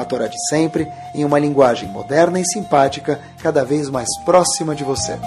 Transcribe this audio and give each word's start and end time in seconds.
a 0.00 0.04
Torá 0.04 0.26
de 0.26 0.36
sempre, 0.48 0.88
em 1.14 1.24
uma 1.24 1.38
linguagem 1.38 1.88
moderna 1.88 2.40
e 2.40 2.44
simpática, 2.44 3.20
cada 3.42 3.64
vez 3.64 3.88
mais 3.88 4.08
próxima 4.24 4.74
de 4.74 4.82
você. 4.82 5.18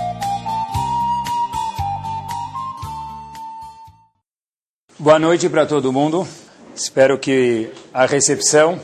Boa 4.97 5.19
noite 5.19 5.49
para 5.49 5.65
todo 5.65 5.91
mundo. 5.91 6.27
Espero 6.75 7.19
que 7.19 7.69
a 7.93 8.05
recepção 8.05 8.79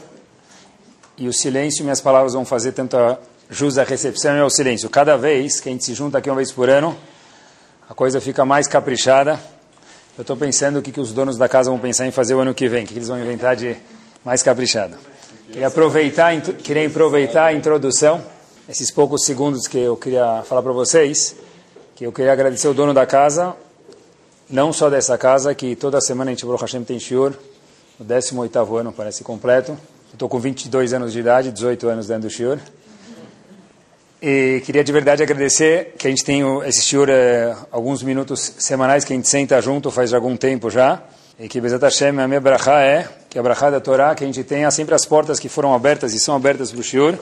e 1.17 1.27
o 1.27 1.33
silêncio, 1.33 1.83
minhas 1.83 2.01
palavras 2.01 2.33
vão 2.33 2.45
fazer 2.45 2.71
tanta 2.71 3.19
jus 3.49 3.77
à 3.77 3.83
recepção 3.83 4.35
e 4.35 4.39
ao 4.39 4.49
silêncio. 4.49 4.89
Cada 4.89 5.17
vez 5.17 5.59
que 5.59 5.69
a 5.69 5.71
gente 5.71 5.85
se 5.85 5.93
junta 5.93 6.17
aqui 6.17 6.29
uma 6.29 6.35
vez 6.35 6.51
por 6.51 6.69
ano, 6.69 6.95
a 7.89 7.93
coisa 7.93 8.21
fica 8.21 8.45
mais 8.45 8.67
caprichada. 8.67 9.39
Eu 10.17 10.21
estou 10.21 10.37
pensando 10.37 10.79
o 10.79 10.81
que, 10.81 10.91
que 10.91 10.99
os 10.99 11.11
donos 11.11 11.37
da 11.37 11.49
casa 11.49 11.69
vão 11.69 11.79
pensar 11.79 12.05
em 12.05 12.11
fazer 12.11 12.35
o 12.35 12.39
ano 12.39 12.53
que 12.53 12.67
vem, 12.67 12.83
o 12.83 12.87
que, 12.87 12.93
que 12.93 12.99
eles 12.99 13.07
vão 13.07 13.19
inventar 13.19 13.55
de 13.55 13.75
mais 14.23 14.43
caprichado. 14.43 14.97
Queria 15.51 15.65
aproveitar, 15.65 16.39
queria 16.41 16.85
aproveitar 16.85 17.45
a 17.47 17.53
introdução, 17.53 18.23
esses 18.69 18.91
poucos 18.91 19.25
segundos 19.25 19.67
que 19.67 19.79
eu 19.79 19.97
queria 19.97 20.43
falar 20.43 20.61
para 20.61 20.71
vocês, 20.71 21.35
que 21.95 22.05
eu 22.05 22.11
queria 22.11 22.31
agradecer 22.31 22.67
o 22.67 22.73
dono 22.73 22.93
da 22.93 23.07
casa, 23.07 23.55
não 24.47 24.71
só 24.71 24.91
dessa 24.91 25.17
casa, 25.17 25.55
que 25.55 25.75
toda 25.75 25.99
semana 26.01 26.29
a 26.29 26.33
gente, 26.33 26.45
Baruch 26.45 26.61
Hashem, 26.61 26.83
tem 26.83 26.99
shiur, 26.99 27.33
no 27.99 28.05
18º 28.05 28.77
ano, 28.77 28.93
parece 28.93 29.23
completo. 29.23 29.75
Estou 30.13 30.29
com 30.29 30.39
22 30.39 30.93
anos 30.93 31.11
de 31.11 31.19
idade, 31.19 31.51
18 31.51 31.87
anos 31.87 32.07
dentro 32.07 32.23
do 32.23 32.29
shiur. 32.29 32.59
E 34.21 34.61
queria 34.63 34.83
de 34.83 34.91
verdade 34.91 35.23
agradecer 35.23 35.95
que 35.97 36.05
a 36.05 36.11
gente 36.11 36.23
tem 36.23 36.43
esse 36.67 36.83
shiur, 36.83 37.09
é, 37.09 37.55
alguns 37.71 38.03
minutos 38.03 38.53
semanais 38.59 39.03
que 39.03 39.13
a 39.13 39.15
gente 39.15 39.27
senta 39.27 39.59
junto 39.59 39.89
faz 39.89 40.13
algum 40.13 40.37
tempo 40.37 40.69
já. 40.69 41.01
E 41.39 41.47
que 41.47 41.61
Bezat 41.61 41.81
Hashem, 41.81 42.19
a 42.19 42.27
minha 42.27 42.41
brachá 42.41 42.81
é, 42.81 43.07
que 43.29 43.39
a 43.39 43.41
brachá 43.41 43.69
da 43.69 43.79
Torá, 43.79 44.13
que 44.13 44.25
a 44.25 44.27
gente 44.27 44.43
tenha 44.43 44.69
sempre 44.71 44.93
as 44.93 45.05
portas 45.05 45.39
que 45.39 45.47
foram 45.47 45.73
abertas 45.73 46.13
e 46.13 46.19
são 46.19 46.35
abertas 46.35 46.69
para 46.69 46.81
o 46.81 46.83
Shiur, 46.83 47.17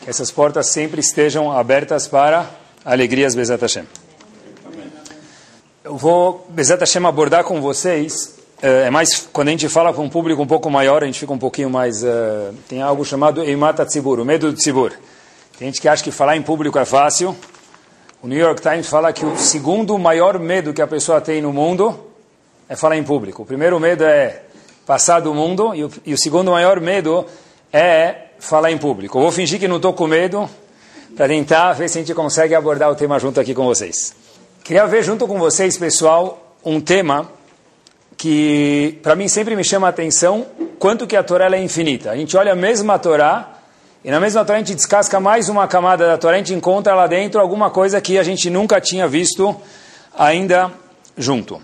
que 0.00 0.10
essas 0.10 0.28
portas 0.28 0.66
sempre 0.66 0.98
estejam 0.98 1.52
abertas 1.52 2.08
para 2.08 2.50
alegrias 2.84 3.32
Bezat 3.36 3.60
Hashem. 3.60 3.84
Eu 5.84 5.96
vou, 5.96 6.44
Bezat 6.48 6.80
Hashem, 6.80 7.06
abordar 7.06 7.44
com 7.44 7.60
vocês, 7.60 8.34
é 8.60 8.90
mais, 8.90 9.28
quando 9.32 9.48
a 9.48 9.50
gente 9.52 9.68
fala 9.68 9.92
com 9.92 10.02
um 10.02 10.10
público 10.10 10.42
um 10.42 10.48
pouco 10.48 10.68
maior, 10.68 11.04
a 11.04 11.06
gente 11.06 11.20
fica 11.20 11.32
um 11.32 11.38
pouquinho 11.38 11.70
mais, 11.70 12.02
uh, 12.02 12.52
tem 12.68 12.82
algo 12.82 13.04
chamado 13.04 13.40
Eimata 13.40 13.86
Tzibur, 13.86 14.18
o 14.18 14.24
medo 14.24 14.50
do 14.50 14.56
Tzibur. 14.56 14.90
Tem 15.56 15.68
gente 15.68 15.80
que 15.80 15.86
acha 15.86 16.02
que 16.02 16.10
falar 16.10 16.36
em 16.36 16.42
público 16.42 16.76
é 16.76 16.84
fácil. 16.84 17.36
O 18.20 18.26
New 18.26 18.38
York 18.38 18.60
Times 18.60 18.88
fala 18.88 19.12
que 19.12 19.24
o 19.24 19.36
segundo 19.36 19.96
maior 19.96 20.40
medo 20.40 20.72
que 20.72 20.82
a 20.82 20.88
pessoa 20.88 21.20
tem 21.20 21.40
no 21.40 21.52
mundo 21.52 22.13
é 22.68 22.76
falar 22.76 22.96
em 22.96 23.04
público. 23.04 23.42
O 23.42 23.46
primeiro 23.46 23.78
medo 23.78 24.04
é 24.04 24.42
passar 24.86 25.20
do 25.20 25.34
mundo 25.34 25.74
e 25.74 25.84
o, 25.84 25.90
e 26.04 26.14
o 26.14 26.18
segundo 26.18 26.50
maior 26.50 26.80
medo 26.80 27.26
é 27.72 28.28
falar 28.38 28.70
em 28.70 28.78
público. 28.78 29.18
Eu 29.18 29.22
vou 29.22 29.32
fingir 29.32 29.58
que 29.58 29.68
não 29.68 29.76
estou 29.76 29.92
com 29.92 30.06
medo 30.06 30.48
para 31.16 31.28
tentar 31.28 31.72
ver 31.72 31.88
se 31.88 31.98
a 31.98 32.00
gente 32.02 32.14
consegue 32.14 32.54
abordar 32.54 32.90
o 32.90 32.94
tema 32.94 33.18
junto 33.18 33.40
aqui 33.40 33.54
com 33.54 33.64
vocês. 33.64 34.14
Queria 34.62 34.86
ver 34.86 35.02
junto 35.02 35.26
com 35.26 35.38
vocês, 35.38 35.76
pessoal, 35.76 36.56
um 36.64 36.80
tema 36.80 37.30
que 38.16 38.98
para 39.02 39.14
mim 39.14 39.28
sempre 39.28 39.54
me 39.54 39.64
chama 39.64 39.86
a 39.86 39.90
atenção, 39.90 40.46
quanto 40.78 41.06
que 41.06 41.16
a 41.16 41.22
Torá 41.22 41.54
é 41.54 41.62
infinita. 41.62 42.10
A 42.10 42.16
gente 42.16 42.36
olha 42.36 42.52
a 42.52 42.56
mesma 42.56 42.98
Torá 42.98 43.58
e 44.02 44.10
na 44.10 44.18
mesma 44.18 44.44
Torá 44.44 44.56
a 44.56 44.60
gente 44.60 44.74
descasca 44.74 45.20
mais 45.20 45.48
uma 45.48 45.66
camada 45.68 46.06
da 46.06 46.18
Torá, 46.18 46.34
a 46.34 46.38
gente 46.38 46.54
encontra 46.54 46.94
lá 46.94 47.06
dentro 47.06 47.40
alguma 47.40 47.70
coisa 47.70 48.00
que 48.00 48.18
a 48.18 48.22
gente 48.22 48.48
nunca 48.48 48.80
tinha 48.80 49.06
visto 49.06 49.54
ainda 50.16 50.72
junto. 51.16 51.60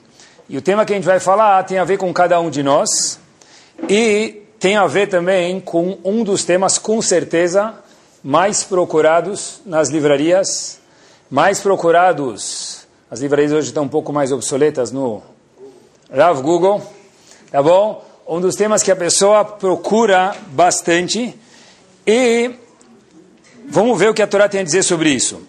E 0.51 0.59
o 0.59 0.61
tema 0.61 0.85
que 0.85 0.93
a 0.93 0.97
gente 0.97 1.05
vai 1.05 1.21
falar 1.21 1.63
tem 1.63 1.79
a 1.79 1.85
ver 1.85 1.97
com 1.97 2.13
cada 2.13 2.41
um 2.41 2.51
de 2.51 2.61
nós 2.61 3.21
e 3.89 4.43
tem 4.59 4.77
a 4.77 4.85
ver 4.85 5.07
também 5.07 5.61
com 5.61 5.97
um 6.03 6.25
dos 6.25 6.43
temas, 6.43 6.77
com 6.77 7.01
certeza, 7.01 7.75
mais 8.21 8.65
procurados 8.65 9.61
nas 9.65 9.91
livrarias, 9.91 10.81
mais 11.31 11.61
procurados. 11.61 12.85
As 13.09 13.21
livrarias 13.21 13.53
hoje 13.53 13.69
estão 13.69 13.85
um 13.85 13.89
pouco 13.89 14.13
mais 14.13 14.33
obsoletas 14.33 14.91
no 14.91 15.23
Rav 16.13 16.43
Google, 16.43 16.83
tá 17.53 17.63
bom? 17.63 18.05
Um 18.27 18.41
dos 18.41 18.57
temas 18.57 18.83
que 18.83 18.91
a 18.91 18.97
pessoa 18.97 19.45
procura 19.45 20.35
bastante 20.49 21.33
e 22.05 22.51
vamos 23.69 23.97
ver 23.97 24.11
o 24.11 24.15
que 24.15 24.21
a 24.21 24.27
Torá 24.27 24.49
tem 24.49 24.63
a 24.63 24.65
dizer 24.65 24.83
sobre 24.83 25.11
isso. 25.11 25.43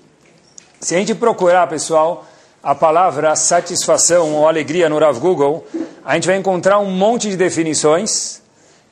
Se 0.80 0.94
a 0.94 1.00
gente 1.00 1.16
procurar, 1.16 1.66
pessoal, 1.66 2.24
a 2.64 2.76
palavra 2.76 3.36
satisfação 3.36 4.36
ou 4.36 4.48
alegria 4.48 4.88
no 4.88 5.00
Rav 5.00 5.20
Google, 5.20 5.66
a 6.06 6.14
gente 6.14 6.28
vai 6.28 6.38
encontrar 6.38 6.80
um 6.80 6.92
monte 6.92 7.30
de 7.30 7.36
definições 7.36 8.42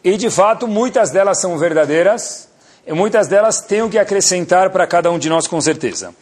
e, 0.03 0.17
de 0.17 0.29
fato, 0.29 0.67
muitas 0.67 1.11
delas 1.11 1.39
são 1.39 1.57
verdadeiras 1.57 2.47
e 2.85 2.93
muitas 2.93 3.27
delas 3.27 3.61
têm 3.61 3.83
o 3.83 3.89
que 3.89 3.99
acrescentar 3.99 4.71
para 4.71 4.87
cada 4.87 5.11
um 5.11 5.19
de 5.19 5.29
nós 5.29 5.45
com 5.45 5.61
certeza. 5.61 6.13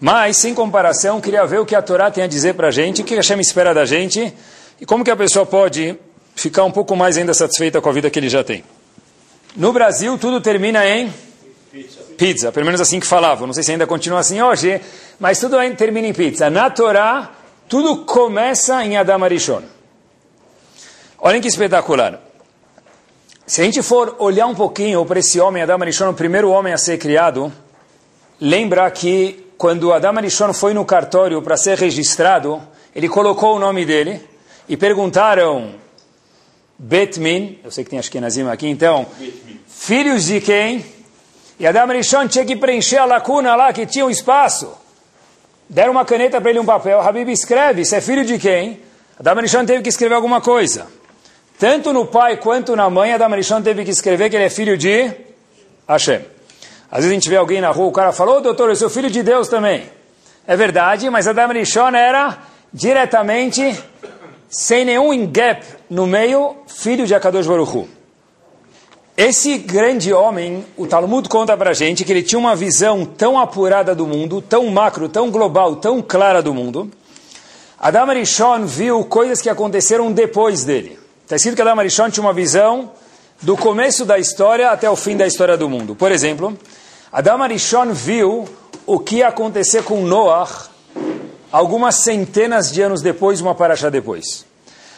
Mas, 0.00 0.36
sem 0.36 0.54
comparação, 0.54 1.20
queria 1.20 1.46
ver 1.46 1.58
o 1.58 1.66
que 1.66 1.74
a 1.74 1.82
Torá 1.82 2.10
tem 2.10 2.24
a 2.24 2.26
dizer 2.26 2.54
para 2.54 2.68
a 2.68 2.70
gente, 2.72 3.02
o 3.02 3.04
que 3.04 3.14
a 3.14 3.18
Hashem 3.18 3.40
espera 3.40 3.72
da 3.72 3.84
gente 3.84 4.32
e 4.80 4.86
como 4.86 5.04
que 5.04 5.10
a 5.10 5.16
pessoa 5.16 5.46
pode 5.46 5.96
ficar 6.34 6.64
um 6.64 6.70
pouco 6.70 6.96
mais 6.96 7.16
ainda 7.16 7.34
satisfeita 7.34 7.80
com 7.80 7.88
a 7.88 7.92
vida 7.92 8.10
que 8.10 8.18
ele 8.18 8.28
já 8.28 8.42
tem. 8.42 8.64
No 9.56 9.72
Brasil, 9.72 10.16
tudo 10.18 10.40
termina 10.40 10.86
em 10.86 11.12
pizza, 12.18 12.50
pelo 12.50 12.66
menos 12.66 12.80
assim 12.80 12.98
que 12.98 13.06
falavam. 13.06 13.46
Não 13.46 13.54
sei 13.54 13.62
se 13.62 13.70
ainda 13.70 13.86
continua 13.86 14.18
assim 14.18 14.42
hoje, 14.42 14.80
mas 15.18 15.38
tudo 15.38 15.56
termina 15.76 16.08
em 16.08 16.12
pizza. 16.12 16.50
Na 16.50 16.68
Torá, 16.68 17.30
tudo 17.68 18.04
começa 18.04 18.84
em 18.84 18.96
Adam 18.96 19.22
Arishon. 19.22 19.62
Olhem 21.20 21.40
que 21.40 21.48
espetacular. 21.48 22.20
Se 23.46 23.62
a 23.62 23.64
gente 23.64 23.82
for 23.82 24.16
olhar 24.18 24.46
um 24.46 24.54
pouquinho 24.54 25.06
para 25.06 25.20
esse 25.20 25.40
homem, 25.40 25.62
Adam 25.62 25.80
Arishon, 25.80 26.10
o 26.10 26.14
primeiro 26.14 26.50
homem 26.50 26.72
a 26.72 26.76
ser 26.76 26.98
criado, 26.98 27.50
lembra 28.40 28.90
que 28.90 29.46
quando 29.56 29.92
Adam 29.92 30.18
Arishon 30.18 30.52
foi 30.52 30.74
no 30.74 30.84
cartório 30.84 31.40
para 31.40 31.56
ser 31.56 31.78
registrado, 31.78 32.60
ele 32.94 33.08
colocou 33.08 33.56
o 33.56 33.58
nome 33.58 33.86
dele 33.86 34.20
e 34.68 34.76
perguntaram 34.76 35.74
Betmin, 36.78 37.58
eu 37.64 37.70
sei 37.70 37.84
que 37.84 37.90
tem 37.90 37.98
Ashkenazim 37.98 38.46
aqui, 38.48 38.68
então, 38.68 39.06
filhos 39.66 40.26
de 40.26 40.40
quem? 40.40 40.97
E 41.58 41.66
Adam 41.66 41.88
Rishon 41.88 42.28
tinha 42.28 42.44
que 42.44 42.54
preencher 42.54 42.98
a 42.98 43.04
lacuna 43.04 43.56
lá 43.56 43.72
que 43.72 43.84
tinha 43.84 44.06
um 44.06 44.10
espaço. 44.10 44.72
Deram 45.68 45.92
uma 45.92 46.04
caneta 46.04 46.40
para 46.40 46.50
ele 46.50 46.60
um 46.60 46.64
papel. 46.64 47.00
Habib 47.00 47.28
escreve, 47.30 47.84
você 47.84 47.96
é 47.96 48.00
filho 48.00 48.24
de 48.24 48.38
quem? 48.38 48.80
Adam 49.18 49.42
Rishon 49.42 49.66
teve 49.66 49.82
que 49.82 49.88
escrever 49.88 50.14
alguma 50.14 50.40
coisa. 50.40 50.86
Tanto 51.58 51.92
no 51.92 52.06
pai 52.06 52.36
quanto 52.36 52.76
na 52.76 52.88
mãe, 52.88 53.12
Adam 53.12 53.30
Rishon 53.30 53.60
teve 53.60 53.84
que 53.84 53.90
escrever 53.90 54.30
que 54.30 54.36
ele 54.36 54.44
é 54.44 54.50
filho 54.50 54.78
de 54.78 55.10
Hashem. 55.88 56.24
Às 56.90 56.98
vezes 56.98 57.10
a 57.10 57.14
gente 57.14 57.28
vê 57.28 57.36
alguém 57.36 57.60
na 57.60 57.70
rua, 57.70 57.88
o 57.88 57.92
cara 57.92 58.12
falou, 58.12 58.36
oh, 58.36 58.40
doutor, 58.40 58.68
eu 58.68 58.76
sou 58.76 58.88
filho 58.88 59.10
de 59.10 59.22
Deus 59.22 59.48
também. 59.48 59.90
É 60.46 60.56
verdade, 60.56 61.10
mas 61.10 61.26
Adam 61.26 61.48
Rishon 61.48 61.94
era 61.94 62.38
diretamente, 62.72 63.78
sem 64.48 64.84
nenhum 64.84 65.26
gap 65.26 65.62
no 65.90 66.06
meio, 66.06 66.56
filho 66.66 67.06
de 67.06 67.14
Akadosh 67.14 67.46
Baruch 67.46 67.76
Hu. 67.76 67.97
Esse 69.20 69.58
grande 69.58 70.12
homem, 70.12 70.64
o 70.76 70.86
Talmud 70.86 71.28
conta 71.28 71.56
para 71.56 71.70
a 71.70 71.74
gente 71.74 72.04
que 72.04 72.12
ele 72.12 72.22
tinha 72.22 72.38
uma 72.38 72.54
visão 72.54 73.04
tão 73.04 73.36
apurada 73.36 73.92
do 73.92 74.06
mundo, 74.06 74.40
tão 74.40 74.66
macro, 74.66 75.08
tão 75.08 75.28
global, 75.28 75.74
tão 75.74 76.00
clara 76.00 76.40
do 76.40 76.54
mundo. 76.54 76.88
Adam 77.80 78.10
Arishon 78.10 78.64
viu 78.64 79.04
coisas 79.04 79.40
que 79.40 79.50
aconteceram 79.50 80.12
depois 80.12 80.62
dele. 80.62 80.96
Está 81.24 81.34
escrito 81.34 81.56
que 81.56 81.62
Adam 81.62 81.80
Arishon 81.80 82.10
tinha 82.10 82.24
uma 82.24 82.32
visão 82.32 82.92
do 83.42 83.56
começo 83.56 84.04
da 84.04 84.20
história 84.20 84.70
até 84.70 84.88
o 84.88 84.94
fim 84.94 85.16
da 85.16 85.26
história 85.26 85.56
do 85.56 85.68
mundo. 85.68 85.96
Por 85.96 86.12
exemplo, 86.12 86.56
Adam 87.12 87.42
Arishon 87.42 87.90
viu 87.92 88.48
o 88.86 89.00
que 89.00 89.16
ia 89.16 89.26
acontecer 89.26 89.82
com 89.82 90.00
Noah 90.02 90.68
algumas 91.50 91.96
centenas 91.96 92.70
de 92.70 92.82
anos 92.82 93.02
depois, 93.02 93.40
uma 93.40 93.56
paraxá 93.56 93.90
depois. 93.90 94.46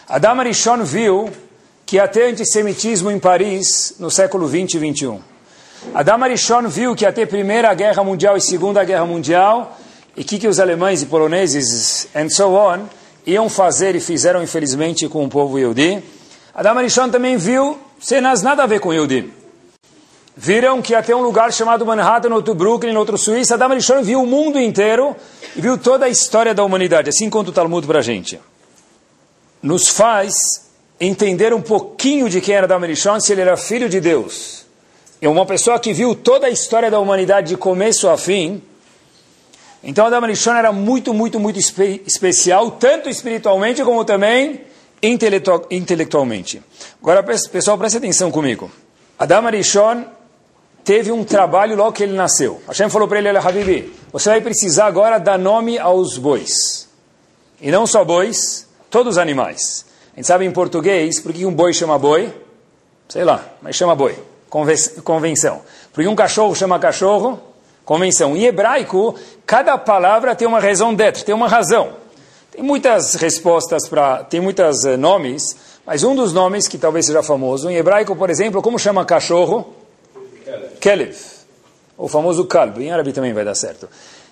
Adam 0.06 0.40
Arishon 0.40 0.84
viu 0.84 1.30
que 1.90 1.96
ia 1.96 2.06
ter 2.06 2.30
antissemitismo 2.30 3.10
em 3.10 3.18
Paris 3.18 3.96
no 3.98 4.12
século 4.12 4.46
20 4.46 4.74
e 4.74 4.78
21. 4.78 5.20
Adam 5.92 6.22
Arishon 6.22 6.68
viu 6.68 6.94
que 6.94 7.04
ia 7.04 7.12
ter 7.12 7.26
Primeira 7.26 7.74
Guerra 7.74 8.04
Mundial 8.04 8.36
e 8.36 8.40
Segunda 8.40 8.84
Guerra 8.84 9.04
Mundial 9.04 9.76
e 10.16 10.22
que, 10.22 10.38
que 10.38 10.46
os 10.46 10.60
alemães 10.60 11.02
e 11.02 11.06
poloneses 11.06 12.06
and 12.14 12.28
so 12.28 12.54
on 12.54 12.84
iam 13.26 13.48
fazer 13.48 13.96
e 13.96 14.00
fizeram 14.00 14.40
infelizmente 14.40 15.08
com 15.08 15.24
o 15.24 15.28
povo 15.28 15.58
Yehudi. 15.58 16.00
Adam 16.54 16.78
Arishon 16.78 17.08
também 17.08 17.36
viu 17.36 17.76
cenas 17.98 18.40
nada 18.40 18.62
a 18.62 18.66
ver 18.66 18.78
com 18.78 18.92
Yehudi. 18.92 19.28
viram 20.36 20.80
que 20.80 20.94
até 20.94 21.12
um 21.16 21.22
lugar 21.22 21.52
chamado 21.52 21.84
Manhattan, 21.84 22.32
outro 22.32 22.54
Brooklyn, 22.54 22.94
outro 22.94 23.18
Suíça, 23.18 23.54
Adam 23.54 23.70
Rishon 23.70 24.00
viu 24.04 24.22
o 24.22 24.26
mundo 24.28 24.60
inteiro 24.60 25.16
e 25.56 25.60
viu 25.60 25.76
toda 25.76 26.06
a 26.06 26.08
história 26.08 26.54
da 26.54 26.62
humanidade, 26.62 27.08
assim 27.08 27.28
conta 27.28 27.50
o 27.50 27.52
Talmud 27.52 27.84
para 27.84 27.98
a 27.98 28.02
gente. 28.02 28.40
Nos 29.60 29.88
faz 29.88 30.69
entender 31.00 31.54
um 31.54 31.62
pouquinho 31.62 32.28
de 32.28 32.40
quem 32.40 32.54
era 32.54 32.66
Adam 32.66 32.80
Rishon, 32.80 33.18
se 33.18 33.32
ele 33.32 33.40
era 33.40 33.56
filho 33.56 33.88
de 33.88 34.00
Deus. 34.00 34.66
É 35.20 35.28
uma 35.28 35.46
pessoa 35.46 35.78
que 35.80 35.92
viu 35.94 36.14
toda 36.14 36.46
a 36.46 36.50
história 36.50 36.90
da 36.90 36.98
humanidade 36.98 37.48
de 37.48 37.56
começo 37.56 38.08
a 38.08 38.18
fim. 38.18 38.62
Então 39.82 40.06
Adam 40.06 40.26
Rishon 40.26 40.54
era 40.54 40.72
muito, 40.72 41.14
muito, 41.14 41.40
muito 41.40 41.58
espe 41.58 42.02
especial, 42.06 42.72
tanto 42.72 43.08
espiritualmente 43.08 43.82
como 43.82 44.04
também 44.04 44.60
intelectual, 45.02 45.66
intelectualmente. 45.70 46.62
Agora, 47.00 47.22
pessoal, 47.22 47.78
preste 47.78 47.96
atenção 47.96 48.30
comigo. 48.30 48.70
Adam 49.18 49.50
Rishon 49.50 50.04
teve 50.84 51.10
um 51.10 51.24
trabalho 51.24 51.76
logo 51.76 51.92
que 51.92 52.02
ele 52.02 52.12
nasceu. 52.12 52.60
Hashem 52.66 52.90
falou 52.90 53.08
para 53.08 53.18
ele, 53.18 53.28
Habibi, 53.28 53.92
você 54.12 54.30
vai 54.30 54.40
precisar 54.40 54.86
agora 54.86 55.18
dar 55.18 55.38
nome 55.38 55.78
aos 55.78 56.18
bois. 56.18 56.88
E 57.60 57.70
não 57.70 57.86
só 57.86 58.04
bois, 58.04 58.66
todos 58.90 59.12
os 59.12 59.18
animais. 59.18 59.89
A 60.12 60.16
gente 60.16 60.26
sabe 60.26 60.44
em 60.44 60.50
português, 60.50 61.20
por 61.20 61.32
que 61.32 61.46
um 61.46 61.52
boi 61.52 61.72
chama 61.72 61.98
boi? 61.98 62.32
Sei 63.08 63.24
lá, 63.24 63.44
mas 63.62 63.76
chama 63.76 63.94
boi. 63.94 64.16
Convenção. 65.04 65.62
Por 65.92 66.02
que 66.02 66.08
um 66.08 66.16
cachorro 66.16 66.54
chama 66.54 66.78
cachorro? 66.78 67.40
Convenção. 67.84 68.36
Em 68.36 68.44
hebraico, 68.44 69.14
cada 69.46 69.78
palavra 69.78 70.34
tem 70.34 70.46
uma 70.46 70.60
razão 70.60 70.94
d'être, 70.94 71.24
tem 71.24 71.34
uma 71.34 71.48
razão. 71.48 71.92
Tem 72.50 72.62
muitas 72.62 73.14
respostas 73.14 73.88
para, 73.88 74.24
tem 74.24 74.40
muitos 74.40 74.84
uh, 74.84 74.96
nomes, 74.96 75.56
mas 75.86 76.02
um 76.02 76.14
dos 76.14 76.32
nomes 76.32 76.66
que 76.66 76.76
talvez 76.76 77.06
seja 77.06 77.22
famoso, 77.22 77.70
em 77.70 77.76
hebraico, 77.76 78.14
por 78.16 78.28
exemplo, 78.28 78.60
como 78.60 78.78
chama 78.78 79.04
cachorro? 79.04 79.74
Kelev. 80.80 81.16
O 81.96 82.08
famoso 82.08 82.44
kalb. 82.44 82.78
Em 82.78 82.90
árabe 82.90 83.12
também 83.12 83.32
vai 83.32 83.44
dar 83.44 83.54
certo. 83.54 83.88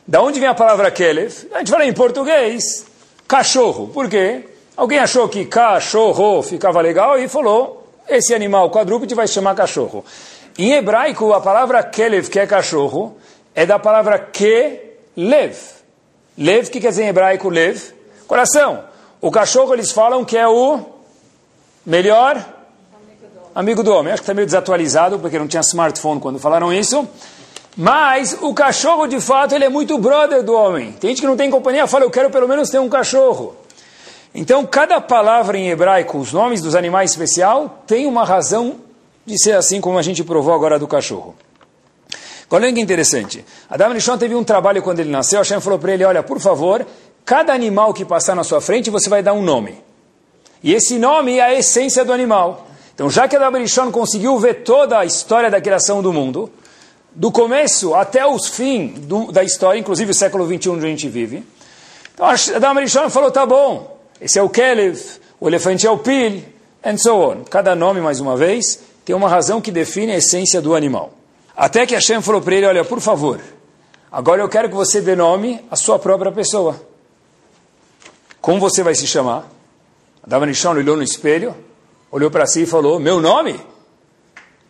Da 0.07 0.23
onde 0.23 0.41
vem 0.41 0.49
a 0.49 0.55
palavra 0.55 0.91
Kelev? 0.91 1.49
A 1.53 1.59
gente 1.59 1.71
fala 1.71 1.85
em 1.85 1.93
português, 1.93 2.87
cachorro. 3.27 3.89
Por 3.89 4.09
quê? 4.09 4.45
Alguém 4.79 5.01
achou 5.01 5.29
que 5.29 5.45
cachorro 5.45 6.41
ficava 6.41 6.81
legal 6.81 7.19
e 7.19 7.27
falou, 7.27 7.85
esse 8.09 8.33
animal 8.33 8.71
quadrúpede 8.71 9.13
vai 9.13 9.27
se 9.27 9.35
chamar 9.35 9.57
cachorro. 9.57 10.05
Em 10.57 10.71
hebraico, 10.71 11.33
a 11.33 11.41
palavra 11.41 11.83
Kelev, 11.83 12.29
que 12.29 12.39
é 12.39 12.47
cachorro, 12.47 13.17
é 13.57 13.67
da 13.67 13.77
palavra 13.77 14.21
Kelev. 14.21 15.57
Lev, 16.39 16.69
que 16.69 16.81
quer 16.81 16.91
dizer 16.91 17.03
em 17.03 17.09
hebraico 17.09 17.49
lev? 17.49 17.93
Coração. 18.29 18.85
O 19.21 19.33
cachorro, 19.33 19.75
eles 19.75 19.91
falam 19.91 20.25
que 20.25 20.39
é 20.39 20.47
o 20.47 20.79
melhor 21.85 22.41
amigo 23.53 23.83
do 23.83 23.93
homem. 23.93 24.13
Acho 24.13 24.23
que 24.23 24.27
está 24.27 24.35
meio 24.35 24.47
desatualizado, 24.47 25.19
porque 25.19 25.41
não 25.41 25.49
tinha 25.49 25.61
smartphone 25.63 26.21
quando 26.21 26.39
falaram 26.39 26.73
isso. 26.73 27.05
Mas 27.77 28.39
o 28.41 28.55
cachorro, 28.55 29.09
de 29.09 29.21
fato, 29.21 29.57
ele 29.57 29.65
é 29.65 29.69
muito 29.69 29.99
brother 29.99 30.45
do 30.45 30.55
homem. 30.55 30.93
Tem 30.93 31.11
gente 31.11 31.21
que 31.21 31.27
não 31.27 31.37
tem 31.37 31.51
companhia, 31.51 31.89
fala, 31.89 32.05
eu 32.05 32.11
quero 32.11 32.31
pelo 32.31 32.47
menos 32.47 32.71
ter 32.71 32.79
um 32.79 32.89
cachorro. 32.89 33.57
Então, 34.35 34.65
cada 34.67 35.01
palavra 35.01 35.57
em 35.57 35.71
hebraico, 35.71 36.19
os 36.19 36.33
nomes 36.33 36.61
dos 36.61 36.75
animais 36.75 37.11
especial, 37.11 37.83
tem 37.87 38.07
uma 38.07 38.25
razão 38.25 38.77
de 39.25 39.39
ser 39.43 39.53
assim, 39.53 39.81
como 39.81 39.99
a 39.99 40.03
gente 40.03 40.23
provou 40.23 40.55
agora 40.55 40.79
do 40.79 40.87
cachorro. 40.87 41.35
Olha 42.51 42.73
que 42.73 42.81
interessante. 42.81 43.45
Adam 43.69 43.93
Rishon 43.93 44.17
teve 44.17 44.35
um 44.35 44.43
trabalho 44.43 44.83
quando 44.83 45.01
ele 45.01 45.11
nasceu. 45.11 45.39
Hashem 45.39 45.61
falou 45.61 45.79
para 45.79 45.93
ele, 45.93 46.05
olha, 46.05 46.23
por 46.23 46.41
favor, 46.41 46.87
cada 47.25 47.53
animal 47.53 47.93
que 47.93 48.05
passar 48.05 48.35
na 48.35 48.43
sua 48.43 48.61
frente, 48.61 48.89
você 48.89 49.11
vai 49.11 49.23
dar 49.23 49.35
um 49.35 49.43
nome. 49.43 49.79
E 50.63 50.73
esse 50.73 50.99
nome 50.99 51.37
é 51.37 51.43
a 51.43 51.55
essência 51.55 52.05
do 52.05 52.13
animal. 52.13 52.67
Então, 52.95 53.11
já 53.11 53.29
que 53.29 53.37
Adam 53.37 53.61
Rishon 53.61 53.93
conseguiu 53.93 54.39
ver 54.39 54.63
toda 54.63 54.99
a 54.99 55.05
história 55.05 55.51
da 55.51 55.61
criação 55.61 56.03
do 56.03 56.13
mundo, 56.13 56.51
do 57.15 57.31
começo 57.31 57.95
até 57.95 58.27
os 58.27 58.49
fim 58.49 58.95
da 59.31 59.45
história, 59.45 59.79
inclusive 59.79 60.11
o 60.11 60.15
século 60.15 60.47
21 60.47 60.75
onde 60.75 60.87
a 60.87 60.89
gente 60.89 61.09
vive, 61.09 61.45
então 62.15 62.27
Adam 62.27 62.75
Rishon 62.75 63.09
falou, 63.11 63.31
tá 63.31 63.47
bom, 63.47 63.98
esse 64.21 64.39
é 64.39 64.43
o 64.43 64.49
Kelev, 64.49 65.01
o 65.41 65.49
elefante 65.49 65.87
é 65.87 65.91
o 65.91 65.99
Pil, 65.99 66.43
and 66.85 66.97
so 66.99 67.15
on. 67.15 67.45
Cada 67.45 67.75
nome, 67.75 68.01
mais 68.01 68.21
uma 68.21 68.37
vez, 68.37 68.81
tem 69.05 69.15
uma 69.15 69.29
razão 69.29 69.61
que 69.61 69.71
define 69.71 70.13
a 70.13 70.17
essência 70.17 70.61
do 70.61 70.75
animal. 70.75 71.13
Até 71.57 71.87
que 71.87 71.95
Hashem 71.95 72.23
falou 72.23 72.41
para 72.41 72.55
ele, 72.55 72.67
olha, 72.67 72.85
por 72.85 73.01
favor, 73.01 73.41
agora 74.11 74.43
eu 74.43 74.49
quero 74.49 74.69
que 74.69 74.75
você 74.75 75.01
dê 75.01 75.17
nome 75.17 75.65
à 75.71 75.77
sua 75.77 75.99
própria 75.99 76.31
pessoa. 76.31 76.81
Como 78.41 78.61
você 78.61 78.83
vai 78.83 78.95
se 78.95 79.07
chamar? 79.07 79.49
Adam 80.23 80.45
Rishon 80.47 80.71
olhou 80.71 80.97
no 80.97 81.03
espelho, 81.03 81.55
olhou 82.11 82.31
para 82.31 82.47
si 82.47 82.63
e 82.63 82.67
falou: 82.67 83.01
Meu 83.01 83.21
nome? 83.21 83.59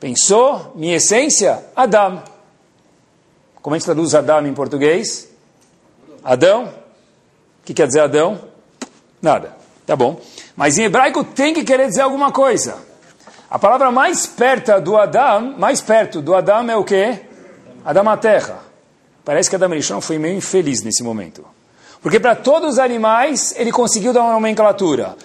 Pensou, 0.00 0.72
minha 0.74 0.96
essência? 0.96 1.64
Adam. 1.74 2.22
Como 3.60 3.74
a 3.74 3.78
gente 3.78 3.86
traduz 3.86 4.14
Adam 4.14 4.46
em 4.46 4.54
português? 4.54 5.28
Adão? 6.22 6.66
O 6.66 7.66
que 7.66 7.74
quer 7.74 7.86
dizer 7.86 8.00
Adão? 8.00 8.47
Nada. 9.20 9.56
Tá 9.86 9.96
bom. 9.96 10.20
Mas 10.54 10.76
em 10.78 10.84
hebraico 10.84 11.24
tem 11.24 11.54
que 11.54 11.64
querer 11.64 11.88
dizer 11.88 12.02
alguma 12.02 12.30
coisa. 12.30 12.76
A 13.50 13.58
palavra 13.58 13.90
mais 13.90 14.26
perto 14.26 14.78
do 14.80 14.96
Adam, 14.96 15.54
mais 15.58 15.80
perto 15.80 16.20
do 16.20 16.34
Adam 16.34 16.70
é 16.70 16.76
o 16.76 16.84
quê? 16.84 17.20
Adam 17.84 18.08
a 18.08 18.16
terra. 18.16 18.58
Parece 19.24 19.48
que 19.48 19.56
Adam 19.56 19.70
Rishon 19.70 20.00
foi 20.00 20.18
meio 20.18 20.36
infeliz 20.36 20.82
nesse 20.82 21.02
momento. 21.02 21.44
Porque 22.02 22.20
para 22.20 22.36
todos 22.36 22.74
os 22.74 22.78
animais 22.78 23.54
ele 23.56 23.72
conseguiu 23.72 24.12
dar 24.12 24.22
uma 24.22 24.32
nomenclatura. 24.32 25.16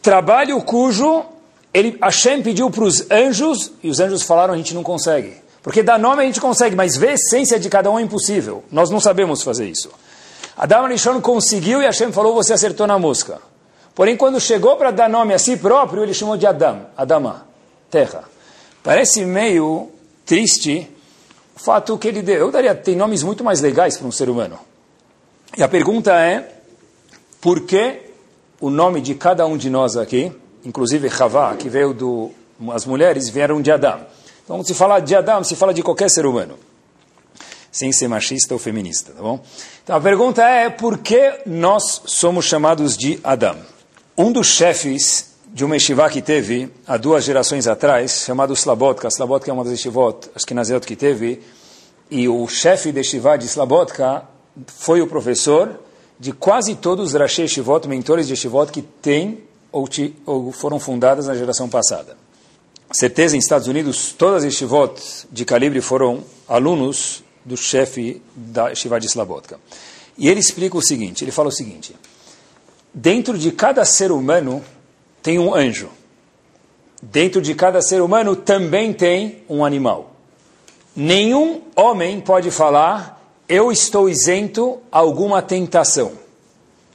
Trabalho 0.00 0.60
cujo 0.62 1.24
ele, 1.72 1.96
Hashem 2.02 2.42
pediu 2.42 2.70
para 2.70 2.84
os 2.84 3.10
anjos, 3.10 3.72
e 3.82 3.90
os 3.90 4.00
anjos 4.00 4.22
falaram, 4.22 4.54
a 4.54 4.56
gente 4.56 4.74
não 4.74 4.82
consegue. 4.82 5.36
Porque 5.62 5.82
dar 5.82 5.98
nome 5.98 6.22
a 6.22 6.26
gente 6.26 6.40
consegue, 6.40 6.74
mas 6.74 6.96
ver 6.96 7.10
a 7.10 7.14
essência 7.14 7.58
de 7.58 7.68
cada 7.68 7.90
um 7.90 7.98
é 7.98 8.02
impossível. 8.02 8.64
Nós 8.72 8.90
não 8.90 8.98
sabemos 8.98 9.42
fazer 9.42 9.68
isso. 9.68 9.90
Adam 10.60 10.88
Rishon 10.88 11.20
conseguiu 11.20 11.80
e 11.80 11.86
Hashem 11.86 12.12
falou, 12.12 12.34
você 12.34 12.52
acertou 12.52 12.86
na 12.86 12.98
mosca. 12.98 13.40
Porém, 13.94 14.16
quando 14.16 14.38
chegou 14.38 14.76
para 14.76 14.90
dar 14.90 15.08
nome 15.08 15.32
a 15.32 15.38
si 15.38 15.56
próprio, 15.56 16.02
ele 16.02 16.12
chamou 16.12 16.36
de 16.36 16.46
Adam, 16.46 16.86
Adama, 16.96 17.46
terra. 17.90 18.24
Parece 18.82 19.24
meio 19.24 19.90
triste 20.26 20.86
o 21.56 21.60
fato 21.60 21.96
que 21.96 22.08
ele 22.08 22.20
deu. 22.20 22.38
Eu 22.38 22.50
daria, 22.50 22.74
tem 22.74 22.94
nomes 22.94 23.22
muito 23.22 23.42
mais 23.42 23.60
legais 23.60 23.96
para 23.96 24.06
um 24.06 24.12
ser 24.12 24.28
humano. 24.28 24.58
E 25.56 25.62
a 25.62 25.68
pergunta 25.68 26.12
é, 26.12 26.56
por 27.40 27.62
que 27.62 28.10
o 28.60 28.68
nome 28.68 29.00
de 29.00 29.14
cada 29.14 29.46
um 29.46 29.56
de 29.56 29.70
nós 29.70 29.96
aqui 29.96 30.30
inclusive 30.64 31.10
Havá, 31.18 31.54
que 31.56 31.68
veio 31.68 31.92
do... 31.92 32.30
As 32.72 32.84
mulheres 32.84 33.28
vieram 33.28 33.62
de 33.62 33.70
Adão. 33.70 34.06
Então, 34.44 34.62
se 34.62 34.74
fala 34.74 35.00
de 35.00 35.14
Adão, 35.14 35.42
se 35.42 35.56
fala 35.56 35.72
de 35.72 35.82
qualquer 35.82 36.10
ser 36.10 36.26
humano. 36.26 36.58
Sem 37.70 37.92
ser 37.92 38.08
machista 38.08 38.52
ou 38.54 38.58
feminista, 38.58 39.12
tá 39.12 39.22
bom? 39.22 39.40
Então, 39.84 39.96
a 39.96 40.00
pergunta 40.00 40.42
é, 40.42 40.68
por 40.68 40.98
que 40.98 41.40
nós 41.46 42.02
somos 42.06 42.44
chamados 42.44 42.96
de 42.96 43.20
Adão? 43.22 43.56
Um 44.18 44.32
dos 44.32 44.48
chefes 44.48 45.30
de 45.52 45.64
uma 45.64 45.76
yeshiva 45.76 46.08
que 46.10 46.20
teve 46.20 46.70
há 46.86 46.96
duas 46.96 47.24
gerações 47.24 47.66
atrás, 47.66 48.24
chamado 48.26 48.52
Slabotka, 48.52 49.08
Slabotka 49.08 49.50
é 49.50 49.54
uma 49.54 49.64
das 49.64 49.72
yeshivot, 49.72 50.30
acho 50.34 50.46
que 50.46 50.54
Naziot 50.54 50.86
que 50.86 50.96
teve, 50.96 51.40
e 52.10 52.28
o 52.28 52.46
chefe 52.48 52.92
de 52.92 52.98
yeshiva 52.98 53.36
de 53.36 53.46
Slabotka 53.46 54.24
foi 54.66 55.00
o 55.00 55.06
professor 55.06 55.78
de 56.18 56.32
quase 56.32 56.74
todos 56.74 57.14
os 57.14 57.14
Rashi 57.14 57.42
Yeshivot, 57.42 57.88
mentores 57.88 58.26
de 58.26 58.34
Yeshivot 58.34 58.70
que 58.70 58.82
tem 58.82 59.40
ou, 59.72 59.88
te, 59.88 60.14
ou 60.26 60.52
foram 60.52 60.78
fundadas 60.78 61.26
na 61.26 61.34
geração 61.34 61.68
passada. 61.68 62.16
Certeza, 62.92 63.36
em 63.36 63.38
Estados 63.38 63.68
Unidos, 63.68 64.12
todas 64.12 64.44
as 64.44 64.52
yeshivot 64.52 65.00
de 65.30 65.44
calibre 65.44 65.80
foram 65.80 66.24
alunos 66.48 67.22
do 67.44 67.56
chefe 67.56 68.22
da 68.34 68.68
yeshiva 68.68 69.00
de 69.00 69.06
Slabotka. 69.06 69.58
E 70.16 70.28
ele 70.28 70.40
explica 70.40 70.76
o 70.76 70.82
seguinte, 70.82 71.24
ele 71.24 71.32
fala 71.32 71.48
o 71.48 71.52
seguinte, 71.52 71.94
dentro 72.92 73.38
de 73.38 73.50
cada 73.52 73.84
ser 73.84 74.12
humano 74.12 74.62
tem 75.22 75.38
um 75.38 75.54
anjo. 75.54 75.88
Dentro 77.02 77.40
de 77.40 77.54
cada 77.54 77.80
ser 77.80 78.02
humano 78.02 78.36
também 78.36 78.92
tem 78.92 79.42
um 79.48 79.64
animal. 79.64 80.12
Nenhum 80.94 81.62
homem 81.74 82.20
pode 82.20 82.50
falar, 82.50 83.22
eu 83.48 83.72
estou 83.72 84.08
isento 84.08 84.78
a 84.92 84.98
alguma 84.98 85.40
tentação. 85.40 86.12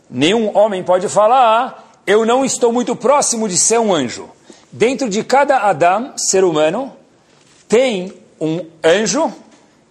Nenhum 0.10 0.56
homem 0.56 0.84
pode 0.84 1.10
falar, 1.10 2.00
eu 2.06 2.26
não 2.26 2.46
estou 2.46 2.72
muito 2.72 2.96
próximo 2.96 3.50
de 3.50 3.58
ser 3.58 3.80
um 3.80 3.94
anjo. 3.94 4.30
Dentro 4.72 5.10
de 5.10 5.24
cada 5.24 5.58
Adam, 5.58 6.14
ser 6.18 6.44
humano, 6.44 6.94
tem 7.68 8.14
um 8.40 8.66
anjo 8.84 9.34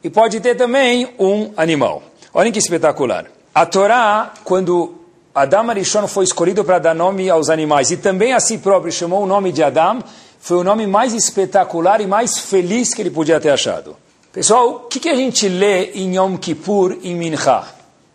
e 0.05 0.11
pode 0.11 0.39
ter 0.39 0.55
também 0.55 1.09
um 1.19 1.51
animal. 1.57 2.03
Olhem 2.35 2.53
que 2.53 2.59
espetacular. 2.59 3.25
A 3.55 3.65
Torá, 3.65 4.35
quando 4.45 4.97
Adam 5.35 5.71
Arishon 5.71 6.07
foi 6.07 6.25
escolhido 6.25 6.63
para 6.63 6.79
dar 6.79 6.95
nome 6.95 7.31
aos 7.31 7.49
animais 7.49 7.91
e 7.91 7.97
também 7.97 8.35
a 8.35 8.41
si 8.41 8.59
próprio 8.59 8.93
chamou 8.93 9.23
o 9.23 9.27
nome 9.27 9.51
de 9.51 9.63
Adam, 9.63 10.05
foi 10.39 10.59
o 10.59 10.65
nome 10.65 10.87
mais 10.87 11.15
espetacular 11.15 12.03
e 12.03 12.07
mais 12.07 12.39
feliz 12.39 12.93
que 12.93 13.01
ele 13.01 13.11
podia 13.11 13.41
ter 13.41 13.49
achado. 13.49 13.97
Pessoal, 14.31 14.69
o 14.69 14.81
que, 14.89 15.01
que 15.01 15.09
a 15.09 15.17
gente 15.17 15.49
lê 15.49 15.93
em 15.93 16.17
Yom 16.17 16.37
Kippur 16.37 16.99
e 17.01 17.15
Mincha? 17.15 17.65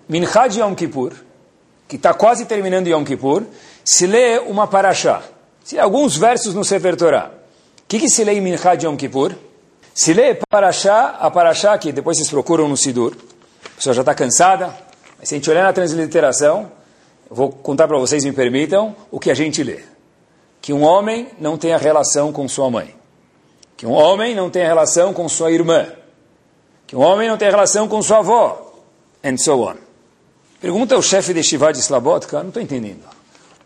Mincha 0.08 0.48
de 0.48 0.60
Yom 0.60 0.75
Kippur, 0.75 1.13
que 1.88 1.96
está 1.96 2.13
quase 2.13 2.46
terminando 2.46 2.88
Yom 2.88 3.03
Kippur, 3.03 3.43
se 3.84 4.05
lê 4.05 4.38
uma 4.38 4.67
paraxá, 4.67 5.24
se 5.63 5.79
alguns 5.79 6.15
versos 6.15 6.53
no 6.53 6.63
Sefer 6.63 6.96
Torah. 6.96 7.31
O 7.79 7.88
que, 7.88 7.98
que 7.98 8.10
se 8.10 8.24
lê 8.24 8.34
em 8.34 8.41
Minchá 8.41 8.75
de 8.75 8.86
Yom 8.86 8.96
Kippur? 8.96 9.34
Se 10.00 10.13
lê 10.13 10.34
Parashá, 10.34 11.18
a 11.20 11.29
Parashá, 11.29 11.77
que 11.77 11.91
depois 11.91 12.15
vocês 12.15 12.29
procuram 12.29 12.70
no 12.70 12.77
Sidur, 12.77 13.18
a 13.65 13.75
pessoa 13.75 13.94
já 13.94 14.01
está 14.01 14.15
cansada, 14.15 14.74
mas 15.18 15.27
se 15.27 15.36
a 15.36 15.38
gente 15.38 15.50
olhar 15.50 15.63
na 15.63 15.74
transliteração, 15.74 16.72
vou 17.29 17.50
contar 17.51 17.86
para 17.86 17.98
vocês, 17.98 18.24
me 18.24 18.32
permitam, 18.32 18.96
o 19.12 19.20
que 19.20 19.29
a 19.29 19.34
gente 19.34 19.62
lê. 19.62 19.82
Que 20.62 20.72
um 20.72 20.84
homem 20.84 21.27
não 21.38 21.58
tenha 21.58 21.77
relação 21.77 22.32
com 22.32 22.48
sua 22.48 22.72
mãe. 22.72 22.96
Que 23.75 23.86
um 23.86 23.91
homem 23.91 24.34
não 24.34 24.50
tenha 24.50 24.68
relação 24.68 25.13
com 25.13 25.27
sua 25.27 25.51
irmã. 25.51 25.88
Que 26.88 26.96
um 26.96 27.01
homem 27.01 27.27
não 27.27 27.36
tenha 27.36 27.51
relação 27.51 27.86
com 27.86 28.01
sua 28.01 28.20
avó. 28.20 28.74
And 29.22 29.36
so 29.36 29.68
on. 29.68 29.75
Pergunta 30.62 30.98
o 30.98 31.03
chefe 31.03 31.34
de 31.34 31.44
Shiva 31.44 31.74
de 31.74 31.79
Slabotka, 31.79 32.39
não 32.39 32.48
estou 32.48 32.63
entendendo. 32.63 33.03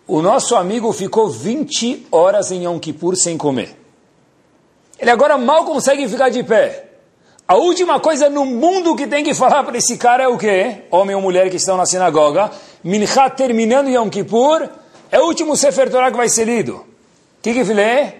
O 0.07 0.19
nosso 0.19 0.55
amigo 0.55 0.91
ficou 0.93 1.29
20 1.29 2.07
horas 2.11 2.51
em 2.51 2.63
Yom 2.63 2.79
Kippur 2.79 3.15
sem 3.15 3.37
comer. 3.37 3.82
Ele 5.03 5.11
agora 5.11 5.37
mal 5.37 5.65
consegue 5.65 6.07
ficar 6.07 6.29
de 6.29 6.41
pé. 6.43 6.85
A 7.45 7.55
última 7.55 7.99
coisa 7.99 8.29
no 8.29 8.45
mundo 8.45 8.95
que 8.95 9.05
tem 9.05 9.21
que 9.21 9.33
falar 9.33 9.61
para 9.65 9.77
esse 9.77 9.97
cara 9.97 10.23
é 10.23 10.27
o 10.29 10.37
quê? 10.37 10.83
Homem 10.89 11.13
ou 11.13 11.21
mulher 11.21 11.49
que 11.49 11.57
estão 11.57 11.75
na 11.75 11.85
sinagoga. 11.85 12.49
Minchat 12.81 13.35
terminando 13.35 13.89
Yom 13.89 14.09
Kippur. 14.09 14.69
É 15.11 15.19
o 15.19 15.25
último 15.25 15.57
Sefer 15.57 15.91
Torah 15.91 16.09
que 16.09 16.15
vai 16.15 16.29
ser 16.29 16.45
lido. 16.45 16.75
O 16.75 16.85
que 17.41 17.53
que 17.53 17.63
lê? 17.65 18.13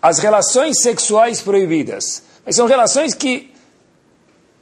As 0.00 0.18
relações 0.18 0.80
sexuais 0.80 1.42
proibidas. 1.42 2.22
Mas 2.46 2.56
são 2.56 2.66
relações 2.66 3.12
que... 3.12 3.52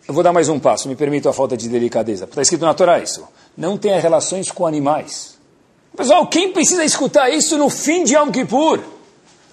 Eu 0.09 0.13
vou 0.13 0.25
dar 0.25 0.33
mais 0.33 0.49
um 0.49 0.59
passo, 0.59 0.89
me 0.89 0.97
permito 0.97 1.29
a 1.29 1.33
falta 1.33 1.57
de 1.57 1.69
delicadeza. 1.69 2.25
Está 2.25 2.43
escrito 2.43 2.65
na 2.65 2.75
Torá 2.75 2.99
isso. 2.99 3.23
Não 3.57 3.79
tenha 3.79 4.01
relações 4.01 4.51
com 4.51 4.67
animais. 4.67 5.39
Pessoal, 5.97 6.27
quem 6.27 6.51
precisa 6.51 6.85
escutar 6.85 7.31
isso 7.31 7.57
no 7.57 7.71
fim 7.71 8.03
de 8.03 8.17
Yom 8.17 8.33
Kippur? 8.33 8.81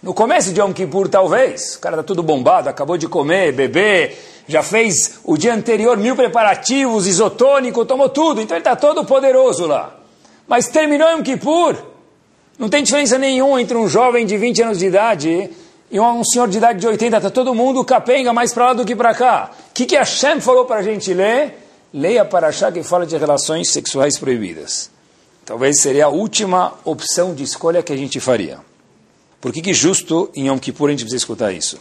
No 0.01 0.15
começo 0.15 0.51
de 0.51 0.59
Yom 0.59 0.73
Kippur, 0.73 1.07
talvez. 1.07 1.75
O 1.75 1.79
cara 1.79 1.95
está 1.95 2.03
tudo 2.03 2.23
bombado, 2.23 2.67
acabou 2.67 2.97
de 2.97 3.07
comer, 3.07 3.51
beber, 3.51 4.17
já 4.47 4.63
fez 4.63 5.19
o 5.23 5.37
dia 5.37 5.53
anterior 5.53 5.95
mil 5.95 6.15
preparativos, 6.15 7.05
isotônico, 7.05 7.85
tomou 7.85 8.09
tudo. 8.09 8.41
Então 8.41 8.57
ele 8.57 8.61
está 8.61 8.75
todo 8.75 9.05
poderoso 9.05 9.67
lá. 9.67 9.95
Mas 10.47 10.67
terminou 10.67 11.07
Yom 11.11 11.21
Kippur. 11.21 11.75
Não 12.57 12.67
tem 12.67 12.81
diferença 12.81 13.19
nenhuma 13.19 13.61
entre 13.61 13.77
um 13.77 13.87
jovem 13.87 14.25
de 14.25 14.37
20 14.37 14.63
anos 14.63 14.79
de 14.79 14.87
idade 14.87 15.51
e 15.91 15.99
um 15.99 16.23
senhor 16.23 16.47
de 16.47 16.57
idade 16.57 16.79
de 16.79 16.87
80. 16.87 17.17
Está 17.17 17.29
todo 17.29 17.53
mundo 17.53 17.85
capenga 17.85 18.33
mais 18.33 18.51
para 18.53 18.67
lá 18.67 18.73
do 18.73 18.83
que 18.83 18.95
para 18.95 19.13
cá. 19.13 19.51
O 19.69 19.73
que, 19.73 19.85
que 19.85 19.95
Hashem 19.95 20.41
falou 20.41 20.65
para 20.65 20.79
a 20.79 20.83
gente 20.83 21.13
ler? 21.13 21.59
Leia 21.93 22.25
para 22.25 22.47
achar 22.47 22.71
que 22.71 22.81
fala 22.81 23.05
de 23.05 23.15
relações 23.17 23.69
sexuais 23.69 24.17
proibidas. 24.17 24.89
Talvez 25.45 25.79
seria 25.79 26.05
a 26.05 26.09
última 26.09 26.73
opção 26.83 27.35
de 27.35 27.43
escolha 27.43 27.83
que 27.83 27.93
a 27.93 27.97
gente 27.97 28.19
faria. 28.19 28.70
Por 29.41 29.51
que, 29.51 29.59
que 29.59 29.73
justo 29.73 30.29
em 30.35 30.47
Yom 30.49 30.59
Kippur 30.59 30.87
a 30.87 30.91
gente 30.91 30.99
precisa 30.99 31.17
escutar 31.17 31.51
isso? 31.51 31.79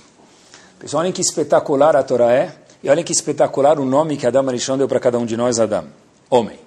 Pessoal, 0.78 1.02
olhem 1.02 1.12
que 1.12 1.20
espetacular 1.20 1.94
a 1.94 2.02
Torá 2.02 2.32
é, 2.32 2.54
e 2.82 2.88
olhem 2.88 3.04
que 3.04 3.12
espetacular 3.12 3.78
o 3.78 3.84
nome 3.84 4.16
que 4.16 4.26
Adam 4.26 4.48
Arishon 4.48 4.78
deu 4.78 4.88
para 4.88 4.98
cada 4.98 5.18
um 5.18 5.26
de 5.26 5.36
nós, 5.36 5.60
Adam, 5.60 5.84
homem. 6.30 6.58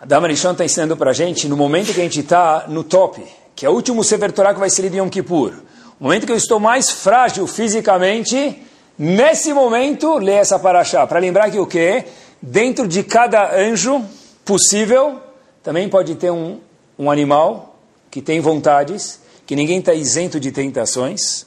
Adam 0.00 0.22
Arishon 0.24 0.52
está 0.52 0.64
ensinando 0.64 0.96
para 0.96 1.10
a 1.10 1.12
gente, 1.12 1.48
no 1.48 1.56
momento 1.56 1.92
que 1.92 2.00
a 2.00 2.04
gente 2.04 2.20
está 2.20 2.66
no 2.68 2.84
top, 2.84 3.26
que 3.56 3.66
é 3.66 3.68
o 3.68 3.72
último 3.72 4.04
Sefer 4.04 4.30
Torah 4.30 4.54
que 4.54 4.60
vai 4.60 4.70
ser 4.70 4.82
lido 4.82 4.94
em 4.94 4.98
Yom 4.98 5.08
Kippur, 5.08 5.52
o 5.98 6.04
momento 6.04 6.26
que 6.26 6.32
eu 6.32 6.36
estou 6.36 6.60
mais 6.60 6.88
frágil 6.88 7.44
fisicamente, 7.48 8.62
nesse 8.96 9.52
momento, 9.52 10.16
lê 10.18 10.34
essa 10.34 10.60
paraxá, 10.60 11.04
para 11.08 11.18
lembrar 11.18 11.50
que 11.50 11.58
o 11.58 11.66
quê? 11.66 12.04
Dentro 12.40 12.86
de 12.86 13.02
cada 13.02 13.52
anjo 13.56 14.00
possível, 14.44 15.18
também 15.60 15.88
pode 15.88 16.14
ter 16.14 16.30
um, 16.30 16.60
um 16.96 17.10
animal 17.10 17.76
que 18.12 18.22
tem 18.22 18.40
vontades, 18.40 19.21
que 19.52 19.56
ninguém 19.56 19.80
está 19.80 19.92
isento 19.92 20.40
de 20.40 20.50
tentações, 20.50 21.44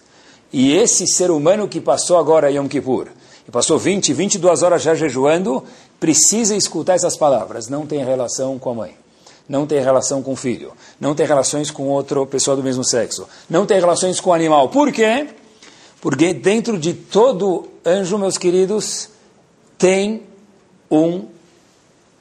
e 0.53 0.73
esse 0.73 1.07
ser 1.07 1.31
humano 1.31 1.67
que 1.67 1.81
passou 1.81 2.17
agora 2.17 2.51
Yom 2.51 2.67
Kippur, 2.67 3.07
e 3.47 3.49
passou 3.49 3.79
20, 3.79 4.13
22 4.13 4.61
horas 4.61 4.83
já 4.83 4.93
jejuando, 4.93 5.63
precisa 5.99 6.55
escutar 6.55 6.93
essas 6.93 7.17
palavras. 7.17 7.67
Não 7.67 7.87
tem 7.87 8.05
relação 8.05 8.59
com 8.59 8.69
a 8.69 8.73
mãe. 8.75 8.95
Não 9.49 9.65
tem 9.65 9.81
relação 9.81 10.21
com 10.21 10.33
o 10.33 10.35
filho. 10.35 10.71
Não 10.99 11.15
tem 11.15 11.25
relações 11.25 11.71
com 11.71 11.87
outra 11.87 12.23
pessoa 12.27 12.55
do 12.55 12.61
mesmo 12.61 12.85
sexo. 12.85 13.27
Não 13.49 13.65
tem 13.65 13.79
relações 13.79 14.19
com 14.19 14.29
o 14.29 14.33
animal. 14.33 14.69
Por 14.69 14.91
quê? 14.91 15.27
Porque 15.99 16.31
dentro 16.31 16.77
de 16.77 16.93
todo 16.93 17.67
anjo, 17.83 18.19
meus 18.19 18.37
queridos, 18.37 19.09
tem 19.79 20.21
um, 20.91 21.25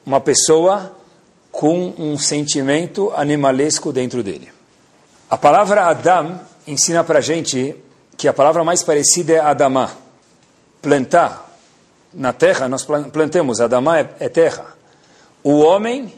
uma 0.03 0.19
pessoa 0.19 0.95
com 1.51 1.93
um 1.95 2.17
sentimento 2.17 3.13
animalesco 3.15 3.93
dentro 3.93 4.23
dele. 4.23 4.54
A 5.35 5.37
palavra 5.37 5.87
Adam 5.87 6.39
ensina 6.65 7.03
para 7.03 7.19
gente 7.19 7.75
que 8.15 8.25
a 8.25 8.31
palavra 8.31 8.63
mais 8.63 8.81
parecida 8.81 9.33
é 9.33 9.39
Adamá. 9.41 9.91
Plantar. 10.81 11.51
Na 12.13 12.31
terra, 12.31 12.69
nós 12.69 12.87
plantamos. 13.11 13.59
Adamá 13.59 13.99
é, 13.99 14.09
é 14.21 14.29
terra. 14.29 14.65
O 15.43 15.59
homem 15.59 16.13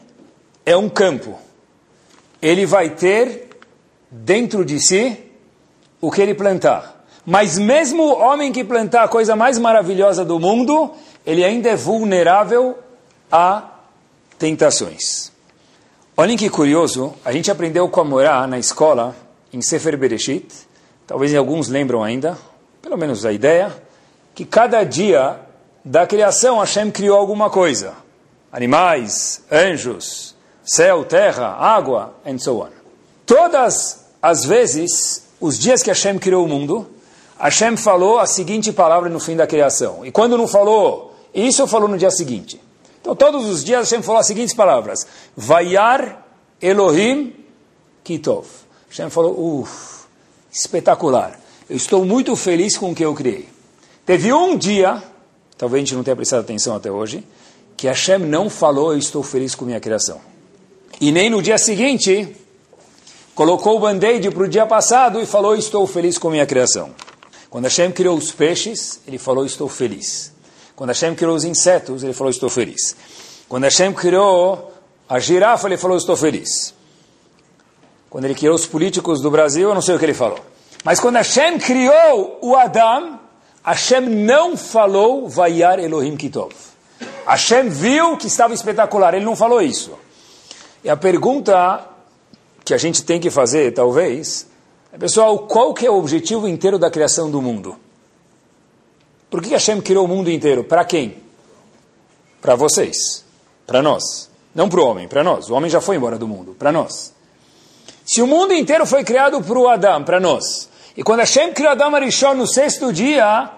é 0.63 0.77
um 0.77 0.87
campo. 0.87 1.35
Ele 2.39 2.63
vai 2.67 2.91
ter 2.91 3.57
dentro 4.11 4.63
de 4.63 4.79
si 4.79 5.17
o 5.99 6.11
que 6.11 6.21
ele 6.21 6.35
plantar. 6.35 7.03
Mas 7.25 7.57
mesmo 7.57 8.03
o 8.03 8.19
homem 8.19 8.51
que 8.51 8.63
plantar 8.63 9.05
a 9.05 9.07
coisa 9.07 9.35
mais 9.35 9.57
maravilhosa 9.57 10.23
do 10.23 10.39
mundo, 10.39 10.93
ele 11.25 11.43
ainda 11.43 11.69
é 11.69 11.75
vulnerável 11.75 12.77
a 13.31 13.63
tentações. 14.37 15.31
Olhem 16.19 16.35
que 16.35 16.49
curioso, 16.49 17.13
a 17.23 17.31
gente 17.31 17.51
aprendeu 17.51 17.87
com 17.89 18.01
a 18.01 18.03
Morá 18.03 18.47
na 18.47 18.57
escola, 18.57 19.15
em 19.53 19.61
Sefer 19.61 19.95
Bereshit, 19.95 20.47
talvez 21.05 21.35
alguns 21.35 21.67
lembram 21.67 22.03
ainda, 22.03 22.35
pelo 22.81 22.97
menos 22.97 23.23
a 23.23 23.31
ideia, 23.31 23.71
que 24.33 24.43
cada 24.43 24.83
dia 24.83 25.39
da 25.85 26.07
criação 26.07 26.57
Hashem 26.57 26.89
criou 26.89 27.19
alguma 27.19 27.51
coisa. 27.51 27.93
Animais, 28.51 29.43
anjos, 29.51 30.35
céu, 30.63 31.05
terra, 31.05 31.49
água, 31.49 32.15
and 32.25 32.39
so 32.39 32.63
on. 32.63 32.71
Todas 33.23 34.07
as 34.19 34.43
vezes, 34.43 35.27
os 35.39 35.59
dias 35.59 35.83
que 35.83 35.91
Hashem 35.91 36.17
criou 36.17 36.43
o 36.45 36.49
mundo, 36.49 36.87
Hashem 37.37 37.77
falou 37.77 38.17
a 38.17 38.25
seguinte 38.25 38.73
palavra 38.73 39.07
no 39.07 39.19
fim 39.19 39.35
da 39.35 39.45
criação. 39.45 40.03
E 40.03 40.11
quando 40.11 40.35
não 40.35 40.47
falou 40.47 41.15
isso, 41.31 41.67
falou 41.67 41.87
no 41.87 41.95
dia 41.95 42.09
seguinte. 42.09 42.59
Então, 43.07 43.15
todos 43.15 43.47
os 43.47 43.63
dias 43.63 43.89
Hashem 43.89 44.03
falou 44.03 44.19
as 44.19 44.27
seguintes 44.27 44.53
palavras: 44.53 45.07
Vayar 45.33 46.25
Elohim 46.61 47.33
Kitov. 48.03 48.45
Hashem 48.89 49.09
falou, 49.09 49.61
uff, 49.61 50.07
espetacular. 50.51 51.39
Eu 51.69 51.77
estou 51.77 52.03
muito 52.03 52.35
feliz 52.35 52.77
com 52.77 52.91
o 52.91 52.95
que 52.95 53.05
eu 53.05 53.13
criei. 53.13 53.47
Teve 54.05 54.33
um 54.33 54.57
dia, 54.57 55.01
talvez 55.57 55.81
a 55.81 55.85
gente 55.85 55.95
não 55.95 56.03
tenha 56.03 56.17
prestado 56.17 56.41
atenção 56.41 56.75
até 56.75 56.91
hoje, 56.91 57.23
que 57.77 57.87
Hashem 57.87 58.19
não 58.19 58.49
falou, 58.49 58.91
eu 58.91 58.97
estou 58.97 59.23
feliz 59.23 59.55
com 59.55 59.63
minha 59.63 59.79
criação. 59.79 60.19
E 60.99 61.09
nem 61.09 61.29
no 61.29 61.41
dia 61.41 61.57
seguinte, 61.57 62.35
colocou 63.33 63.77
o 63.77 63.79
band-aid 63.79 64.31
para 64.31 64.43
o 64.43 64.49
dia 64.49 64.65
passado 64.65 65.21
e 65.21 65.25
falou, 65.25 65.55
estou 65.55 65.87
feliz 65.87 66.17
com 66.17 66.29
minha 66.29 66.45
criação. 66.45 66.89
Quando 67.49 67.65
Hashem 67.65 67.89
criou 67.89 68.17
os 68.17 68.33
peixes, 68.33 68.99
ele 69.07 69.17
falou, 69.17 69.45
estou 69.45 69.69
feliz. 69.69 70.35
Quando 70.77 70.89
Hashem 70.89 71.15
criou 71.15 71.35
os 71.35 71.43
insetos, 71.43 72.03
ele 72.03 72.13
falou, 72.13 72.29
estou 72.29 72.51
feliz. 72.51 72.95
Quando 73.49 73.63
Hashem 73.63 73.91
criou 73.93 74.71
a 75.09 75.17
girafa, 75.17 75.67
ele 75.67 75.75
falou, 75.75 75.97
estou 75.97 76.15
feliz. 76.15 76.71
Quando 78.11 78.25
ele 78.25 78.35
criou 78.35 78.53
os 78.53 78.67
políticos 78.67 79.19
do 79.19 79.31
Brasil, 79.31 79.69
eu 79.69 79.73
não 79.73 79.81
sei 79.81 79.95
o 79.95 79.97
que 79.97 80.05
ele 80.05 80.13
falou. 80.13 80.39
Mas 80.83 80.99
quando 80.99 81.15
Hashem 81.15 81.57
criou 81.57 82.37
o 82.43 82.55
Adam, 82.55 83.19
Hashem 83.63 84.01
não 84.01 84.55
falou, 84.55 85.27
Vayar 85.27 85.79
Elohim 85.79 86.15
Kitov. 86.15 86.53
Hashem 87.25 87.69
viu 87.69 88.15
que 88.15 88.27
estava 88.27 88.53
espetacular, 88.53 89.15
ele 89.15 89.25
não 89.25 89.35
falou 89.35 89.59
isso. 89.59 89.97
E 90.83 90.91
a 90.91 90.95
pergunta 90.95 91.87
que 92.63 92.75
a 92.75 92.77
gente 92.77 93.03
tem 93.03 93.19
que 93.19 93.31
fazer, 93.31 93.73
talvez, 93.73 94.45
é, 94.93 94.97
pessoal, 94.99 95.39
qual 95.39 95.73
que 95.73 95.87
é 95.87 95.89
o 95.89 95.97
objetivo 95.97 96.47
inteiro 96.47 96.77
da 96.77 96.91
criação 96.91 97.31
do 97.31 97.41
mundo? 97.41 97.75
Por 99.29 99.41
que 99.41 99.49
Hashem 99.49 99.81
criou 99.81 100.05
o 100.05 100.07
mundo 100.07 100.31
inteiro? 100.31 100.63
Para 100.63 100.85
quem? 100.85 101.17
Para 102.41 102.55
vocês. 102.55 103.25
Para 103.65 103.81
nós. 103.81 104.29
Não 104.55 104.69
para 104.69 104.79
o 104.79 104.85
homem, 104.85 105.07
para 105.07 105.23
nós. 105.23 105.49
O 105.49 105.53
homem 105.53 105.69
já 105.69 105.81
foi 105.81 105.97
embora 105.97 106.17
do 106.17 106.27
mundo. 106.27 106.55
Para 106.57 106.71
nós. 106.71 107.13
Se 108.05 108.21
o 108.21 108.27
mundo 108.27 108.53
inteiro 108.53 108.85
foi 108.85 109.03
criado 109.03 109.41
para 109.41 109.59
o 109.59 109.67
Adão, 109.67 110.03
para 110.03 110.19
nós. 110.19 110.69
E 110.95 111.03
quando 111.03 111.19
Hashem 111.19 111.51
criou 111.53 111.71
Adão 111.71 111.93
Arishon 111.93 112.33
no 112.35 112.47
sexto 112.47 112.91
dia, 112.93 113.51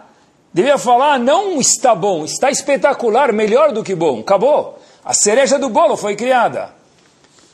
devia 0.51 0.77
falar, 0.77 1.19
não 1.19 1.59
está 1.59 1.93
bom, 1.93 2.25
está 2.25 2.49
espetacular, 2.49 3.31
melhor 3.31 3.71
do 3.71 3.83
que 3.83 3.93
bom. 3.93 4.19
Acabou. 4.19 4.79
A 5.05 5.13
cereja 5.13 5.59
do 5.59 5.69
bolo 5.69 5.95
foi 5.95 6.15
criada. 6.15 6.73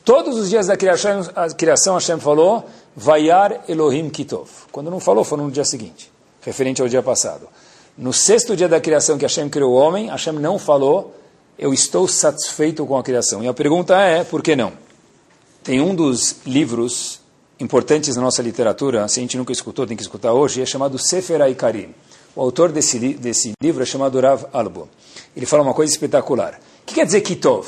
Todos 0.04 0.36
os 0.38 0.48
dias 0.48 0.68
da 0.68 0.76
criação, 0.76 1.28
a 1.34 1.48
criação 1.50 1.94
Hashem 1.94 2.18
falou, 2.18 2.64
Vayar 2.96 3.60
Elohim 3.68 4.08
Kitov. 4.08 4.48
Quando 4.72 4.90
não 4.90 5.00
falou, 5.00 5.22
foi 5.22 5.36
no 5.36 5.50
dia 5.50 5.64
seguinte, 5.64 6.10
referente 6.40 6.80
ao 6.80 6.88
dia 6.88 7.02
passado. 7.02 7.46
No 7.98 8.12
sexto 8.12 8.54
dia 8.54 8.68
da 8.68 8.78
criação 8.78 9.16
que 9.16 9.24
Hashem 9.24 9.48
criou 9.48 9.72
o 9.72 9.74
homem, 9.74 10.08
Hashem 10.10 10.34
não 10.34 10.58
falou, 10.58 11.14
eu 11.58 11.72
estou 11.72 12.06
satisfeito 12.06 12.84
com 12.84 12.98
a 12.98 13.02
criação. 13.02 13.42
E 13.42 13.48
a 13.48 13.54
pergunta 13.54 13.96
é, 13.98 14.22
por 14.22 14.42
que 14.42 14.54
não? 14.54 14.74
Tem 15.64 15.80
um 15.80 15.94
dos 15.94 16.36
livros 16.44 17.20
importantes 17.58 18.14
na 18.14 18.20
nossa 18.20 18.42
literatura, 18.42 19.08
se 19.08 19.18
a 19.18 19.22
gente 19.22 19.38
nunca 19.38 19.50
escutou, 19.50 19.86
tem 19.86 19.96
que 19.96 20.02
escutar 20.02 20.34
hoje, 20.34 20.60
é 20.60 20.66
chamado 20.66 20.98
Sefer 20.98 21.40
Aikarim, 21.40 21.94
O 22.34 22.42
autor 22.42 22.70
desse, 22.70 22.98
desse 23.14 23.52
livro 23.62 23.82
é 23.82 23.86
chamado 23.86 24.20
Rav 24.20 24.44
Albo. 24.52 24.90
Ele 25.34 25.46
fala 25.46 25.62
uma 25.62 25.72
coisa 25.72 25.90
espetacular. 25.90 26.60
O 26.82 26.84
que 26.84 26.96
quer 26.96 27.06
dizer 27.06 27.22
kitov? 27.22 27.66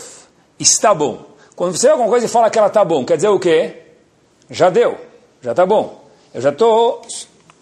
Está 0.61 0.93
bom. 0.93 1.25
Quando 1.57 1.75
você 1.75 1.87
vê 1.87 1.93
alguma 1.93 2.11
coisa 2.11 2.27
e 2.27 2.29
fala 2.29 2.51
que 2.51 2.59
ela 2.59 2.69
está 2.69 2.85
bom, 2.85 3.03
quer 3.03 3.17
dizer 3.17 3.29
o 3.29 3.41
quê? 3.41 3.77
Já 4.51 4.69
deu, 4.69 4.99
já 5.41 5.53
está 5.53 5.65
bom. 5.65 6.05
Eu 6.35 6.43
já 6.43 6.51
estou 6.51 7.01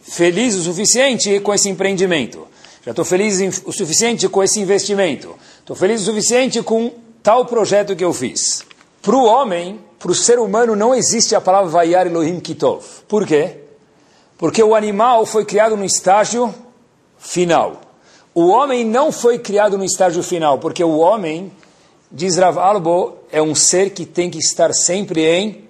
feliz 0.02 0.56
o 0.56 0.62
suficiente 0.64 1.38
com 1.38 1.54
esse 1.54 1.68
empreendimento. 1.68 2.45
Já 2.86 2.92
estou 2.92 3.04
feliz 3.04 3.40
o 3.64 3.72
suficiente 3.72 4.28
com 4.28 4.44
esse 4.44 4.60
investimento. 4.60 5.34
Estou 5.58 5.74
feliz 5.74 6.02
o 6.02 6.04
suficiente 6.04 6.62
com 6.62 6.92
tal 7.20 7.44
projeto 7.44 7.96
que 7.96 8.04
eu 8.04 8.12
fiz. 8.12 8.64
Para 9.02 9.16
o 9.16 9.24
homem, 9.24 9.80
para 9.98 10.12
o 10.12 10.14
ser 10.14 10.38
humano, 10.38 10.76
não 10.76 10.94
existe 10.94 11.34
a 11.34 11.40
palavra 11.40 11.68
Vayar 11.68 12.06
Elohim 12.06 12.38
Kitov. 12.38 12.84
Por 13.08 13.26
quê? 13.26 13.56
Porque 14.38 14.62
o 14.62 14.72
animal 14.72 15.26
foi 15.26 15.44
criado 15.44 15.76
no 15.76 15.84
estágio 15.84 16.54
final. 17.18 17.80
O 18.32 18.50
homem 18.50 18.84
não 18.84 19.10
foi 19.10 19.40
criado 19.40 19.76
no 19.76 19.84
estágio 19.84 20.22
final, 20.22 20.60
porque 20.60 20.84
o 20.84 20.98
homem, 20.98 21.50
diz 22.12 22.36
Rav 22.36 22.56
Albo, 22.56 23.16
é 23.32 23.42
um 23.42 23.56
ser 23.56 23.90
que 23.90 24.06
tem 24.06 24.30
que 24.30 24.38
estar 24.38 24.72
sempre 24.72 25.24
em 25.24 25.64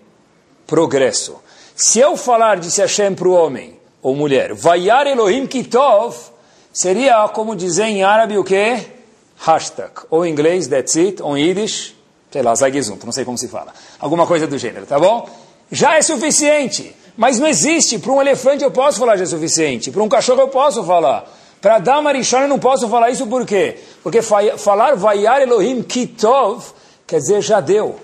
progresso. 0.66 1.36
Se 1.74 1.98
eu 1.98 2.14
falar, 2.14 2.58
disse 2.58 2.82
Hashem 2.82 3.14
para 3.14 3.28
o 3.28 3.32
homem 3.32 3.80
ou 4.02 4.14
mulher, 4.14 4.52
Vayar 4.52 5.06
Elohim 5.06 5.46
Kitov, 5.46 6.35
seria 6.76 7.28
como 7.28 7.56
dizer 7.56 7.84
em 7.84 8.02
árabe 8.02 8.36
o 8.36 8.44
quê? 8.44 8.96
hashtag, 9.38 9.92
ou 10.10 10.24
em 10.24 10.32
inglês, 10.32 10.66
that's 10.66 10.96
it, 10.96 11.22
ou 11.22 11.36
em 11.36 11.48
Yiddish, 11.48 11.94
sei 12.30 12.42
lá, 12.42 12.54
Zagizum, 12.54 12.98
não 13.04 13.12
sei 13.12 13.24
como 13.24 13.36
se 13.36 13.48
fala. 13.48 13.72
Alguma 14.00 14.26
coisa 14.26 14.46
do 14.46 14.56
gênero, 14.58 14.86
tá 14.86 14.98
bom? 14.98 15.28
Já 15.70 15.96
é 15.96 16.02
suficiente, 16.02 16.94
mas 17.16 17.38
não 17.38 17.46
existe. 17.46 17.98
Para 17.98 18.12
um 18.12 18.20
elefante 18.20 18.64
eu 18.64 18.70
posso 18.70 18.98
falar 18.98 19.16
já 19.16 19.24
é 19.24 19.26
suficiente, 19.26 19.90
para 19.90 20.02
um 20.02 20.08
cachorro 20.08 20.40
eu 20.40 20.48
posso 20.48 20.82
falar. 20.84 21.30
Para 21.60 21.78
dar 21.78 22.02
Marishon 22.02 22.42
eu 22.42 22.48
não 22.48 22.58
posso 22.58 22.88
falar 22.88 23.10
isso 23.10 23.26
por 23.26 23.44
quê? 23.46 23.78
Porque 24.02 24.20
falar 24.22 24.94
Vayar 24.94 25.40
Elohim 25.40 25.82
Kitov 25.82 26.64
quer 27.06 27.18
dizer 27.18 27.42
já 27.42 27.60
deu. 27.60 27.96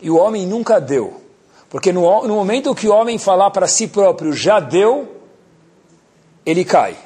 E 0.00 0.10
o 0.10 0.16
homem 0.16 0.46
nunca 0.46 0.80
deu. 0.80 1.20
Porque 1.68 1.92
no, 1.92 2.26
no 2.26 2.34
momento 2.34 2.74
que 2.74 2.88
o 2.88 2.92
homem 2.92 3.18
falar 3.18 3.50
para 3.50 3.68
si 3.68 3.88
próprio 3.88 4.32
já 4.32 4.58
deu, 4.58 5.06
ele 6.46 6.64
cai. 6.64 6.96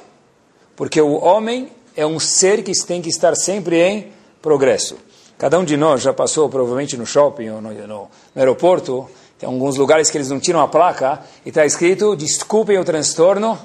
Porque 0.75 1.01
o 1.01 1.23
homem 1.23 1.69
é 1.95 2.05
um 2.05 2.19
ser 2.19 2.63
que 2.63 2.71
tem 2.85 3.01
que 3.01 3.09
estar 3.09 3.35
sempre 3.35 3.79
em 3.79 4.11
progresso. 4.41 4.97
Cada 5.37 5.59
um 5.59 5.65
de 5.65 5.77
nós 5.77 6.01
já 6.01 6.13
passou 6.13 6.49
provavelmente 6.49 6.97
no 6.97 7.05
shopping 7.05 7.49
ou 7.49 7.61
no, 7.61 7.73
no, 7.73 7.87
no 7.87 8.09
aeroporto, 8.35 9.09
tem 9.37 9.47
alguns 9.47 9.75
lugares 9.75 10.09
que 10.09 10.17
eles 10.17 10.29
não 10.29 10.39
tiram 10.39 10.61
a 10.61 10.67
placa 10.67 11.21
e 11.45 11.49
está 11.49 11.65
escrito: 11.65 12.15
desculpem 12.15 12.77
o 12.77 12.85
transtorno, 12.85 13.59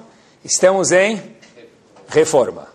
estamos 0.45 0.91
em 0.91 1.23
reforma. 2.09 2.67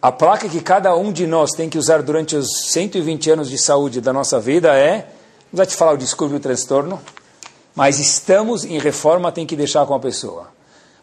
A 0.00 0.10
placa 0.12 0.48
que 0.48 0.60
cada 0.60 0.94
um 0.96 1.12
de 1.12 1.26
nós 1.26 1.52
tem 1.52 1.68
que 1.68 1.78
usar 1.78 2.02
durante 2.02 2.36
os 2.36 2.48
120 2.70 3.30
anos 3.30 3.48
de 3.48 3.58
saúde 3.58 4.00
da 4.00 4.12
nossa 4.12 4.38
vida 4.40 4.74
é, 4.76 5.08
não 5.52 5.58
vai 5.58 5.66
te 5.66 5.76
falar 5.76 5.92
o 5.92 5.96
desculpe 5.96 6.34
o 6.34 6.40
transtorno, 6.40 7.00
mas 7.74 7.98
estamos 7.98 8.64
em 8.64 8.78
reforma, 8.78 9.30
tem 9.30 9.46
que 9.46 9.56
deixar 9.56 9.86
com 9.86 9.94
a 9.94 10.00
pessoa. 10.00 10.48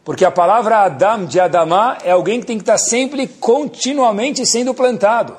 Porque 0.04 0.26
a 0.26 0.32
palavra 0.32 0.80
Adam, 0.80 1.26
de 1.26 1.40
Adamá, 1.40 1.98
é 2.04 2.12
alguém 2.12 2.42
que 2.42 2.46
tem 2.46 2.58
que 2.58 2.64
estar 2.64 2.78
sempre, 2.78 3.28
continuamente 3.28 4.46
sendo 4.46 4.74
plantado. 4.74 5.36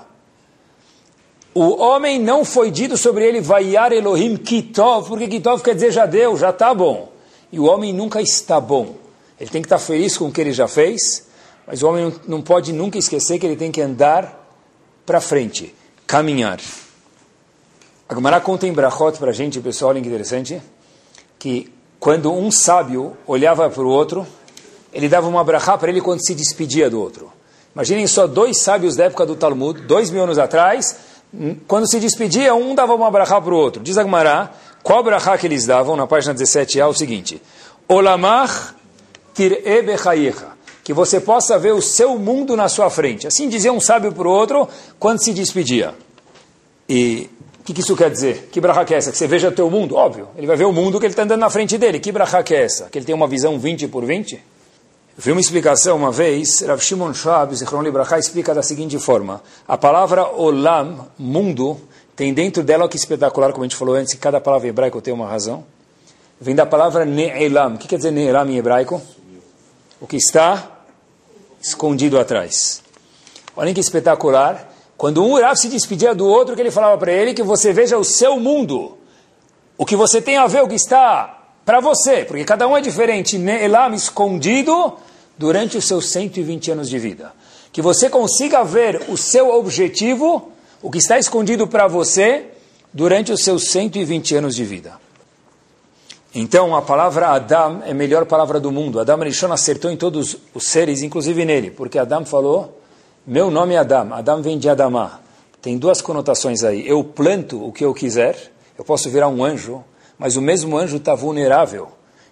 O 1.54 1.80
homem 1.80 2.18
não 2.18 2.44
foi 2.44 2.71
dito 2.71 2.97
sobre 2.97 3.26
ele, 3.28 3.40
Vaiar 3.40 3.92
Elohim 3.92 4.37
Kitov, 4.37 5.09
porque 5.09 5.28
Kitov 5.28 5.62
quer 5.62 5.75
dizer 5.75 5.92
já 5.92 6.06
deu, 6.06 6.37
já 6.37 6.50
está 6.50 6.75
bom. 6.75 7.12
E 7.52 7.61
o 7.61 7.64
homem 7.64 7.92
nunca 7.92 8.21
está 8.21 8.59
bom. 8.59 8.97
Ele 9.38 9.50
tem 9.50 9.62
que 9.62 9.66
estar 9.66 9.78
feliz 9.78 10.16
com 10.16 10.26
o 10.26 10.33
que 10.33 10.40
ele 10.40 10.52
já 10.52 10.66
fez, 10.66 11.28
mas 11.66 11.83
o 11.83 11.88
homem 11.88 12.12
não 12.26 12.42
pode 12.42 12.73
nunca 12.73 12.99
esquecer 12.99 13.38
que 13.38 13.47
ele 13.47 13.56
tem 13.56 13.71
que 13.71 13.80
andar 13.80 14.44
para 15.04 15.21
frente, 15.21 15.75
caminhar. 16.07 16.59
A 18.09 18.14
Gemara 18.14 18.40
conta 18.40 18.66
em 18.66 18.72
Brachot 18.72 19.18
para 19.18 19.31
a 19.31 19.35
gente, 19.35 19.61
pessoal, 19.61 19.90
olha 19.90 20.00
que 20.00 20.09
interessante, 20.09 20.61
que 21.38 21.72
quando 22.00 22.33
um 22.33 22.50
sábio 22.50 23.16
olhava 23.27 23.68
para 23.70 23.83
o 23.83 23.88
outro, 23.88 24.27
ele 24.94 25.09
dava 25.09 25.28
uma 25.28 25.42
brachá 25.42 25.76
para 25.76 25.90
ele 25.90 26.00
quando 26.00 26.24
se 26.24 26.35
despedia 26.35 26.88
do 26.88 27.00
outro. 27.00 27.30
Imaginem 27.74 28.07
só 28.07 28.26
dois 28.26 28.62
sábios 28.62 28.94
da 28.94 29.04
época 29.04 29.26
do 29.26 29.35
Talmud, 29.35 29.80
dois 29.83 30.11
mil 30.11 30.22
anos 30.22 30.38
atrás, 30.38 30.96
quando 31.66 31.90
se 31.90 31.98
despedia, 31.98 32.54
um 32.54 32.74
dava 32.74 32.94
uma 32.94 33.11
brachá 33.11 33.40
para 33.40 33.52
o 33.52 33.57
outro. 33.57 33.83
Diz 33.83 33.98
Agmará, 33.98 34.52
qual 34.83 35.02
brachá 35.02 35.37
que 35.37 35.46
eles 35.46 35.66
davam, 35.66 35.96
na 35.96 36.07
página 36.07 36.33
17, 36.33 36.78
é 36.78 36.87
o 36.87 36.94
seguinte, 36.94 37.42
Olamach 37.88 38.74
tir'e 39.35 39.83
bechayecha, 39.83 40.48
que 40.85 40.92
você 40.92 41.20
possa 41.20 41.59
ver 41.59 41.72
o 41.72 41.83
seu 41.83 42.16
mundo 42.16 42.57
na 42.57 42.68
sua 42.68 42.88
frente. 42.88 43.26
Assim 43.26 43.48
dizia 43.48 43.72
um 43.72 43.80
sábio 43.80 44.12
para 44.12 44.28
o 44.28 44.30
outro 44.30 44.68
quando 45.00 45.18
se 45.18 45.33
despedia. 45.33 45.92
E 46.88 47.28
o 47.61 47.64
que, 47.64 47.72
que, 47.72 47.80
isso 47.80 47.96
quer 47.96 48.11
dizer? 48.11 48.50
Que 48.52 48.61
brachá 48.61 48.85
que 48.85 48.94
é 48.94 48.98
essa? 48.98 49.11
Que 49.11 49.16
você 49.16 49.26
veja 49.26 49.48
o 49.48 49.52
teu 49.52 49.68
mundo? 49.68 49.96
Óbvio, 49.96 50.28
ele 50.37 50.46
vai 50.46 50.57
ver 50.57 50.66
o 50.66 50.72
mundo 50.72 51.00
que 51.00 51.07
ele 51.07 51.12
está 51.12 51.22
andando 51.22 51.40
na 51.40 51.50
frente 51.50 51.76
dele. 51.76 51.98
Que 51.98 52.12
brachá 52.12 52.42
que 52.42 52.54
é 52.54 52.62
essa? 52.62 52.85
Que 52.90 52.98
ele 52.98 53.07
tem 53.07 53.14
uma 53.14 53.26
visão 53.26 53.59
20 53.59 53.88
por 53.88 54.04
20? 54.04 54.53
Eu 55.16 55.22
vi 55.22 55.31
uma 55.31 55.40
explicação 55.40 55.96
uma 55.96 56.11
vez, 56.11 56.61
Rav 56.62 56.83
Shimon 56.83 57.14
Shab, 57.14 57.55
Zichron 57.55 57.83
Libraha, 57.83 58.18
explica 58.18 58.53
da 58.53 58.64
seguinte 58.64 58.98
forma. 58.98 59.40
A 59.66 59.79
palavra 59.79 60.27
olam, 60.27 61.07
mundo, 61.16 61.81
tem 62.16 62.35
dentro 62.35 62.64
dela, 62.64 62.88
que 62.88 62.96
espetacular, 62.96 63.53
como 63.53 63.62
a 63.62 63.68
gente 63.68 63.77
falou 63.77 63.94
antes, 63.94 64.12
que 64.12 64.18
cada 64.18 64.40
palavra 64.40 64.66
hebraica 64.66 65.00
tem 65.00 65.14
uma 65.14 65.29
razão. 65.29 65.64
Vem 66.40 66.53
da 66.53 66.66
palavra 66.66 67.05
ne'elam. 67.05 67.77
O 67.77 67.79
que 67.79 67.87
quer 67.87 67.96
dizer 67.96 68.11
ne'elam 68.11 68.50
em 68.50 68.57
hebraico? 68.57 69.00
O 70.00 70.07
que 70.09 70.16
está 70.16 70.81
escondido 71.62 72.18
atrás. 72.18 72.83
Olhem 73.57 73.72
que 73.72 73.81
espetacular. 73.81 74.68
Quando 74.96 75.24
um 75.24 75.40
Rav 75.40 75.55
se 75.55 75.68
despedia 75.68 76.12
do 76.12 76.27
outro, 76.27 76.57
que 76.57 76.61
ele 76.61 76.72
falava 76.72 76.98
para 76.98 77.12
ele 77.12 77.35
que 77.35 77.42
você 77.42 77.72
veja 77.72 77.96
o 77.96 78.05
seu 78.05 78.40
mundo. 78.40 78.98
O 79.79 79.87
que 79.87 79.94
você 79.94 80.20
tem 80.20 80.38
a 80.38 80.48
ver, 80.48 80.64
o 80.64 80.68
que 80.68 80.74
está 80.74 81.34
para 81.64 81.81
você, 81.81 82.24
porque 82.24 82.44
cada 82.44 82.68
um 82.68 82.77
é 82.77 82.81
diferente, 82.81 83.38
Ne'elam 83.38 83.94
escondido 83.94 84.94
durante 85.38 85.77
os 85.77 85.87
seus 85.87 86.09
120 86.11 86.72
anos 86.72 86.88
de 86.88 86.98
vida. 86.98 87.33
Que 87.72 87.81
você 87.83 88.09
consiga 88.09 88.62
ver 88.62 89.03
o 89.09 89.16
seu 89.16 89.50
objetivo, 89.50 90.53
o 90.83 90.90
que 90.90 90.98
está 90.98 91.18
escondido 91.18 91.66
para 91.66 91.88
você, 91.88 92.46
durante 92.92 93.33
os 93.33 93.42
seus 93.42 93.70
120 93.70 94.37
anos 94.37 94.55
de 94.55 94.64
vida. 94.64 94.92
Então, 96.35 96.74
a 96.74 96.83
palavra 96.83 97.29
Adam 97.29 97.83
é 97.85 97.92
a 97.92 97.94
melhor 97.94 98.27
palavra 98.27 98.59
do 98.61 98.70
mundo. 98.70 99.00
Adam 99.00 99.18
Rishon 99.20 99.53
acertou 99.53 99.90
em 99.90 99.96
todos 99.96 100.37
os 100.53 100.64
seres, 100.64 101.03
inclusive 101.03 101.44
nele, 101.44 101.70
porque 101.70 101.98
Adam 101.98 102.24
falou, 102.24 102.81
meu 103.27 103.50
nome 103.50 103.74
é 103.74 103.79
Adam, 103.79 104.12
Adam 104.12 104.42
vem 104.42 104.59
de 104.59 104.68
Adamá. 104.68 105.20
Tem 105.62 105.79
duas 105.79 106.03
conotações 106.03 106.62
aí. 106.62 106.87
Eu 106.87 107.03
planto 107.03 107.64
o 107.64 107.72
que 107.72 107.85
eu 107.85 107.94
quiser, 107.94 108.53
eu 108.77 108.85
posso 108.85 109.09
virar 109.09 109.29
um 109.29 109.44
anjo, 109.44 109.83
mas 110.18 110.37
o 110.37 110.42
mesmo 110.42 110.77
anjo 110.77 110.96
está 110.96 111.14
vulnerável. 111.14 111.88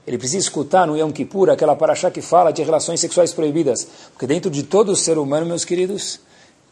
Ele 0.07 0.19
precisa 0.19 0.39
escutar 0.39 0.87
no 0.87 0.97
Yom 0.97 1.13
Kippur 1.13 1.51
aquela 1.51 1.77
paraxá 1.77 2.11
que 2.11 2.21
fala 2.21 2.53
de 2.53 2.63
relações 2.63 3.01
sexuais 3.01 3.33
proibidas. 3.33 3.87
Porque 4.13 4.27
dentro 4.27 4.51
de 4.51 4.65
todo 4.65 4.97
ser 4.97 5.17
humano, 5.17 5.47
meus 5.47 5.65
queridos, 5.65 6.21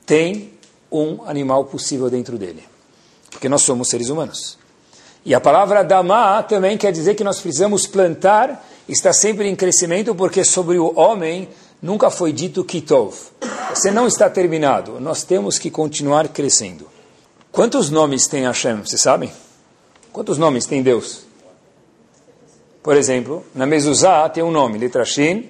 tem 0.04 0.52
um 0.90 1.20
animal 1.24 1.64
possível 1.66 2.10
dentro 2.10 2.36
dele. 2.36 2.64
Porque 3.30 3.48
nós 3.48 3.62
somos 3.62 3.88
seres 3.88 4.08
humanos. 4.08 4.58
E 5.24 5.34
a 5.34 5.40
palavra 5.40 5.84
Damá 5.84 6.42
também 6.42 6.76
quer 6.76 6.90
dizer 6.90 7.14
que 7.14 7.22
nós 7.22 7.40
precisamos 7.40 7.86
plantar, 7.86 8.66
está 8.88 9.12
sempre 9.12 9.48
em 9.48 9.54
crescimento, 9.54 10.14
porque 10.14 10.44
sobre 10.44 10.78
o 10.78 10.98
homem 10.98 11.48
nunca 11.80 12.10
foi 12.10 12.32
dito 12.32 12.64
Kitov. 12.64 13.14
Você 13.72 13.90
não 13.90 14.06
está 14.06 14.28
terminado, 14.28 14.98
nós 14.98 15.22
temos 15.22 15.58
que 15.58 15.70
continuar 15.70 16.26
crescendo. 16.28 16.88
Quantos 17.52 17.90
nomes 17.90 18.26
tem 18.26 18.44
Hashem, 18.44 18.78
vocês 18.78 19.00
sabem? 19.00 19.30
Quantos 20.12 20.38
nomes 20.38 20.66
tem 20.66 20.82
Deus? 20.82 21.22
Por 22.82 22.96
exemplo, 22.96 23.44
na 23.54 23.66
Mezuzá 23.66 24.28
tem 24.28 24.42
um 24.42 24.50
nome, 24.50 24.78
letra 24.78 25.04
Shin, 25.04 25.48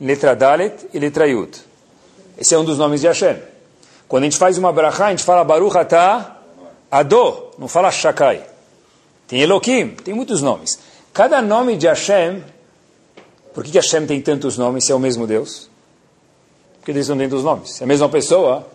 letra 0.00 0.34
Dalet 0.34 0.88
e 0.92 0.98
letra 0.98 1.26
Yud. 1.26 1.58
Esse 2.36 2.54
é 2.54 2.58
um 2.58 2.64
dos 2.64 2.76
nomes 2.76 3.00
de 3.00 3.06
Hashem. 3.06 3.36
Quando 4.08 4.24
a 4.24 4.26
gente 4.26 4.38
faz 4.38 4.58
uma 4.58 4.72
brachá, 4.72 5.06
a 5.06 5.10
gente 5.10 5.24
fala 5.24 5.44
Baruch 5.44 5.76
Atah 5.76 6.38
Ado, 6.90 7.52
não 7.58 7.68
fala 7.68 7.90
Shakai. 7.90 8.44
Tem 9.26 9.40
Elohim, 9.40 9.96
tem 10.04 10.12
muitos 10.12 10.42
nomes. 10.42 10.78
Cada 11.12 11.40
nome 11.40 11.76
de 11.76 11.86
Hashem, 11.86 12.42
por 13.54 13.64
que, 13.64 13.78
Hashem 13.78 14.06
tem 14.06 14.20
tantos 14.20 14.58
nomes 14.58 14.84
se 14.84 14.92
é 14.92 14.94
o 14.94 14.98
mesmo 14.98 15.26
Deus? 15.26 15.70
Porque 16.78 16.92
Deus 16.92 17.08
não 17.08 17.16
tem 17.16 17.28
tantos 17.28 17.44
nomes. 17.44 17.74
Se 17.74 17.82
é 17.82 17.84
a 17.84 17.86
mesma 17.86 18.08
pessoa, 18.08 18.66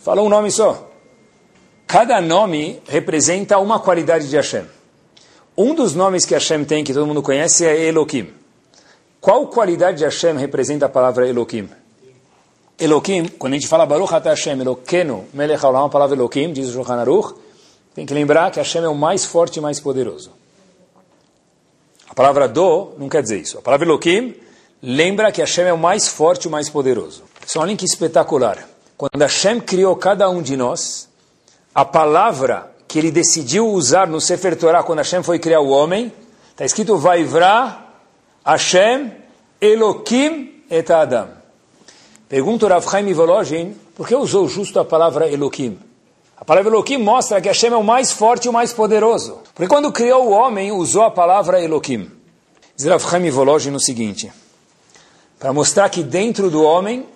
fala 0.00 0.20
um 0.20 0.28
nome 0.28 0.50
só. 0.50 0.87
Cada 1.88 2.20
nome 2.20 2.82
representa 2.86 3.58
uma 3.58 3.80
qualidade 3.80 4.28
de 4.28 4.36
Hashem. 4.36 4.66
Um 5.56 5.74
dos 5.74 5.94
nomes 5.94 6.26
que 6.26 6.34
Hashem 6.34 6.62
tem, 6.66 6.84
que 6.84 6.92
todo 6.92 7.06
mundo 7.06 7.22
conhece, 7.22 7.64
é 7.64 7.86
Elohim. 7.86 8.28
Qual 9.22 9.46
qualidade 9.46 9.96
de 9.96 10.04
Hashem 10.04 10.36
representa 10.36 10.84
a 10.84 10.88
palavra 10.90 11.26
Elohim? 11.26 11.66
Elohim, 12.78 13.26
quando 13.38 13.54
a 13.54 13.56
gente 13.56 13.66
fala 13.66 13.86
Baruch 13.86 14.14
Ata 14.14 14.28
Hashem, 14.28 14.60
Eloqueno, 14.60 15.24
Melech 15.32 15.64
Haolam, 15.64 15.86
a 15.86 15.88
palavra 15.88 16.14
Elohim, 16.14 16.52
diz 16.52 16.68
o 16.68 16.72
Shulchan 16.74 17.00
Aruch, 17.00 17.34
tem 17.94 18.04
que 18.04 18.12
lembrar 18.12 18.50
que 18.50 18.58
Hashem 18.58 18.84
é 18.84 18.88
o 18.88 18.94
mais 18.94 19.24
forte 19.24 19.56
e 19.56 19.62
mais 19.62 19.80
poderoso. 19.80 20.30
A 22.06 22.14
palavra 22.14 22.46
do 22.46 22.92
não 22.98 23.08
quer 23.08 23.22
dizer 23.22 23.40
isso. 23.40 23.56
A 23.56 23.62
palavra 23.62 23.86
Elohim 23.86 24.34
lembra 24.82 25.32
que 25.32 25.40
Hashem 25.40 25.64
é 25.64 25.72
o 25.72 25.78
mais 25.78 26.06
forte 26.06 26.44
e 26.44 26.48
o 26.48 26.50
mais 26.50 26.68
poderoso. 26.68 27.22
Só 27.46 27.60
olhem 27.60 27.76
que 27.76 27.86
espetacular. 27.86 28.68
Quando 28.94 29.22
Hashem 29.22 29.58
criou 29.58 29.96
cada 29.96 30.28
um 30.28 30.42
de 30.42 30.54
nós, 30.54 31.07
a 31.78 31.84
palavra 31.84 32.72
que 32.88 32.98
ele 32.98 33.12
decidiu 33.12 33.68
usar 33.68 34.08
no 34.08 34.20
Sefer 34.20 34.56
Torah, 34.56 34.82
quando 34.82 34.98
Hashem 34.98 35.22
foi 35.22 35.38
criar 35.38 35.60
o 35.60 35.68
homem, 35.68 36.12
está 36.50 36.64
escrito 36.64 36.98
Vaivra 36.98 37.78
Hashem 38.44 39.12
Elokim 39.60 40.64
et 40.68 40.90
Adam. 40.90 41.28
Pergunta 42.28 42.66
o 42.66 42.68
Rav 42.68 42.84
Chaim 42.90 43.12
Volozhin, 43.12 43.76
por 43.94 44.08
que 44.08 44.16
usou 44.16 44.48
justo 44.48 44.80
a 44.80 44.84
palavra 44.84 45.30
Elokim? 45.30 45.78
A 46.36 46.44
palavra 46.44 46.68
Elokim 46.68 46.98
mostra 46.98 47.40
que 47.40 47.46
Hashem 47.46 47.72
é 47.72 47.76
o 47.76 47.84
mais 47.84 48.10
forte 48.10 48.46
e 48.46 48.48
o 48.48 48.52
mais 48.52 48.72
poderoso. 48.72 49.38
Porque 49.54 49.68
quando 49.68 49.92
criou 49.92 50.26
o 50.26 50.30
homem, 50.32 50.72
usou 50.72 51.02
a 51.02 51.12
palavra 51.12 51.62
Elokim. 51.62 52.10
Diz 52.76 52.86
Rav 52.86 53.08
Chaim 53.08 53.30
Volozhin 53.30 53.72
o 53.76 53.78
seguinte, 53.78 54.32
para 55.38 55.52
mostrar 55.52 55.88
que 55.90 56.02
dentro 56.02 56.50
do 56.50 56.60
homem 56.60 57.06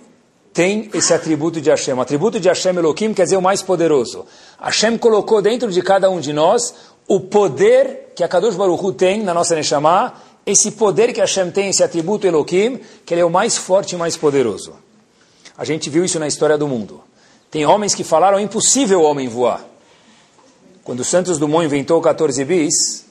tem 0.52 0.90
esse 0.92 1.12
atributo 1.14 1.60
de 1.60 1.70
Hashem. 1.70 1.94
O 1.94 2.00
atributo 2.00 2.38
de 2.38 2.48
Hashem 2.48 2.76
Elokim 2.76 3.14
quer 3.14 3.24
dizer 3.24 3.36
o 3.36 3.42
mais 3.42 3.62
poderoso. 3.62 4.26
Hashem 4.60 4.98
colocou 4.98 5.40
dentro 5.40 5.70
de 5.70 5.80
cada 5.82 6.10
um 6.10 6.20
de 6.20 6.32
nós 6.32 6.74
o 7.08 7.20
poder 7.20 8.12
que 8.14 8.22
a 8.22 8.28
Kadosh 8.28 8.54
Baruch 8.54 8.84
Hu 8.84 8.92
tem 8.92 9.22
na 9.22 9.32
nossa 9.32 9.54
Neshama, 9.54 10.14
esse 10.44 10.72
poder 10.72 11.12
que 11.12 11.20
Hashem 11.20 11.50
tem, 11.50 11.70
esse 11.70 11.82
atributo 11.82 12.26
Elokim, 12.26 12.80
que 13.06 13.14
ele 13.14 13.20
é 13.20 13.24
o 13.24 13.30
mais 13.30 13.56
forte 13.56 13.94
e 13.94 13.98
mais 13.98 14.16
poderoso. 14.16 14.74
A 15.56 15.64
gente 15.64 15.88
viu 15.88 16.04
isso 16.04 16.18
na 16.18 16.26
história 16.26 16.58
do 16.58 16.68
mundo. 16.68 17.00
Tem 17.50 17.64
homens 17.66 17.94
que 17.94 18.04
falaram 18.04 18.38
é 18.38 18.42
impossível 18.42 19.00
o 19.00 19.04
homem 19.04 19.28
voar. 19.28 19.64
Quando 20.84 21.04
Santos 21.04 21.38
Dumont 21.38 21.64
inventou 21.64 21.98
o 21.98 22.02
14 22.02 22.44
bis, 22.44 23.06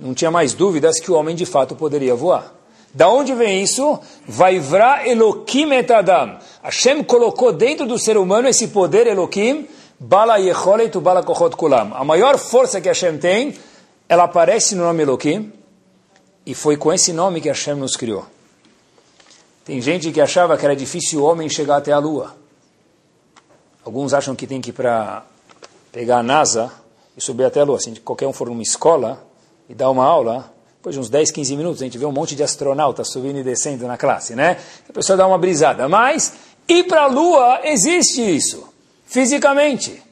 não 0.00 0.14
tinha 0.14 0.30
mais 0.30 0.52
dúvidas 0.52 0.98
que 0.98 1.10
o 1.10 1.14
homem 1.14 1.36
de 1.36 1.46
fato 1.46 1.76
poderia 1.76 2.14
voar. 2.14 2.52
Da 2.94 3.08
onde 3.08 3.34
vem 3.34 3.60
isso? 3.60 3.98
Vaivra 4.24 5.06
Elokim 5.06 5.72
et 5.72 5.90
Adam. 5.90 6.38
Hashem 6.62 7.02
colocou 7.02 7.52
dentro 7.52 7.86
do 7.86 7.98
ser 7.98 8.16
humano 8.16 8.46
esse 8.46 8.68
poder 8.68 9.08
Elokim, 9.08 9.66
Bala 9.98 10.38
Yecholet 10.38 10.96
Bala 11.00 11.24
Kochot 11.24 11.56
Kulam. 11.56 11.92
A 11.92 12.04
maior 12.04 12.38
força 12.38 12.80
que 12.80 12.86
Hashem 12.86 13.18
tem, 13.18 13.58
ela 14.08 14.24
aparece 14.24 14.76
no 14.76 14.84
nome 14.84 15.02
Elokim, 15.02 15.52
e 16.46 16.54
foi 16.54 16.76
com 16.76 16.92
esse 16.92 17.12
nome 17.12 17.40
que 17.40 17.48
Hashem 17.48 17.74
nos 17.74 17.96
criou. 17.96 18.24
Tem 19.64 19.80
gente 19.80 20.12
que 20.12 20.20
achava 20.20 20.56
que 20.56 20.64
era 20.64 20.76
difícil 20.76 21.20
o 21.20 21.24
homem 21.24 21.48
chegar 21.48 21.78
até 21.78 21.90
a 21.90 21.98
Lua. 21.98 22.36
Alguns 23.84 24.14
acham 24.14 24.36
que 24.36 24.46
tem 24.46 24.60
que 24.60 24.70
ir 24.70 24.72
para 24.72 25.24
pegar 25.90 26.18
a 26.18 26.22
NASA 26.22 26.70
e 27.16 27.20
subir 27.20 27.44
até 27.44 27.60
a 27.60 27.64
Lua. 27.64 27.80
Se 27.80 27.90
qualquer 28.00 28.28
um 28.28 28.32
for 28.32 28.48
numa 28.48 28.62
escola 28.62 29.24
e 29.68 29.74
dar 29.74 29.90
uma 29.90 30.04
aula, 30.04 30.53
depois 30.84 30.96
de 30.96 31.00
uns 31.00 31.08
10, 31.08 31.30
15 31.30 31.56
minutos, 31.56 31.80
a 31.80 31.86
gente 31.86 31.96
vê 31.96 32.04
um 32.04 32.12
monte 32.12 32.36
de 32.36 32.42
astronautas 32.42 33.08
subindo 33.08 33.38
e 33.38 33.42
descendo 33.42 33.86
na 33.86 33.96
classe, 33.96 34.36
né? 34.36 34.58
A 34.86 34.92
pessoa 34.92 35.16
dá 35.16 35.26
uma 35.26 35.38
brisada. 35.38 35.88
Mas 35.88 36.34
ir 36.68 36.84
para 36.84 37.04
a 37.04 37.06
Lua 37.06 37.60
existe 37.64 38.20
isso, 38.20 38.68
fisicamente. 39.06 40.02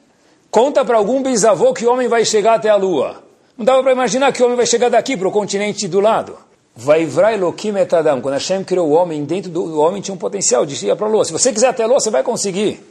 Conta 0.49 0.83
para 0.83 0.97
algum 0.97 1.21
bisavô 1.21 1.75
que 1.75 1.85
o 1.85 1.91
homem 1.91 2.07
vai 2.07 2.25
chegar 2.25 2.55
até 2.55 2.71
a 2.71 2.75
Lua. 2.75 3.23
Não 3.55 3.63
dava 3.63 3.83
para 3.83 3.91
imaginar 3.91 4.33
que 4.33 4.41
o 4.41 4.45
homem 4.45 4.57
vai 4.57 4.65
chegar 4.65 4.89
daqui 4.89 5.15
para 5.15 5.27
o 5.27 5.31
continente 5.31 5.87
do 5.87 5.99
lado. 5.99 6.35
Vai 6.75 7.03
Elohim 7.03 7.77
et 7.77 7.93
Adam. 7.93 8.19
Quando 8.19 8.33
Hashem 8.33 8.63
criou 8.63 8.89
o 8.89 8.93
homem, 8.93 9.23
dentro 9.25 9.51
do 9.51 9.79
homem 9.79 10.01
tinha 10.01 10.15
um 10.15 10.17
potencial 10.17 10.65
de 10.65 10.87
ir 10.87 10.95
para 10.95 11.05
a 11.05 11.09
Lua. 11.09 11.23
Se 11.23 11.31
você 11.31 11.53
quiser 11.53 11.67
até 11.67 11.83
a 11.83 11.85
Lua, 11.85 11.99
você 11.99 12.09
vai 12.09 12.23
conseguir. 12.23 12.83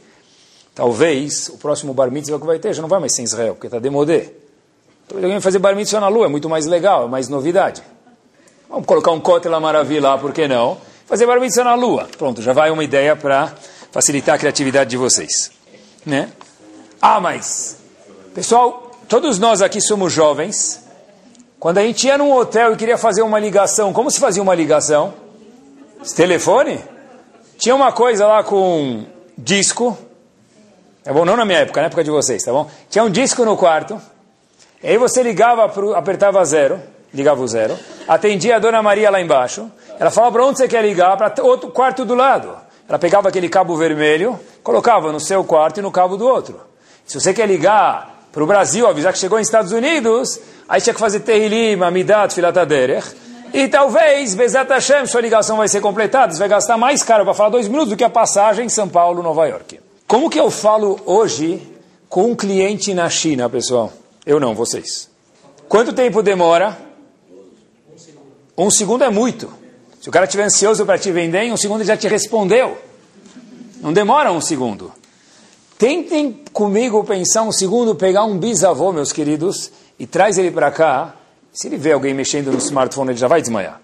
Talvez 0.73 1.49
o 1.49 1.57
próximo 1.57 1.93
Bar 1.93 2.09
Mitzvah 2.09 2.39
que 2.39 2.45
vai 2.45 2.59
ter 2.59 2.73
já 2.73 2.81
não 2.81 2.87
vai 2.87 3.01
mais 3.01 3.13
ser 3.13 3.23
em 3.23 3.25
Israel, 3.25 3.55
porque 3.55 3.67
está 3.67 3.77
demodé. 3.77 4.42
Talvez 5.13 5.25
alguém 5.25 5.41
fazer 5.41 5.59
bar 5.59 5.75
mitzvah 5.75 5.99
na 5.99 6.07
lua, 6.07 6.25
é 6.25 6.27
muito 6.27 6.49
mais 6.49 6.65
legal, 6.65 7.05
é 7.05 7.07
mais 7.07 7.29
novidade. 7.29 7.83
Vamos 8.67 8.87
colocar 8.87 9.11
um 9.11 9.19
Kotel 9.19 9.59
Maravilha 9.61 10.09
lá, 10.09 10.17
por 10.17 10.33
que 10.33 10.47
não? 10.47 10.75
Fazer 11.05 11.27
bar 11.27 11.39
mitzvah 11.39 11.63
na 11.63 11.75
lua. 11.75 12.09
Pronto, 12.17 12.41
já 12.41 12.51
vai 12.51 12.71
uma 12.71 12.83
ideia 12.83 13.15
para 13.15 13.53
facilitar 13.91 14.33
a 14.33 14.37
criatividade 14.39 14.89
de 14.89 14.97
vocês. 14.97 15.51
Né? 16.03 16.31
Ah, 16.99 17.19
mas, 17.19 17.77
pessoal, 18.33 18.91
todos 19.07 19.37
nós 19.37 19.61
aqui 19.61 19.79
somos 19.79 20.11
jovens. 20.11 20.83
Quando 21.59 21.77
a 21.77 21.83
gente 21.83 22.07
ia 22.07 22.17
num 22.17 22.33
hotel 22.33 22.73
e 22.73 22.75
queria 22.75 22.97
fazer 22.97 23.21
uma 23.21 23.37
ligação, 23.37 23.93
como 23.93 24.09
se 24.09 24.19
fazia 24.19 24.41
uma 24.41 24.55
ligação? 24.55 25.13
Esse 26.03 26.15
telefone? 26.15 26.83
Tinha 27.59 27.75
uma 27.75 27.91
coisa 27.91 28.25
lá 28.25 28.43
com 28.43 29.05
disco. 29.37 29.95
É 31.05 31.13
bom, 31.13 31.23
não 31.23 31.37
na 31.37 31.45
minha 31.45 31.59
época, 31.59 31.81
na 31.81 31.85
época 31.85 32.03
de 32.03 32.09
vocês, 32.09 32.41
tá 32.41 32.51
bom? 32.51 32.67
Tinha 32.89 33.03
um 33.03 33.11
disco 33.11 33.45
no 33.45 33.55
quarto. 33.55 34.01
E 34.83 34.89
aí 34.89 34.97
você 34.97 35.23
ligava, 35.23 35.69
pro, 35.69 35.95
apertava 35.95 36.43
zero, 36.43 36.79
ligava 37.13 37.41
o 37.41 37.47
zero, 37.47 37.77
atendia 38.05 38.57
a 38.57 38.59
dona 38.59 38.83
Maria 38.83 39.09
lá 39.09 39.21
embaixo, 39.21 39.71
ela 39.97 40.11
falava 40.11 40.33
para 40.33 40.45
onde 40.45 40.57
você 40.57 40.67
quer 40.67 40.83
ligar, 40.83 41.15
para 41.15 41.41
outro 41.41 41.71
quarto 41.71 42.03
do 42.03 42.13
lado. 42.13 42.53
Ela 42.89 42.99
pegava 42.99 43.29
aquele 43.29 43.47
cabo 43.47 43.77
vermelho, 43.77 44.37
colocava 44.61 45.11
no 45.11 45.21
seu 45.21 45.41
quarto 45.45 45.79
e 45.79 45.81
no 45.81 45.89
cabo 45.89 46.17
do 46.17 46.27
outro. 46.27 46.59
Se 47.05 47.17
você 47.19 47.33
quer 47.33 47.47
ligar 47.47 48.27
para 48.31 48.43
o 48.43 48.45
Brasil, 48.45 48.85
avisar 48.85 49.13
que 49.13 49.19
chegou 49.19 49.37
nos 49.37 49.47
Estados 49.47 49.71
Unidos, 49.71 50.39
aí 50.67 50.81
tinha 50.81 50.93
que 50.93 50.99
fazer 50.99 51.21
Terrilim, 51.21 51.81
Amidat, 51.81 52.33
Filataderech, 52.33 53.15
e 53.53 53.67
talvez, 53.67 54.33
Bezat 54.33 54.67
Hashem, 54.67 55.05
sua 55.05 55.21
ligação 55.21 55.57
vai 55.57 55.67
ser 55.67 55.79
completada, 55.79 56.33
você 56.33 56.39
vai 56.39 56.49
gastar 56.49 56.75
mais 56.75 57.03
caro 57.03 57.23
para 57.23 57.33
falar 57.33 57.49
dois 57.49 57.67
minutos 57.67 57.89
do 57.91 57.95
que 57.95 58.03
a 58.03 58.09
passagem 58.09 58.65
em 58.65 58.69
São 58.69 58.89
Paulo, 58.89 59.23
Nova 59.23 59.45
York. 59.47 59.79
Como 60.07 60.29
que 60.29 60.39
eu 60.39 60.49
falo 60.49 60.99
hoje 61.05 61.61
com 62.09 62.31
um 62.31 62.35
cliente 62.35 62.93
na 62.93 63.09
China, 63.09 63.47
pessoal? 63.47 63.93
Eu 64.25 64.39
não, 64.39 64.55
vocês. 64.55 65.09
Quanto 65.67 65.93
tempo 65.93 66.21
demora? 66.21 66.77
Um 68.57 68.69
segundo. 68.69 69.03
É 69.03 69.09
muito. 69.09 69.51
Se 69.99 70.09
o 70.09 70.11
cara 70.11 70.25
estiver 70.25 70.43
ansioso 70.43 70.85
para 70.85 70.97
te 70.97 71.11
vender, 71.11 71.43
em 71.43 71.51
um 71.51 71.57
segundo 71.57 71.81
ele 71.81 71.87
já 71.87 71.97
te 71.97 72.07
respondeu. 72.07 72.77
Não 73.81 73.91
demora 73.91 74.31
um 74.31 74.41
segundo. 74.41 74.91
Tentem 75.77 76.43
comigo 76.53 77.03
pensar 77.03 77.41
um 77.43 77.51
segundo, 77.51 77.95
pegar 77.95 78.23
um 78.23 78.37
bisavô, 78.37 78.91
meus 78.93 79.11
queridos, 79.11 79.71
e 79.99 80.07
traz 80.07 80.37
ele 80.37 80.51
para 80.51 80.71
cá. 80.71 81.15
Se 81.51 81.67
ele 81.67 81.77
vê 81.77 81.91
alguém 81.91 82.13
mexendo 82.13 82.51
no 82.51 82.57
smartphone, 82.57 83.11
ele 83.11 83.19
já 83.19 83.27
vai 83.27 83.41
desmaiar. 83.41 83.81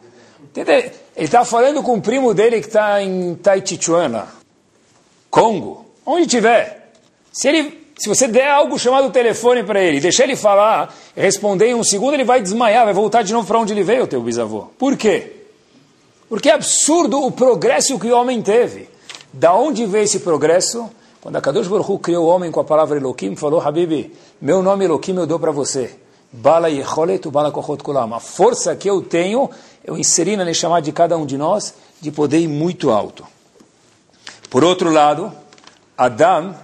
Ele 0.56 0.91
está 1.17 1.43
falando 1.43 1.84
com 1.84 1.97
o 1.97 2.02
primo 2.02 2.34
dele 2.34 2.62
que 2.62 2.67
está 2.67 3.02
em 3.02 3.36
Taitichuana, 3.36 4.28
Congo, 5.30 5.86
onde 6.06 6.25
tiver. 6.28 6.91
Se 7.32 7.47
ele 7.47 7.79
se 8.00 8.08
você 8.08 8.30
der 8.30 8.50
algo 8.50 8.80
chamado 8.80 9.12
telefone 9.12 9.62
para 9.62 9.84
ele, 9.84 10.00
deixar 10.00 10.24
ele 10.24 10.38
falar, 10.38 10.96
responder 11.14 11.68
em 11.68 11.76
um 11.76 11.84
segundo, 11.84 12.14
ele 12.14 12.24
vai 12.24 12.42
desmaiar, 12.42 12.86
vai 12.86 12.94
voltar 12.94 13.24
de 13.24 13.34
novo 13.34 13.46
para 13.46 13.60
onde 13.60 13.74
ele 13.74 13.84
veio, 13.84 14.08
teu 14.08 14.22
bisavô. 14.22 14.68
Por 14.78 14.96
quê? 14.96 15.34
Porque 16.30 16.50
é 16.50 16.54
absurdo 16.54 17.22
o 17.22 17.30
progresso 17.30 18.00
que 18.00 18.10
o 18.10 18.16
homem 18.16 18.42
teve. 18.42 18.88
Da 19.34 19.54
onde 19.54 19.86
veio 19.86 20.06
esse 20.06 20.22
progresso? 20.22 20.90
Quando 21.20 21.36
a 21.36 21.42
Kadosh 21.42 21.68
Baruch 21.68 21.92
Hu 21.92 22.00
criou 22.00 22.26
o 22.26 22.30
homem 22.30 22.50
com 22.50 22.62
a 22.62 22.64
palavra 22.64 22.98
Elohim, 22.98 23.36
falou, 23.36 23.60
Habibi, 23.60 24.16
meu 24.40 24.64
nome 24.64 24.86
Elohim 24.86 25.18
eu 25.18 25.28
dou 25.28 25.38
para 25.38 25.52
você. 25.52 25.94
Bala 26.32 26.70
Yecholet, 26.70 27.28
Bala 27.28 27.52
Kochot 27.52 27.84
Kulam. 27.84 28.14
A 28.14 28.20
força 28.22 28.74
que 28.78 28.90
eu 28.90 29.02
tenho, 29.02 29.50
eu 29.84 29.98
inseri 29.98 30.38
na 30.38 30.54
chamada 30.54 30.84
de 30.84 30.94
cada 30.94 31.18
um 31.18 31.26
de 31.26 31.38
nós, 31.38 31.74
de 32.00 32.12
poder 32.12 32.40
ir 32.40 32.48
muito 32.48 32.92
alto. 32.92 33.28
Por 34.50 34.64
outro 34.64 34.90
lado, 34.90 35.34
Adam 35.98 36.56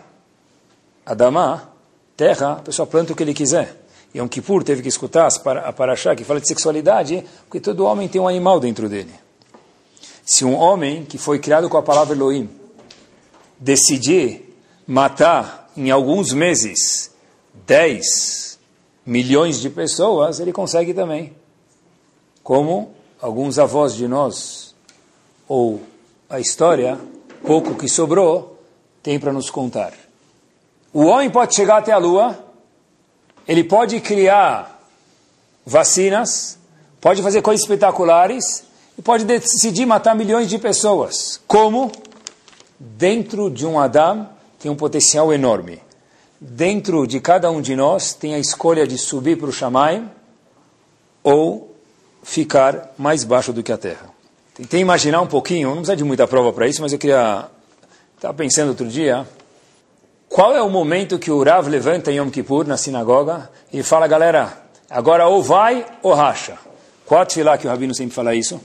Adamá, 1.06 1.70
terra, 2.18 2.54
a 2.54 2.56
pessoa 2.56 2.88
planta 2.88 3.14
o 3.14 3.16
que 3.16 3.24
ele 3.24 3.34
quiser. 3.34 3.86
E 4.14 4.18
Yom 4.18 4.28
Kippur 4.28 4.64
teve 4.64 4.82
que 4.82 4.88
escutar 4.88 5.28
a 5.64 5.74
Parashá, 5.74 6.16
que 6.16 6.24
fala 6.24 6.40
de 6.40 6.48
sexualidade, 6.48 7.24
porque 7.46 7.60
todo 7.60 7.86
homem 7.86 8.08
tem 8.08 8.20
um 8.20 8.28
animal 8.28 8.60
dentro 8.60 8.90
dele. 8.90 9.14
Se 10.26 10.44
um 10.44 10.56
homem 10.56 11.06
que 11.06 11.18
foi 11.18 11.38
criado 11.38 11.70
com 11.70 11.78
a 11.78 11.84
palavra 11.84 12.16
Elohim 12.16 12.50
decidir 13.60 14.58
matar 14.88 15.70
em 15.78 15.92
alguns 15.92 16.34
meses 16.34 17.12
10 17.68 18.58
milhões 19.06 19.60
de 19.60 19.70
pessoas, 19.70 20.40
ele 20.40 20.52
consegue 20.52 20.94
também. 20.94 21.36
Como 22.42 22.94
alguns 23.22 23.60
avós 23.60 23.94
de 23.94 24.08
nós, 24.08 24.74
ou 25.48 25.82
a 26.30 26.40
história, 26.40 27.00
pouco 27.46 27.76
que 27.76 27.88
sobrou, 27.88 28.60
tem 29.04 29.20
para 29.20 29.32
nos 29.32 29.50
contar. 29.50 29.94
O 30.96 31.08
homem 31.08 31.30
pode 31.30 31.54
chegar 31.54 31.80
até 31.80 31.92
a 31.92 31.98
Lua, 31.98 32.40
ele 33.46 33.66
pode 33.66 34.00
criar 34.00 34.82
vacinas, 35.66 36.58
pode 37.02 37.22
fazer 37.22 37.42
coisas 37.42 37.64
espetaculares 37.64 38.64
e 38.98 39.02
pode 39.02 39.26
decidir 39.26 39.86
matar 39.86 40.16
milhões 40.16 40.48
de 40.48 40.58
pessoas. 40.58 41.42
Como? 41.46 41.92
Dentro 42.80 43.50
de 43.50 43.66
um 43.66 43.78
Adam 43.78 44.30
tem 44.58 44.72
um 44.72 44.76
potencial 44.78 45.34
enorme. 45.34 45.82
Dentro 46.40 47.06
de 47.06 47.20
cada 47.20 47.52
um 47.52 47.60
de 47.60 47.76
nós 47.76 48.14
tem 48.14 48.34
a 48.34 48.40
escolha 48.40 48.88
de 48.88 48.98
subir 48.98 49.38
para 49.38 49.50
o 49.50 49.52
Shamaim 49.52 50.10
ou 51.22 51.76
ficar 52.24 52.94
mais 52.98 53.26
baixo 53.26 53.52
do 53.52 53.62
que 53.62 53.74
a 53.74 53.78
terra. 53.78 54.10
Tentei 54.54 54.80
imaginar 54.80 55.20
um 55.20 55.28
pouquinho, 55.28 55.68
não 55.68 55.76
precisa 55.80 55.98
de 55.98 56.06
muita 56.06 56.26
prova 56.26 56.54
para 56.54 56.70
isso, 56.70 56.82
mas 56.82 56.94
eu 56.94 56.98
queria. 56.98 57.50
Estava 58.16 58.34
pensando 58.34 58.70
outro 58.70 58.88
dia 58.88 59.28
qual 60.36 60.54
é 60.54 60.62
o 60.62 60.70
momento 60.70 61.18
que 61.18 61.32
o 61.32 61.42
Rav 61.42 61.70
levanta 61.70 62.12
em 62.12 62.18
Yom 62.18 62.30
Kippur, 62.30 62.68
na 62.68 62.76
sinagoga, 62.76 63.50
e 63.72 63.82
fala, 63.82 64.06
galera, 64.06 64.52
agora 64.90 65.26
ou 65.28 65.42
vai 65.42 65.86
ou 66.04 66.14
racha. 66.14 66.58
Qual 67.06 67.22
a 67.22 67.26
tefilá 67.26 67.58
que 67.58 67.66
o 67.66 67.70
Rabino 67.70 67.96
sempre 67.96 68.14
fala 68.14 68.36
isso? 68.36 68.60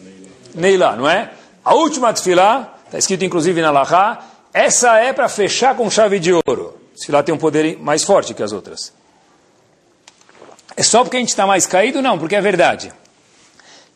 Neilá, 0.52 0.96
não 0.96 1.08
é? 1.08 1.30
A 1.64 1.74
última 1.74 2.12
tefilá, 2.12 2.74
está 2.86 2.98
escrito 2.98 3.24
inclusive 3.24 3.62
na 3.62 3.70
Lachá, 3.70 4.18
essa 4.52 4.98
é 4.98 5.12
para 5.12 5.28
fechar 5.28 5.76
com 5.76 5.88
chave 5.88 6.18
de 6.18 6.32
ouro. 6.32 6.76
Se 6.96 7.12
lá 7.12 7.22
tem 7.22 7.32
um 7.32 7.38
poder 7.38 7.78
mais 7.78 8.02
forte 8.02 8.34
que 8.34 8.42
as 8.42 8.50
outras. 8.50 8.92
É 10.76 10.82
só 10.82 11.04
porque 11.04 11.18
a 11.18 11.20
gente 11.20 11.28
está 11.28 11.46
mais 11.46 11.66
caído? 11.66 12.02
Não, 12.02 12.18
porque 12.18 12.34
é 12.34 12.40
verdade. 12.40 12.92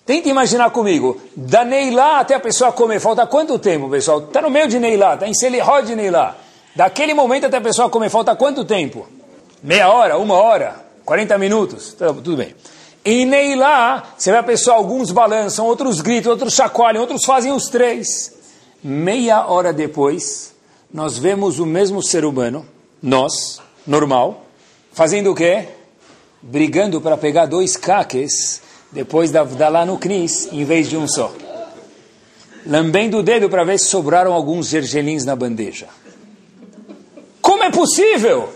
Tenta 0.07 0.29
imaginar 0.29 0.71
comigo, 0.71 1.21
da 1.35 1.65
Neilá 1.65 2.21
até 2.21 2.37
a 2.37 2.41
pessoa 2.41 2.71
comer, 2.71 3.01
falta 3.01 3.27
quanto 3.27 3.59
tempo, 3.59 3.91
pessoal? 3.91 4.21
Está 4.21 4.41
no 4.41 4.49
meio 4.49 4.69
de 4.69 4.79
Neilá, 4.79 5.15
está 5.15 5.27
em 5.27 5.35
Selihó 5.35 5.81
de 5.81 5.97
Neilá. 5.97 6.44
Daquele 6.75 7.15
momento 7.15 7.47
até 7.47 7.59
a 7.59 7.61
pessoa 7.61 7.89
comer, 7.89 8.11
falta 8.11 8.35
quanto 8.35 8.65
tempo? 8.65 9.07
Meia 9.63 9.89
hora, 9.89 10.19
uma 10.19 10.35
hora, 10.35 10.85
40 11.05 11.39
minutos, 11.39 11.95
tá, 11.95 12.09
tudo 12.09 12.37
bem. 12.37 12.55
Em 13.05 13.25
Neilá, 13.25 14.15
você 14.17 14.33
vê 14.33 14.39
a 14.39 14.43
pessoa, 14.43 14.77
alguns 14.77 15.11
balançam, 15.11 15.67
outros 15.67 16.01
gritam, 16.01 16.33
outros 16.33 16.55
chacoalham, 16.55 17.03
outros 17.03 17.25
fazem 17.25 17.53
os 17.53 17.69
três. 17.69 18.33
Meia 18.83 19.47
hora 19.47 19.73
depois, 19.73 20.55
nós 20.93 21.17
vemos 21.17 21.59
o 21.59 21.67
mesmo 21.67 22.03
ser 22.03 22.25
humano, 22.25 22.67
nós, 23.03 23.61
normal, 23.87 24.45
fazendo 24.93 25.31
o 25.31 25.35
quê? 25.35 25.69
Brigando 26.43 27.01
para 27.01 27.17
pegar 27.17 27.47
dois 27.47 27.77
caques 27.77 28.61
depois 28.91 29.31
da, 29.31 29.45
da 29.45 29.69
lá 29.69 29.87
no 29.87 29.99
Knis, 29.99 30.49
em 30.51 30.65
vez 30.65 30.89
de 30.89 30.97
um 30.97 31.07
só. 31.07 31.33
Lambendo 32.67 33.19
o 33.19 33.23
dedo 33.23 33.49
para 33.49 33.65
ver 33.65 33.79
se 33.79 33.87
sobraram 33.87 34.33
alguns 34.33 34.69
gergelins 34.69 35.25
na 35.25 35.37
bandeja. 35.37 35.87
É 37.65 37.71
possível? 37.71 38.51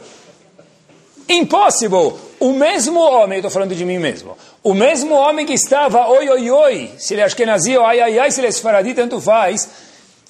Impossible! 1.27 2.13
O 2.39 2.53
mesmo 2.53 3.01
homem, 3.01 3.39
estou 3.39 3.51
falando 3.51 3.75
de 3.75 3.83
mim 3.83 3.99
mesmo, 3.99 4.37
o 4.63 4.75
mesmo 4.75 5.15
homem 5.15 5.47
que 5.47 5.55
estava 5.55 6.07
oi, 6.09 6.29
oi, 6.29 6.51
oi, 6.51 6.91
se 6.99 7.15
ele 7.15 7.23
é 7.23 7.25
Ashkenazi 7.25 7.77
ou 7.77 7.87
ai, 7.87 8.01
ai, 8.01 8.19
ai, 8.19 8.31
se 8.31 8.39
ele 8.39 8.49
é 8.49 8.51
Sfaradi, 8.51 8.93
tanto 8.93 9.19
faz, 9.19 9.67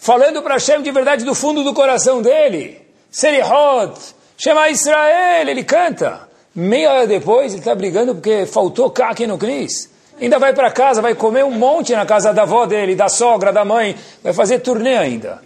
falando 0.00 0.40
para 0.42 0.54
Hashem 0.54 0.80
de 0.80 0.92
verdade 0.92 1.24
do 1.24 1.34
fundo 1.34 1.64
do 1.64 1.74
coração 1.74 2.22
dele. 2.22 2.80
Serihot, 3.10 3.98
chama 4.38 4.70
Israel, 4.70 5.48
ele 5.48 5.64
canta. 5.64 6.28
Meia 6.54 6.92
hora 6.92 7.06
depois, 7.06 7.52
ele 7.52 7.60
está 7.60 7.74
brigando 7.74 8.14
porque 8.14 8.46
faltou 8.46 8.90
kaki 8.90 9.26
no 9.26 9.36
Knis. 9.36 9.90
Ainda 10.20 10.38
vai 10.38 10.54
para 10.54 10.70
casa, 10.70 11.02
vai 11.02 11.16
comer 11.16 11.44
um 11.44 11.50
monte 11.50 11.94
na 11.94 12.06
casa 12.06 12.32
da 12.32 12.42
avó 12.42 12.64
dele, 12.64 12.94
da 12.94 13.08
sogra, 13.08 13.52
da 13.52 13.64
mãe, 13.64 13.96
vai 14.22 14.32
fazer 14.32 14.60
turnê 14.60 14.96
ainda. 14.96 15.42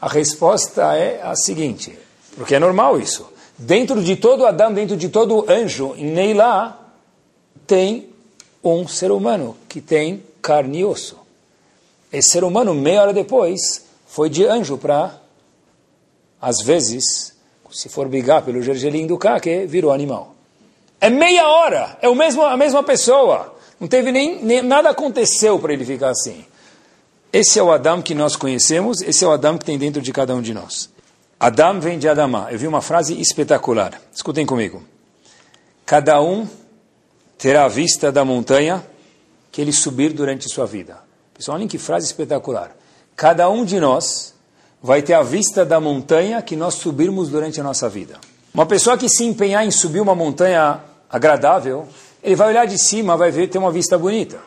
A 0.00 0.08
resposta 0.08 0.94
é 0.94 1.20
a 1.22 1.34
seguinte, 1.34 2.05
porque 2.36 2.54
é 2.54 2.58
normal 2.58 3.00
isso. 3.00 3.26
Dentro 3.58 4.02
de 4.02 4.16
todo 4.16 4.46
Adão, 4.46 4.72
dentro 4.72 4.96
de 4.96 5.08
todo 5.08 5.50
anjo, 5.50 5.94
em 5.96 6.06
Neilá, 6.06 6.78
tem 7.66 8.08
um 8.62 8.86
ser 8.86 9.10
humano 9.10 9.56
que 9.68 9.80
tem 9.80 10.22
carne 10.42 10.80
e 10.80 10.84
osso. 10.84 11.16
Esse 12.12 12.30
ser 12.30 12.44
humano, 12.44 12.74
meia 12.74 13.02
hora 13.02 13.12
depois, 13.12 13.84
foi 14.06 14.28
de 14.28 14.44
anjo 14.44 14.76
para, 14.76 15.20
às 16.40 16.60
vezes, 16.62 17.34
se 17.70 17.88
for 17.88 18.08
brigar 18.08 18.42
pelo 18.42 18.62
gergelim 18.62 19.06
do 19.06 19.18
caque, 19.18 19.66
virou 19.66 19.92
animal. 19.92 20.34
É 21.00 21.10
meia 21.10 21.48
hora, 21.48 21.98
é 22.00 22.08
o 22.08 22.14
mesmo, 22.14 22.42
a 22.42 22.56
mesma 22.56 22.82
pessoa. 22.82 23.54
Não 23.78 23.88
teve 23.88 24.10
nem, 24.10 24.42
nem 24.42 24.62
nada 24.62 24.90
aconteceu 24.90 25.58
para 25.58 25.72
ele 25.72 25.84
ficar 25.84 26.10
assim. 26.10 26.44
Esse 27.32 27.58
é 27.58 27.62
o 27.62 27.70
Adão 27.70 28.00
que 28.00 28.14
nós 28.14 28.36
conhecemos, 28.36 29.02
esse 29.02 29.24
é 29.24 29.28
o 29.28 29.32
Adão 29.32 29.58
que 29.58 29.64
tem 29.64 29.76
dentro 29.76 30.00
de 30.00 30.12
cada 30.12 30.34
um 30.34 30.40
de 30.40 30.54
nós. 30.54 30.88
Adam 31.38 31.80
vem 31.80 31.98
de 31.98 32.08
Adamá. 32.08 32.48
Eu 32.50 32.58
vi 32.58 32.66
uma 32.66 32.80
frase 32.80 33.20
espetacular. 33.20 34.00
Escutem 34.14 34.46
comigo. 34.46 34.82
Cada 35.84 36.20
um 36.20 36.48
terá 37.36 37.64
a 37.64 37.68
vista 37.68 38.10
da 38.10 38.24
montanha 38.24 38.84
que 39.52 39.60
ele 39.60 39.72
subir 39.72 40.12
durante 40.12 40.48
sua 40.48 40.66
vida. 40.66 40.98
Pessoal, 41.34 41.56
olhem 41.58 41.68
que 41.68 41.78
frase 41.78 42.06
espetacular. 42.06 42.74
Cada 43.14 43.48
um 43.50 43.64
de 43.64 43.78
nós 43.78 44.34
vai 44.82 45.02
ter 45.02 45.12
a 45.12 45.22
vista 45.22 45.64
da 45.64 45.78
montanha 45.78 46.40
que 46.40 46.56
nós 46.56 46.74
subirmos 46.74 47.28
durante 47.28 47.60
a 47.60 47.64
nossa 47.64 47.88
vida. 47.88 48.18
Uma 48.54 48.64
pessoa 48.64 48.96
que 48.96 49.08
se 49.08 49.24
empenhar 49.24 49.64
em 49.66 49.70
subir 49.70 50.00
uma 50.00 50.14
montanha 50.14 50.80
agradável, 51.10 51.86
ele 52.22 52.34
vai 52.34 52.48
olhar 52.48 52.66
de 52.66 52.78
cima, 52.78 53.16
vai 53.16 53.30
ver 53.30 53.48
ter 53.48 53.58
uma 53.58 53.70
vista 53.70 53.98
bonita. 53.98 54.38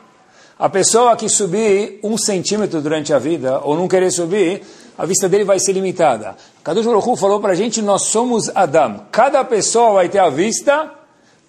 A 0.60 0.68
pessoa 0.68 1.16
que 1.16 1.30
subir 1.30 2.02
um 2.04 2.18
centímetro 2.18 2.82
durante 2.82 3.14
a 3.14 3.18
vida, 3.18 3.62
ou 3.62 3.78
não 3.78 3.88
querer 3.88 4.12
subir, 4.12 4.62
a 4.98 5.06
vista 5.06 5.30
dele 5.30 5.46
vai 5.46 5.58
ser 5.58 5.72
limitada. 5.72 6.36
Kadosh 6.62 6.86
Baruch 6.86 7.18
falou 7.18 7.40
para 7.40 7.54
a 7.54 7.56
gente, 7.56 7.82
nós 7.82 8.08
somos 8.08 8.52
Adam. 8.54 9.06
Cada 9.10 9.42
pessoa 9.46 9.94
vai 9.94 10.10
ter 10.10 10.20
a 10.20 10.30
vista 10.30 10.94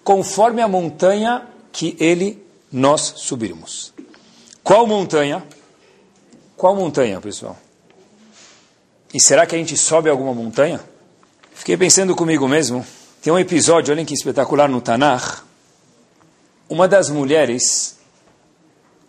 conforme 0.01 0.61
a 0.61 0.67
montanha 0.69 1.45
que 1.73 1.97
ele, 1.99 2.41
nós 2.71 3.13
subirmos. 3.17 3.93
Qual 4.63 4.87
montanha? 4.87 5.43
Qual 6.55 6.73
montanha, 6.73 7.19
pessoal? 7.19 7.57
E 9.13 9.19
será 9.19 9.45
que 9.45 9.55
a 9.55 9.57
gente 9.57 9.75
sobe 9.75 10.09
alguma 10.09 10.33
montanha? 10.33 10.79
Fiquei 11.53 11.75
pensando 11.75 12.15
comigo 12.15 12.47
mesmo. 12.47 12.85
Tem 13.21 13.33
um 13.33 13.37
episódio, 13.37 13.93
olhem 13.93 14.05
que 14.05 14.13
espetacular 14.13 14.69
no 14.69 14.79
Tanakh, 14.79 15.43
uma 16.69 16.87
das 16.87 17.09
mulheres, 17.09 17.99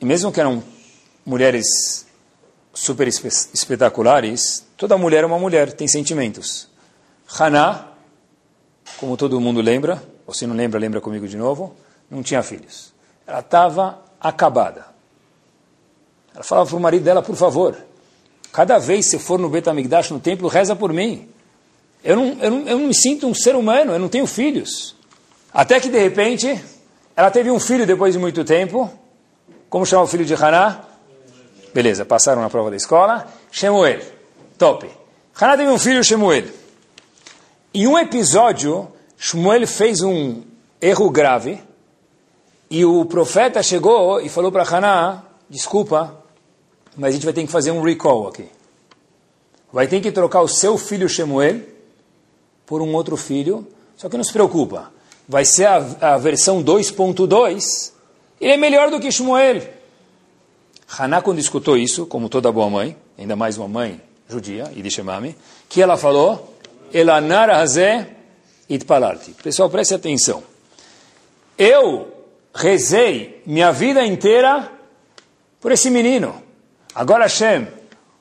e 0.03 0.05
mesmo 0.05 0.33
que 0.33 0.41
eram 0.41 0.65
mulheres 1.25 2.05
super 2.75 3.07
espetaculares, 3.07 4.67
toda 4.77 4.99
mulher 4.99 5.23
é 5.23 5.27
uma 5.27 5.39
mulher, 5.39 5.73
tem 5.73 5.87
sentimentos. 5.87 6.69
Haná, 7.39 7.87
como 8.97 9.17
todo 9.17 9.41
mundo 9.41 9.61
lembra, 9.61 10.03
ou 10.27 10.35
se 10.35 10.45
não 10.45 10.57
lembra, 10.57 10.81
lembra 10.81 11.01
comigo 11.01 11.29
de 11.29 11.37
novo, 11.37 11.77
não 12.11 12.21
tinha 12.21 12.43
filhos. 12.43 12.93
Ela 13.25 13.39
estava 13.39 14.03
acabada. 14.21 14.87
Ela 16.35 16.43
falava 16.43 16.69
para 16.69 16.77
o 16.77 16.81
marido 16.81 17.05
dela, 17.05 17.23
por 17.23 17.37
favor, 17.37 17.77
cada 18.53 18.81
vez 18.81 19.05
que 19.05 19.13
você 19.13 19.19
for 19.21 19.39
no 19.39 19.49
Betamigdash, 19.49 20.11
no 20.11 20.19
templo, 20.19 20.49
reza 20.49 20.75
por 20.75 20.93
mim. 20.93 21.29
Eu 22.03 22.17
não, 22.17 22.27
eu, 22.41 22.51
não, 22.51 22.69
eu 22.69 22.79
não 22.81 22.87
me 22.89 22.95
sinto 22.95 23.29
um 23.29 23.35
ser 23.35 23.55
humano, 23.55 23.93
eu 23.93 24.01
não 24.01 24.09
tenho 24.09 24.27
filhos. 24.27 24.97
Até 25.55 25.79
que, 25.79 25.89
de 25.89 25.99
repente, 26.01 26.61
ela 27.15 27.31
teve 27.31 27.53
um 27.53 27.61
filho 27.61 27.87
depois 27.87 28.15
de 28.15 28.19
muito 28.19 28.45
tempo. 28.45 28.91
Como 29.73 29.87
chama 29.87 30.03
o 30.03 30.07
filho 30.07 30.27
de 30.27 30.35
Haná? 30.35 30.81
Beleza, 31.73 32.05
passaram 32.05 32.43
na 32.43 32.51
prova 32.51 32.69
da 32.69 32.77
escola. 32.77 33.27
Shemuel. 33.51 34.03
Top. 34.59 34.87
Haná 35.41 35.57
teve 35.57 35.71
um 35.71 35.79
filho, 35.79 36.05
Shemuel. 36.05 36.45
Em 37.73 37.87
um 37.87 37.99
episódio, 37.99 38.87
Shemuel 39.17 39.67
fez 39.67 40.03
um 40.03 40.43
erro 40.79 41.09
grave. 41.09 41.59
E 42.69 42.85
o 42.85 43.07
profeta 43.07 43.63
chegou 43.63 44.21
e 44.21 44.29
falou 44.29 44.53
para 44.53 44.63
Haná, 44.63 45.23
desculpa, 45.49 46.23
mas 46.95 47.09
a 47.09 47.13
gente 47.13 47.25
vai 47.25 47.33
ter 47.33 47.41
que 47.41 47.51
fazer 47.51 47.71
um 47.71 47.81
recall 47.81 48.29
aqui. 48.29 48.51
Vai 49.73 49.87
ter 49.87 50.03
que 50.03 50.13
trocar 50.13 50.43
o 50.43 50.49
seu 50.49 50.77
filho 50.77 51.09
Shemuel 51.09 51.63
por 52.67 52.83
um 52.83 52.93
outro 52.93 53.17
filho. 53.17 53.67
Só 53.97 54.11
que 54.11 54.19
não 54.19 54.25
se 54.25 54.35
preocupa 54.35 54.93
vai 55.29 55.47
ser 55.47 55.65
a, 55.65 55.77
a 56.15 56.19
versão 56.19 56.63
2.2, 56.63 57.93
ele 58.43 58.55
é 58.55 58.57
melhor 58.57 58.91
do 58.91 58.99
que 58.99 59.11
Shmuel. 59.11 59.63
Haná, 60.99 61.23
quando 61.23 61.39
escutou 61.39 61.77
isso, 61.77 62.07
como 62.07 62.29
toda 62.29 62.51
boa 62.51 62.69
mãe, 62.69 62.97
ainda 63.17 63.37
mais 63.37 63.57
uma 63.57 63.69
mãe 63.69 64.01
judia, 64.29 64.71
Idishemami, 64.75 65.37
que 65.69 65.81
ela 65.81 65.97
falou, 65.97 66.57
Elanar 66.93 67.51
hazé 67.51 68.09
itpalarti. 68.69 69.31
Pessoal, 69.43 69.71
preste 69.71 69.95
atenção. 69.95 70.43
Eu 71.57 72.13
rezei 72.55 73.43
minha 73.47 73.73
vida 73.73 74.05
inteira 74.05 74.71
por 75.61 75.71
esse 75.71 75.89
menino. 75.89 76.43
Agora, 76.95 77.25
Hashem, 77.25 77.69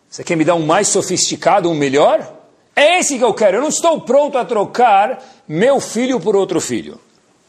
você 0.07 0.23
quer 0.23 0.37
me 0.37 0.45
dar 0.45 0.55
um 0.55 0.65
mais 0.65 0.87
sofisticado, 0.87 1.69
um 1.69 1.73
melhor? 1.73 2.31
É 2.75 2.99
esse 2.99 3.17
que 3.17 3.23
eu 3.23 3.33
quero. 3.33 3.57
Eu 3.57 3.61
não 3.61 3.69
estou 3.69 3.99
pronto 4.01 4.37
a 4.37 4.45
trocar 4.45 5.21
meu 5.47 5.79
filho 5.79 6.19
por 6.19 6.35
outro 6.35 6.61
filho. 6.61 6.99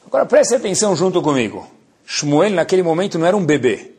Agora 0.06 0.26
preste 0.26 0.54
atenção 0.54 0.96
junto 0.96 1.20
comigo. 1.22 1.68
Shmuel 2.14 2.50
naquele 2.50 2.82
momento 2.82 3.18
não 3.18 3.26
era 3.26 3.34
um 3.34 3.42
bebê. 3.42 3.90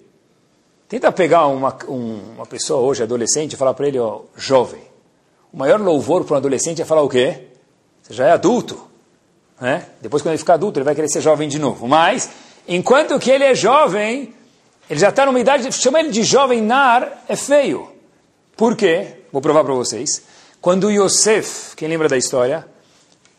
Tenta 0.87 1.11
pegar 1.11 1.47
uma, 1.47 1.75
um, 1.87 2.35
uma 2.35 2.45
pessoa 2.45 2.79
hoje, 2.79 3.01
adolescente, 3.01 3.53
e 3.53 3.55
falar 3.57 3.73
para 3.73 3.87
ele, 3.87 3.97
ó, 3.97 4.21
jovem. 4.37 4.83
O 5.51 5.57
maior 5.57 5.81
louvor 5.81 6.23
para 6.23 6.35
um 6.35 6.37
adolescente 6.37 6.79
é 6.79 6.85
falar 6.85 7.01
o 7.01 7.09
quê? 7.09 7.47
Você 8.03 8.13
já 8.13 8.27
é 8.27 8.31
adulto. 8.31 8.79
Né? 9.59 9.87
Depois, 9.99 10.21
quando 10.21 10.33
ele 10.33 10.37
ficar 10.37 10.53
adulto, 10.53 10.77
ele 10.77 10.83
vai 10.83 10.93
querer 10.93 11.07
ser 11.07 11.21
jovem 11.21 11.49
de 11.49 11.57
novo. 11.57 11.87
Mas, 11.87 12.29
enquanto 12.67 13.17
que 13.17 13.31
ele 13.31 13.45
é 13.45 13.55
jovem, 13.55 14.35
ele 14.87 14.99
já 14.99 15.09
está 15.09 15.25
numa 15.25 15.39
idade, 15.39 15.71
chama 15.71 15.99
ele 15.99 16.11
de 16.11 16.21
jovem 16.21 16.61
nar, 16.61 17.23
é 17.27 17.35
feio. 17.35 17.89
Por 18.55 18.75
quê? 18.75 19.21
Vou 19.31 19.41
provar 19.41 19.63
para 19.63 19.73
vocês. 19.73 20.21
Quando 20.61 20.91
Yosef, 20.91 21.75
quem 21.75 21.87
lembra 21.87 22.07
da 22.07 22.17
história, 22.17 22.67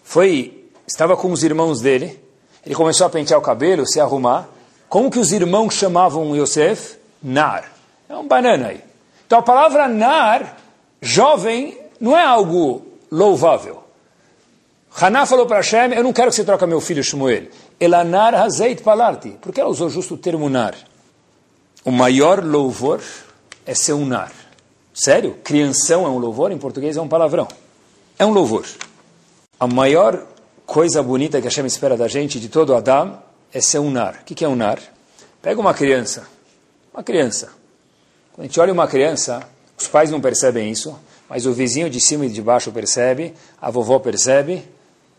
foi, 0.03 0.65
estava 0.85 1.17
com 1.17 1.31
os 1.31 1.45
irmãos 1.45 1.81
dele, 1.81 2.21
ele 2.67 2.75
começou 2.75 3.07
a 3.07 3.11
pentear 3.11 3.39
o 3.39 3.43
cabelo, 3.43 3.87
se 3.87 4.01
arrumar. 4.01 4.53
Como 4.95 5.11
que 5.11 5.19
os 5.19 5.33
irmãos 5.33 5.75
chamavam 5.75 6.37
Yosef? 6.37 6.99
Nar. 7.21 7.65
É 8.09 8.15
um 8.15 8.29
banana 8.29 8.69
aí. 8.69 8.81
Então 9.27 9.41
a 9.41 9.43
palavra 9.43 9.89
nar, 9.89 10.57
jovem, 11.03 11.77
não 11.99 12.17
é 12.17 12.25
algo 12.25 12.87
louvável. 13.11 13.83
Haná 14.97 15.27
falou 15.27 15.47
para 15.47 15.57
Hashem, 15.57 15.93
eu 15.95 16.05
não 16.05 16.13
quero 16.13 16.31
que 16.31 16.37
você 16.37 16.45
troque 16.45 16.65
meu 16.67 16.81
filho 16.81 17.03
Shmuel. 17.03 17.49
Elanar 17.81 18.37
hazeit 18.37 18.85
palarti. 18.85 19.31
Por 19.31 19.53
que 19.53 19.61
ela 19.61 19.69
usou 19.69 19.91
justo 19.91 20.15
o 20.15 20.17
termo 20.17 20.49
nar? 20.49 20.77
O 21.85 21.91
maior 21.91 22.45
louvor 22.45 23.01
é 23.67 23.75
ser 23.75 23.95
um 23.95 24.07
nar. 24.07 24.31
Sério? 24.95 25.39
Crianção 25.43 26.07
é 26.07 26.09
um 26.09 26.19
louvor? 26.19 26.53
Em 26.53 26.59
português 26.59 26.97
é 26.97 27.01
um 27.01 27.09
palavrão. 27.09 27.49
É 28.17 28.25
um 28.25 28.31
louvor. 28.31 28.65
A 29.59 29.67
maior 29.67 30.25
coisa 30.65 31.03
bonita 31.03 31.41
que 31.41 31.49
Hashem 31.49 31.67
espera 31.67 31.97
da 31.97 32.07
gente, 32.07 32.39
de 32.39 32.49
todo 32.49 32.73
Adam, 33.55 33.59
é 33.59 33.61
ser 33.61 33.79
um 33.79 33.91
nar. 33.91 34.21
O 34.21 34.25
que 34.25 34.45
é 34.45 34.49
um 34.49 34.57
nar? 34.57 34.79
Pega 35.41 35.61
uma 35.61 35.73
criança. 35.73 36.27
Uma 36.93 37.03
criança. 37.03 37.51
Quando 38.33 38.45
a 38.45 38.49
gente 38.49 38.61
olha 38.61 38.73
uma 38.73 38.89
criança, 38.89 39.43
os 39.79 39.87
pais 39.87 40.11
não 40.11 40.21
percebem 40.21 40.71
isso, 40.71 40.99
mas 41.29 41.47
o 41.47 41.53
vizinho 41.53 41.89
de 41.89 42.01
cima 42.01 42.27
e 42.27 42.29
de 42.29 42.43
baixo 42.43 42.73
percebe, 42.73 43.33
a 43.61 43.71
vovó 43.71 43.99
percebe, 43.99 44.69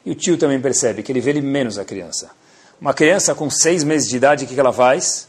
e 0.06 0.12
o 0.12 0.16
tio 0.16 0.38
também 0.38 0.60
percebe, 0.62 1.02
que 1.02 1.12
ele 1.12 1.22
vê 1.22 1.32
ele 1.32 1.42
menos 1.42 1.80
a 1.80 1.86
criança. 1.86 2.30
Uma 2.80 2.94
criança 2.94 3.34
com 3.34 3.50
seis 3.50 3.84
meses 3.84 4.10
de 4.10 4.18
idade, 4.18 4.46
o 4.46 4.48
que 4.48 4.60
ela 4.60 4.74
faz? 4.74 5.28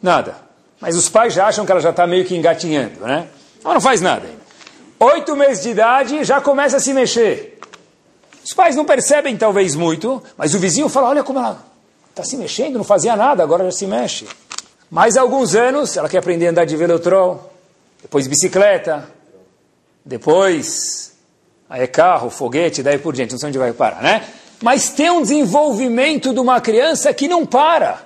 Nada. 0.00 0.36
Mas 0.80 0.96
os 0.96 1.08
pais 1.08 1.34
já 1.34 1.48
acham 1.48 1.66
que 1.66 1.72
ela 1.72 1.80
já 1.80 1.90
está 1.90 2.06
meio 2.06 2.24
que 2.24 2.36
engatinhando, 2.36 3.00
né? 3.00 3.28
Ela 3.64 3.74
não 3.74 3.80
faz 3.80 4.00
nada 4.00 4.26
ainda. 4.26 4.38
Oito 5.00 5.36
meses 5.36 5.62
de 5.62 5.70
idade 5.70 6.24
já 6.24 6.40
começa 6.40 6.76
a 6.76 6.80
se 6.80 6.94
mexer. 6.94 7.58
Os 8.48 8.54
pais 8.54 8.74
não 8.74 8.86
percebem 8.86 9.36
talvez 9.36 9.74
muito, 9.74 10.22
mas 10.34 10.54
o 10.54 10.58
vizinho 10.58 10.88
fala, 10.88 11.10
olha 11.10 11.22
como 11.22 11.38
ela 11.38 11.62
está 12.08 12.24
se 12.24 12.34
mexendo, 12.34 12.78
não 12.78 12.82
fazia 12.82 13.14
nada, 13.14 13.42
agora 13.42 13.62
já 13.64 13.72
se 13.72 13.86
mexe. 13.86 14.26
Mais 14.90 15.18
alguns 15.18 15.54
anos, 15.54 15.98
ela 15.98 16.08
quer 16.08 16.16
aprender 16.16 16.46
a 16.46 16.50
andar 16.50 16.64
de 16.64 16.74
velotrol, 16.74 17.52
depois 18.00 18.26
bicicleta, 18.26 19.06
depois 20.02 21.12
aí 21.68 21.82
é 21.82 21.86
carro, 21.86 22.30
foguete, 22.30 22.82
daí 22.82 22.96
por 22.96 23.12
diante, 23.12 23.32
não 23.32 23.38
sei 23.38 23.50
onde 23.50 23.58
vai 23.58 23.74
parar, 23.74 24.02
né? 24.02 24.26
Mas 24.62 24.88
tem 24.88 25.10
um 25.10 25.20
desenvolvimento 25.20 26.32
de 26.32 26.40
uma 26.40 26.58
criança 26.58 27.12
que 27.12 27.28
não 27.28 27.44
para. 27.44 28.00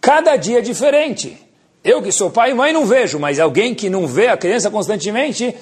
Cada 0.00 0.34
dia 0.36 0.60
é 0.60 0.62
diferente. 0.62 1.36
Eu 1.84 2.00
que 2.00 2.10
sou 2.10 2.30
pai 2.30 2.52
e 2.52 2.54
mãe 2.54 2.72
não 2.72 2.86
vejo, 2.86 3.18
mas 3.18 3.38
alguém 3.38 3.74
que 3.74 3.90
não 3.90 4.06
vê 4.06 4.28
a 4.28 4.36
criança 4.38 4.70
constantemente, 4.70 5.54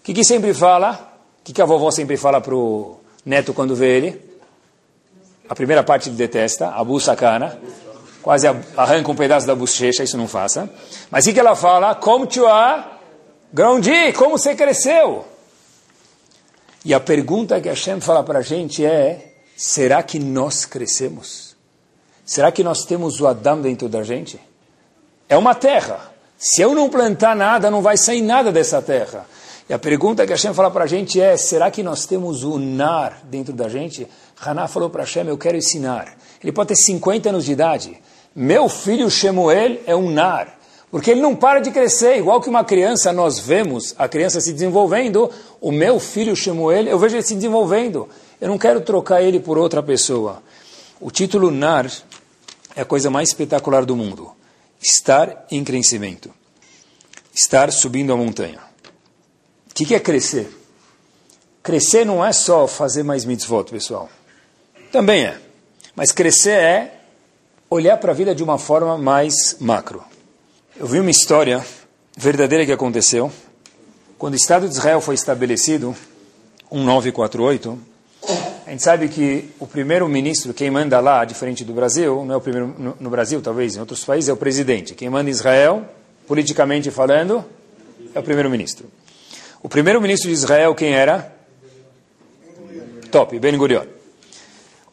o 0.00 0.02
que, 0.02 0.12
que 0.12 0.22
sempre 0.22 0.52
fala? 0.52 1.14
O 1.40 1.44
que, 1.44 1.54
que 1.54 1.62
a 1.62 1.64
vovó 1.64 1.90
sempre 1.90 2.18
fala 2.18 2.42
para 2.42 2.54
o 2.54 2.99
neto 3.24 3.52
quando 3.52 3.74
vê 3.74 3.96
ele? 3.96 4.30
A 5.48 5.54
primeira 5.54 5.82
parte 5.82 6.08
ele 6.08 6.16
detesta, 6.16 6.68
a 6.68 6.84
buçacana, 6.84 7.60
quase 8.22 8.46
arranca 8.76 9.10
um 9.10 9.14
pedaço 9.14 9.46
da 9.46 9.54
bochecha, 9.54 10.02
isso 10.02 10.16
não 10.16 10.28
faça. 10.28 10.70
Mas 11.10 11.26
o 11.26 11.32
que, 11.32 11.40
ela 11.40 11.56
fala? 11.56 11.94
Como 11.94 12.26
tu 12.26 12.46
a 12.46 12.98
grandi, 13.52 14.12
como 14.12 14.38
você 14.38 14.54
cresceu? 14.54 15.26
E 16.84 16.94
a 16.94 17.00
pergunta 17.00 17.60
que 17.60 17.68
a 17.68 17.72
Hashem 17.72 18.00
fala 18.00 18.22
para 18.22 18.38
a 18.38 18.42
gente 18.42 18.84
é, 18.84 19.34
será 19.56 20.02
que 20.02 20.18
nós 20.18 20.64
crescemos? 20.64 21.56
Será 22.24 22.52
que 22.52 22.62
nós 22.62 22.84
temos 22.84 23.20
o 23.20 23.26
Adam 23.26 23.60
dentro 23.60 23.88
da 23.88 24.02
gente? 24.02 24.40
é 25.30 25.38
uma 25.38 25.54
terra. 25.54 26.10
Se 26.36 26.60
eu 26.60 26.74
não 26.74 26.90
plantar 26.90 27.36
nada, 27.36 27.70
não 27.70 27.80
vai 27.80 27.96
sair 27.96 28.20
nada 28.20 28.50
dessa 28.50 28.82
terra. 28.82 29.24
E 29.70 29.72
a 29.72 29.78
pergunta 29.78 30.26
que 30.26 30.32
Hashem 30.32 30.52
fala 30.52 30.68
para 30.68 30.82
a 30.82 30.86
gente 30.88 31.20
é, 31.20 31.36
será 31.36 31.70
que 31.70 31.80
nós 31.80 32.04
temos 32.04 32.42
o 32.42 32.58
nar 32.58 33.20
dentro 33.22 33.52
da 33.52 33.68
gente? 33.68 34.04
Haná 34.44 34.66
falou 34.66 34.90
para 34.90 35.04
Hashem, 35.04 35.28
eu 35.28 35.38
quero 35.38 35.56
ensinar. 35.56 36.12
Ele 36.42 36.50
pode 36.50 36.70
ter 36.70 36.74
50 36.74 37.28
anos 37.28 37.44
de 37.44 37.52
idade. 37.52 37.96
Meu 38.34 38.68
filho 38.68 39.08
Shemuel 39.08 39.78
é 39.86 39.94
um 39.94 40.10
nar. 40.10 40.58
Porque 40.90 41.12
ele 41.12 41.20
não 41.20 41.36
para 41.36 41.60
de 41.60 41.70
crescer, 41.70 42.16
igual 42.16 42.40
que 42.40 42.48
uma 42.48 42.64
criança, 42.64 43.12
nós 43.12 43.38
vemos 43.38 43.94
a 43.96 44.08
criança 44.08 44.40
se 44.40 44.52
desenvolvendo, 44.52 45.30
o 45.60 45.70
meu 45.70 46.00
filho 46.00 46.34
Shemuel, 46.34 46.88
eu 46.88 46.98
vejo 46.98 47.14
ele 47.14 47.22
se 47.22 47.36
desenvolvendo. 47.36 48.08
Eu 48.40 48.48
não 48.48 48.58
quero 48.58 48.80
trocar 48.80 49.22
ele 49.22 49.38
por 49.38 49.56
outra 49.56 49.80
pessoa. 49.80 50.42
O 51.00 51.12
título 51.12 51.52
Nar 51.52 51.88
é 52.74 52.80
a 52.80 52.84
coisa 52.84 53.08
mais 53.08 53.28
espetacular 53.28 53.84
do 53.84 53.94
mundo 53.94 54.32
estar 54.82 55.46
em 55.48 55.62
crescimento, 55.62 56.28
estar 57.32 57.70
subindo 57.70 58.12
a 58.12 58.16
montanha. 58.16 58.69
O 59.80 59.86
que, 59.86 59.94
é 59.94 59.98
crescer? 59.98 60.46
Crescer 61.62 62.04
não 62.04 62.22
é 62.22 62.34
só 62.34 62.66
fazer 62.66 63.02
mais 63.02 63.24
mitzvot, 63.24 63.64
pessoal. 63.70 64.10
Também 64.92 65.24
é. 65.24 65.38
Mas 65.96 66.12
crescer 66.12 66.50
é 66.50 67.00
olhar 67.70 67.96
para 67.96 68.12
a 68.12 68.14
vida 68.14 68.34
de 68.34 68.42
uma 68.42 68.58
forma 68.58 68.98
mais 68.98 69.56
macro. 69.58 70.04
Eu 70.76 70.86
vi 70.86 71.00
uma 71.00 71.10
história 71.10 71.64
verdadeira 72.14 72.66
que 72.66 72.72
aconteceu. 72.72 73.32
Quando 74.18 74.34
o 74.34 74.36
Estado 74.36 74.68
de 74.68 74.74
Israel 74.74 75.00
foi 75.00 75.14
estabelecido, 75.14 75.96
1948, 76.70 77.78
a 78.66 78.70
gente 78.70 78.82
sabe 78.82 79.08
que 79.08 79.48
o 79.58 79.66
primeiro-ministro, 79.66 80.52
quem 80.52 80.70
manda 80.70 81.00
lá, 81.00 81.24
diferente 81.24 81.64
do 81.64 81.72
Brasil, 81.72 82.22
não 82.26 82.34
é 82.34 82.36
o 82.36 82.40
primeiro 82.40 82.74
no, 82.78 82.96
no, 83.00 83.08
Brasil, 83.08 83.40
talvez, 83.40 83.76
em 83.76 83.80
outros 83.80 84.04
países, 84.04 84.28
é 84.28 84.32
o 84.32 84.36
presidente. 84.36 84.94
Quem 84.94 85.08
manda 85.08 85.30
Israel, 85.30 85.86
politicamente 86.26 86.90
falando, 86.90 87.42
é 88.14 88.20
o 88.20 88.22
primeiro-ministro. 88.22 88.86
O 89.62 89.68
primeiro-ministro 89.68 90.28
de 90.28 90.34
Israel, 90.34 90.74
quem 90.74 90.94
era? 90.94 91.34
Top, 93.10 93.38
Ben 93.38 93.56
Gurion. 93.56 93.84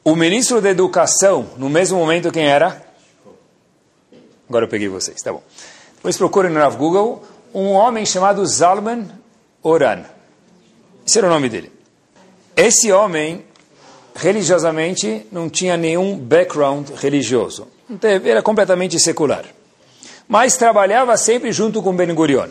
O 0.04 0.16
ministro 0.16 0.62
da 0.62 0.70
Educação, 0.70 1.50
no 1.58 1.70
mesmo 1.70 1.98
momento, 1.98 2.32
quem 2.32 2.48
era? 2.48 2.86
Agora 4.50 4.66
eu 4.66 4.70
peguei 4.70 4.88
vocês, 4.88 5.22
tá 5.22 5.32
bom. 5.32 5.44
Depois 5.96 6.18
procurem 6.18 6.52
no 6.52 6.72
Google 6.78 7.24
um 7.54 7.72
homem 7.72 8.06
chamado 8.06 8.46
Zalman 8.46 9.08
Oran. 9.64 10.04
Esse 11.06 11.18
era 11.18 11.28
o 11.28 11.30
nome 11.30 11.50
dele. 11.50 11.72
Esse 12.56 12.92
homem 12.92 13.46
religiosamente 14.16 15.26
não 15.32 15.50
tinha 15.50 15.78
nenhum 15.78 16.18
background 16.18 16.90
religioso. 16.96 17.68
Era 18.26 18.42
completamente 18.42 19.00
secular. 19.00 19.46
Mas 20.28 20.58
trabalhava 20.58 21.16
sempre 21.16 21.52
junto 21.52 21.82
com 21.82 21.96
Ben 21.96 22.14
Gurion. 22.14 22.50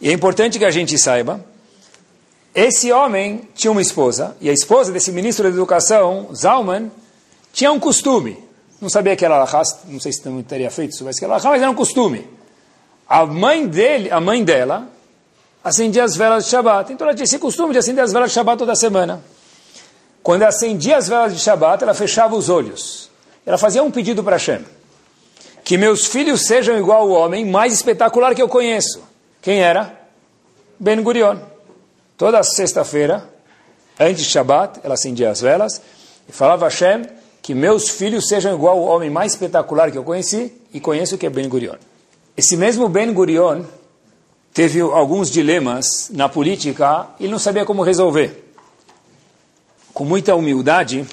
E 0.00 0.08
é 0.08 0.12
importante 0.12 0.58
que 0.58 0.64
a 0.64 0.70
gente 0.70 0.98
saiba, 0.98 1.44
esse 2.54 2.90
homem 2.90 3.48
tinha 3.54 3.70
uma 3.70 3.82
esposa, 3.82 4.36
e 4.40 4.48
a 4.48 4.52
esposa 4.52 4.90
desse 4.90 5.12
ministro 5.12 5.44
da 5.44 5.50
Educação, 5.50 6.28
Zalman, 6.34 6.90
tinha 7.52 7.70
um 7.70 7.78
costume. 7.78 8.42
Não 8.80 8.88
sabia 8.88 9.14
que 9.14 9.24
era 9.24 9.36
Alahá, 9.36 9.62
não 9.86 10.00
sei 10.00 10.12
se 10.12 10.22
também 10.22 10.42
teria 10.42 10.70
feito 10.70 10.94
isso, 10.94 11.04
mas 11.04 11.18
que 11.18 11.24
era 11.24 11.34
Alahá, 11.34 11.50
mas 11.50 11.62
era 11.62 11.70
um 11.70 11.74
costume. 11.74 12.26
A 13.08 13.26
mãe 13.26 13.66
dele, 13.66 14.10
a 14.10 14.20
mãe 14.20 14.42
dela, 14.42 14.88
acendia 15.62 16.04
as 16.04 16.16
velas 16.16 16.44
de 16.44 16.50
Shabbat. 16.50 16.92
Então 16.92 17.06
ela 17.06 17.14
tinha 17.14 17.24
esse 17.24 17.38
costume 17.38 17.72
de 17.72 17.78
acender 17.78 18.02
as 18.02 18.12
velas 18.12 18.30
de 18.30 18.34
Shabbat 18.34 18.58
toda 18.58 18.74
semana. 18.74 19.22
Quando 20.22 20.42
acendia 20.42 20.96
as 20.96 21.08
velas 21.08 21.34
de 21.34 21.40
Shabat, 21.40 21.82
ela 21.82 21.94
fechava 21.94 22.34
os 22.34 22.48
olhos. 22.48 23.10
Ela 23.44 23.58
fazia 23.58 23.82
um 23.82 23.90
pedido 23.90 24.22
para 24.22 24.36
Hashem. 24.36 24.64
Que 25.64 25.76
meus 25.76 26.06
filhos 26.06 26.46
sejam 26.46 26.78
igual 26.78 27.02
ao 27.02 27.10
homem 27.10 27.44
mais 27.44 27.72
espetacular 27.72 28.34
que 28.34 28.42
eu 28.42 28.48
conheço. 28.48 29.09
Quem 29.42 29.60
era? 29.60 29.98
Ben 30.78 31.02
Gurion. 31.02 31.38
Toda 32.16 32.42
sexta-feira, 32.42 33.28
antes 33.98 34.24
de 34.24 34.30
Shabat, 34.30 34.80
ela 34.82 34.94
acendia 34.94 35.30
as 35.30 35.40
velas 35.40 35.80
e 36.28 36.32
falava 36.32 36.66
a 36.66 36.68
Hashem 36.68 37.06
que 37.40 37.54
meus 37.54 37.88
filhos 37.88 38.28
sejam 38.28 38.54
igual 38.54 38.78
ao 38.78 38.84
homem 38.84 39.08
mais 39.08 39.32
espetacular 39.32 39.90
que 39.90 39.98
eu 39.98 40.04
conheci 40.04 40.52
e 40.72 40.80
conheço 40.80 41.16
que 41.16 41.26
é 41.26 41.30
Ben 41.30 41.48
Gurion. 41.48 41.76
Esse 42.36 42.56
mesmo 42.56 42.88
Ben 42.88 43.12
Gurion 43.12 43.64
teve 44.52 44.80
alguns 44.80 45.30
dilemas 45.30 46.10
na 46.10 46.28
política 46.28 47.08
e 47.18 47.26
não 47.28 47.38
sabia 47.38 47.64
como 47.64 47.82
resolver 47.82 48.50
com 50.00 50.04
muita 50.06 50.34
humildade, 50.34 51.06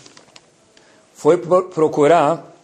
foi 1.13 1.37
procurar 1.37 2.55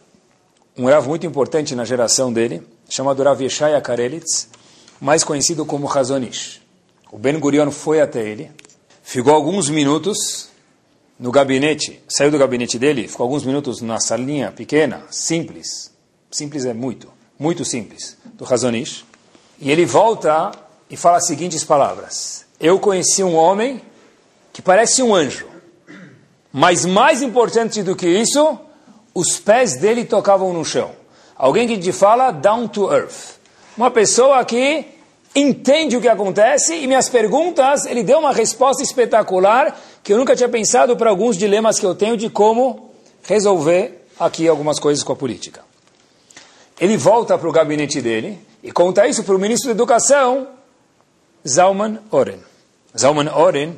um 0.77 0.85
Rav 0.85 1.05
muito 1.05 1.25
importante 1.25 1.75
na 1.75 1.83
geração 1.83 2.31
dele, 2.31 2.65
chamado 2.89 3.21
Rav 3.21 3.41
Yeshaya 3.41 3.81
Karelitz, 3.81 4.47
mais 5.03 5.21
conhecido 5.21 5.65
como 5.65 5.85
Razonish. 5.85 6.61
O 7.11 7.17
Ben 7.17 7.37
Gurion 7.37 7.69
foi 7.71 7.99
até 7.99 8.25
ele, 8.25 8.49
ficou 9.03 9.33
alguns 9.33 9.69
minutos 9.69 10.47
no 11.19 11.29
gabinete, 11.29 12.01
saiu 12.07 12.31
do 12.31 12.37
gabinete 12.37 12.79
dele, 12.79 13.05
ficou 13.09 13.25
alguns 13.25 13.43
minutos 13.43 13.81
na 13.81 13.99
salinha 13.99 14.49
pequena, 14.49 15.03
simples, 15.11 15.91
simples 16.31 16.63
é 16.63 16.73
muito, 16.73 17.11
muito 17.37 17.65
simples, 17.65 18.15
do 18.35 18.45
Razonish, 18.45 19.03
e 19.59 19.69
ele 19.69 19.85
volta 19.85 20.51
e 20.89 20.95
fala 20.95 21.17
as 21.17 21.27
seguintes 21.27 21.65
palavras: 21.65 22.45
Eu 22.57 22.79
conheci 22.79 23.21
um 23.21 23.35
homem 23.35 23.81
que 24.53 24.61
parece 24.61 25.03
um 25.03 25.13
anjo. 25.13 25.47
Mas 26.49 26.85
mais 26.85 27.21
importante 27.21 27.83
do 27.83 27.93
que 27.93 28.07
isso, 28.07 28.57
os 29.13 29.37
pés 29.37 29.75
dele 29.75 30.05
tocavam 30.05 30.53
no 30.53 30.63
chão. 30.63 30.91
Alguém 31.35 31.67
que 31.67 31.77
te 31.77 31.91
fala 31.91 32.31
down 32.31 32.69
to 32.69 32.93
earth. 32.93 33.33
Uma 33.75 33.89
pessoa 33.89 34.45
que 34.45 34.92
entende 35.35 35.97
o 35.97 36.01
que 36.01 36.07
acontece 36.07 36.75
e 36.75 36.87
minhas 36.87 37.09
perguntas, 37.09 37.85
ele 37.85 38.03
deu 38.03 38.19
uma 38.19 38.33
resposta 38.33 38.83
espetacular 38.83 39.79
que 40.03 40.13
eu 40.13 40.17
nunca 40.17 40.35
tinha 40.35 40.49
pensado 40.49 40.95
para 40.95 41.09
alguns 41.09 41.37
dilemas 41.37 41.79
que 41.79 41.85
eu 41.85 41.95
tenho 41.95 42.15
de 42.15 42.29
como 42.29 42.91
resolver 43.23 44.05
aqui 44.19 44.47
algumas 44.47 44.79
coisas 44.79 45.03
com 45.03 45.13
a 45.13 45.15
política. 45.15 45.61
Ele 46.79 46.97
volta 46.97 47.37
para 47.37 47.47
o 47.47 47.51
gabinete 47.51 48.01
dele 48.01 48.39
e 48.61 48.71
conta 48.71 49.07
isso 49.07 49.23
para 49.23 49.35
o 49.35 49.39
ministro 49.39 49.67
da 49.69 49.73
Educação, 49.73 50.47
Zalman 51.47 51.99
Oren. 52.11 52.39
Zalman 52.97 53.29
Oren, 53.33 53.77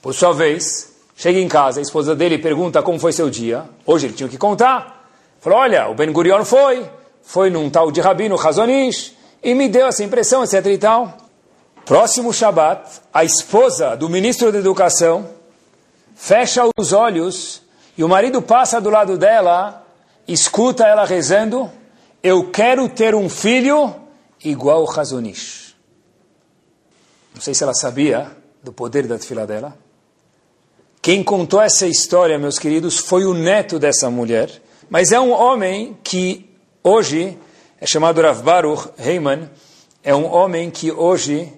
por 0.00 0.14
sua 0.14 0.32
vez, 0.32 0.88
Chega 1.18 1.40
em 1.40 1.48
casa, 1.48 1.80
a 1.80 1.82
esposa 1.82 2.14
dele 2.14 2.38
pergunta 2.38 2.80
como 2.80 2.96
foi 3.00 3.12
seu 3.12 3.28
dia. 3.28 3.64
Hoje 3.84 4.06
ele 4.06 4.14
tinha 4.14 4.28
que 4.28 4.38
contar. 4.38 5.10
Falou, 5.40 5.58
olha, 5.58 5.88
o 5.88 5.94
Ben 5.94 6.12
Gurion 6.12 6.44
foi, 6.44 6.88
foi 7.24 7.50
num 7.50 7.68
tal 7.68 7.90
de 7.90 8.00
Rabino 8.00 8.36
Razonish, 8.36 9.16
e 9.42 9.54
me 9.54 9.68
deu 9.68 9.86
essa 9.86 10.02
impressão, 10.02 10.42
etc 10.42 10.66
e 10.66 10.78
tal. 10.78 11.16
Próximo 11.84 12.32
Shabat, 12.32 13.00
a 13.12 13.24
esposa 13.24 13.96
do 13.96 14.08
ministro 14.08 14.52
da 14.52 14.58
Educação 14.58 15.28
fecha 16.14 16.68
os 16.76 16.92
olhos 16.92 17.62
e 17.96 18.04
o 18.04 18.08
marido 18.08 18.42
passa 18.42 18.80
do 18.80 18.90
lado 18.90 19.16
dela, 19.16 19.86
escuta 20.26 20.86
ela 20.86 21.04
rezando: 21.04 21.70
Eu 22.22 22.50
quero 22.50 22.88
ter 22.88 23.14
um 23.14 23.28
filho 23.28 23.94
igual 24.44 24.84
o 24.84 24.90
Hazonish. 24.90 25.74
Não 27.34 27.40
sei 27.40 27.54
se 27.54 27.62
ela 27.62 27.74
sabia 27.74 28.36
do 28.62 28.72
poder 28.72 29.06
da 29.06 29.18
fila 29.18 29.46
dela. 29.46 29.76
Quem 31.00 31.22
contou 31.22 31.62
essa 31.62 31.86
história, 31.86 32.38
meus 32.38 32.58
queridos, 32.58 32.98
foi 32.98 33.24
o 33.24 33.32
neto 33.32 33.78
dessa 33.78 34.10
mulher, 34.10 34.50
mas 34.90 35.12
é 35.12 35.18
um 35.18 35.30
homem 35.30 35.96
que 36.02 36.50
hoje 36.82 37.38
é 37.80 37.86
chamado 37.86 38.20
Rav 38.20 38.42
Baruch 38.42 38.88
Heyman, 38.98 39.48
é 40.02 40.14
um 40.14 40.26
homem 40.32 40.70
que 40.70 40.90
hoje 40.90 41.52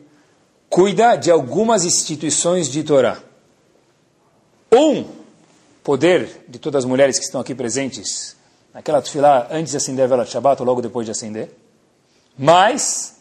cuida 0.68 1.16
de 1.16 1.30
algumas 1.30 1.84
instituições 1.84 2.68
de 2.68 2.82
Torá. 2.84 3.18
Um 4.72 5.04
poder 5.82 6.44
de 6.46 6.58
todas 6.58 6.84
as 6.84 6.88
mulheres 6.88 7.18
que 7.18 7.24
estão 7.24 7.40
aqui 7.40 7.54
presentes 7.54 8.36
naquela 8.72 9.02
tefilá 9.02 9.48
antes 9.50 9.72
de 9.72 9.76
acender 9.78 10.04
a 10.04 10.08
vela 10.08 10.24
de 10.24 10.30
Shabbat 10.30 10.60
ou 10.60 10.66
logo 10.66 10.82
depois 10.82 11.06
de 11.06 11.10
acender. 11.10 11.50
Mas 12.38 13.16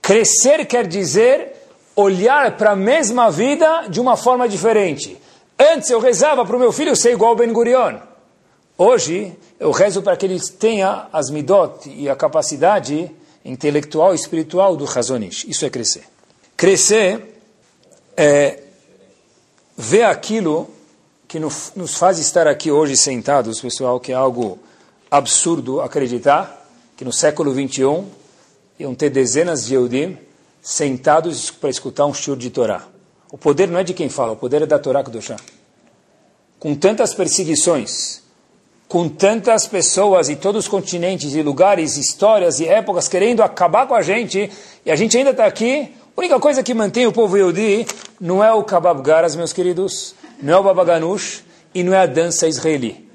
crescer 0.00 0.64
quer 0.66 0.86
dizer 0.86 1.54
olhar 1.94 2.56
para 2.56 2.70
a 2.70 2.76
mesma 2.76 3.30
vida 3.30 3.88
de 3.88 4.00
uma 4.00 4.16
forma 4.16 4.48
diferente. 4.48 5.20
Antes 5.58 5.90
eu 5.90 5.98
rezava 5.98 6.46
para 6.46 6.56
o 6.56 6.60
meu 6.60 6.72
filho 6.72 6.94
ser 6.94 7.12
igual 7.12 7.34
Ben 7.34 7.52
Gurion. 7.52 7.98
Hoje 8.80 9.36
eu 9.58 9.72
rezo 9.72 10.02
para 10.02 10.16
que 10.16 10.24
ele 10.24 10.38
tenha 10.38 11.08
as 11.12 11.30
midot 11.30 11.90
e 11.90 12.08
a 12.08 12.14
capacidade 12.14 13.10
intelectual 13.44 14.12
e 14.12 14.14
espiritual 14.14 14.76
do 14.76 14.84
Hazonish. 14.84 15.44
Isso 15.48 15.66
é 15.66 15.70
crescer. 15.70 16.04
Crescer 16.56 17.40
é 18.16 18.62
ver 19.76 20.04
aquilo 20.04 20.70
que 21.26 21.40
nos 21.40 21.96
faz 21.96 22.20
estar 22.20 22.46
aqui 22.46 22.70
hoje 22.70 22.96
sentados, 22.96 23.60
pessoal, 23.60 23.98
que 23.98 24.12
é 24.12 24.14
algo 24.14 24.60
absurdo 25.10 25.80
acreditar 25.80 26.64
que 26.96 27.04
no 27.04 27.12
século 27.12 27.52
21 27.52 28.08
iam 28.78 28.94
ter 28.94 29.10
dezenas 29.10 29.66
de 29.66 29.74
Eudim 29.74 30.16
sentados 30.62 31.50
para 31.50 31.68
escutar 31.68 32.06
um 32.06 32.14
shur 32.14 32.36
de 32.36 32.48
Torá. 32.48 32.86
O 33.32 33.36
poder 33.36 33.66
não 33.66 33.80
é 33.80 33.84
de 33.84 33.92
quem 33.92 34.08
fala, 34.08 34.32
o 34.32 34.36
poder 34.36 34.62
é 34.62 34.66
da 34.66 34.78
Torá 34.78 35.02
Kedoshá. 35.02 35.36
Com 36.60 36.76
tantas 36.76 37.12
perseguições, 37.12 38.22
com 38.88 39.06
tantas 39.06 39.66
pessoas 39.66 40.30
e 40.30 40.36
todos 40.36 40.64
os 40.64 40.68
continentes 40.68 41.34
e 41.34 41.42
lugares, 41.42 41.98
histórias 41.98 42.58
e 42.58 42.66
épocas 42.66 43.06
querendo 43.06 43.42
acabar 43.42 43.86
com 43.86 43.94
a 43.94 44.00
gente, 44.00 44.50
e 44.84 44.90
a 44.90 44.96
gente 44.96 45.16
ainda 45.16 45.30
está 45.30 45.44
aqui, 45.44 45.94
a 46.16 46.20
única 46.20 46.40
coisa 46.40 46.62
que 46.62 46.72
mantém 46.72 47.06
o 47.06 47.12
povo 47.12 47.36
Yehudi 47.36 47.86
não 48.18 48.42
é 48.42 48.50
o 48.52 48.64
Kabab 48.64 49.02
Garas, 49.02 49.36
meus 49.36 49.52
queridos, 49.52 50.14
não 50.42 50.54
é 50.54 50.56
o 50.56 50.62
Babaganush 50.62 51.44
e 51.74 51.84
não 51.84 51.92
é 51.92 52.00
a 52.00 52.06
dança 52.06 52.48
israeli. 52.48 53.08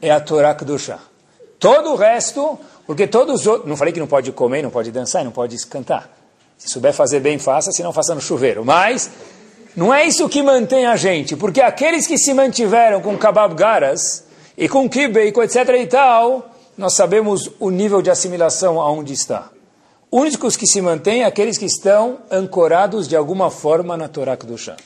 É 0.00 0.10
a 0.10 0.20
Torá 0.20 0.54
Kedoshá. 0.54 0.98
Todo 1.58 1.92
o 1.92 1.96
resto, 1.96 2.58
porque 2.86 3.06
todos 3.06 3.42
os 3.42 3.46
outros... 3.46 3.68
Não 3.68 3.76
falei 3.76 3.92
que 3.92 4.00
não 4.00 4.06
pode 4.06 4.32
comer, 4.32 4.62
não 4.62 4.70
pode 4.70 4.90
dançar, 4.90 5.24
não 5.24 5.30
pode 5.30 5.64
cantar. 5.66 6.10
Se 6.56 6.68
souber 6.68 6.92
fazer 6.92 7.20
bem, 7.20 7.38
faça, 7.38 7.70
se 7.70 7.82
não, 7.82 7.92
faça 7.92 8.14
no 8.14 8.20
chuveiro. 8.20 8.64
Mas 8.64 9.10
não 9.76 9.92
é 9.92 10.06
isso 10.06 10.28
que 10.28 10.42
mantém 10.42 10.86
a 10.86 10.96
gente, 10.96 11.36
porque 11.36 11.60
aqueles 11.60 12.06
que 12.06 12.16
se 12.16 12.32
mantiveram 12.32 13.00
com 13.00 13.16
Kabab 13.18 13.54
Garas 13.54 14.24
e 14.62 14.68
com 14.68 14.88
Kibbeh, 14.88 15.32
com 15.32 15.42
etc 15.42 15.56
e 15.70 15.88
tal, 15.88 16.54
nós 16.78 16.94
sabemos 16.94 17.50
o 17.58 17.68
nível 17.68 18.00
de 18.00 18.12
assimilação 18.12 18.80
aonde 18.80 19.12
está. 19.12 19.50
Únicos 20.08 20.56
que 20.56 20.68
se 20.68 20.80
mantêm 20.80 21.24
aqueles 21.24 21.58
que 21.58 21.64
estão 21.64 22.18
ancorados 22.30 23.08
de 23.08 23.16
alguma 23.16 23.50
forma 23.50 23.96
na 23.96 24.06
Torá 24.06 24.36
Kedoshá. 24.36 24.76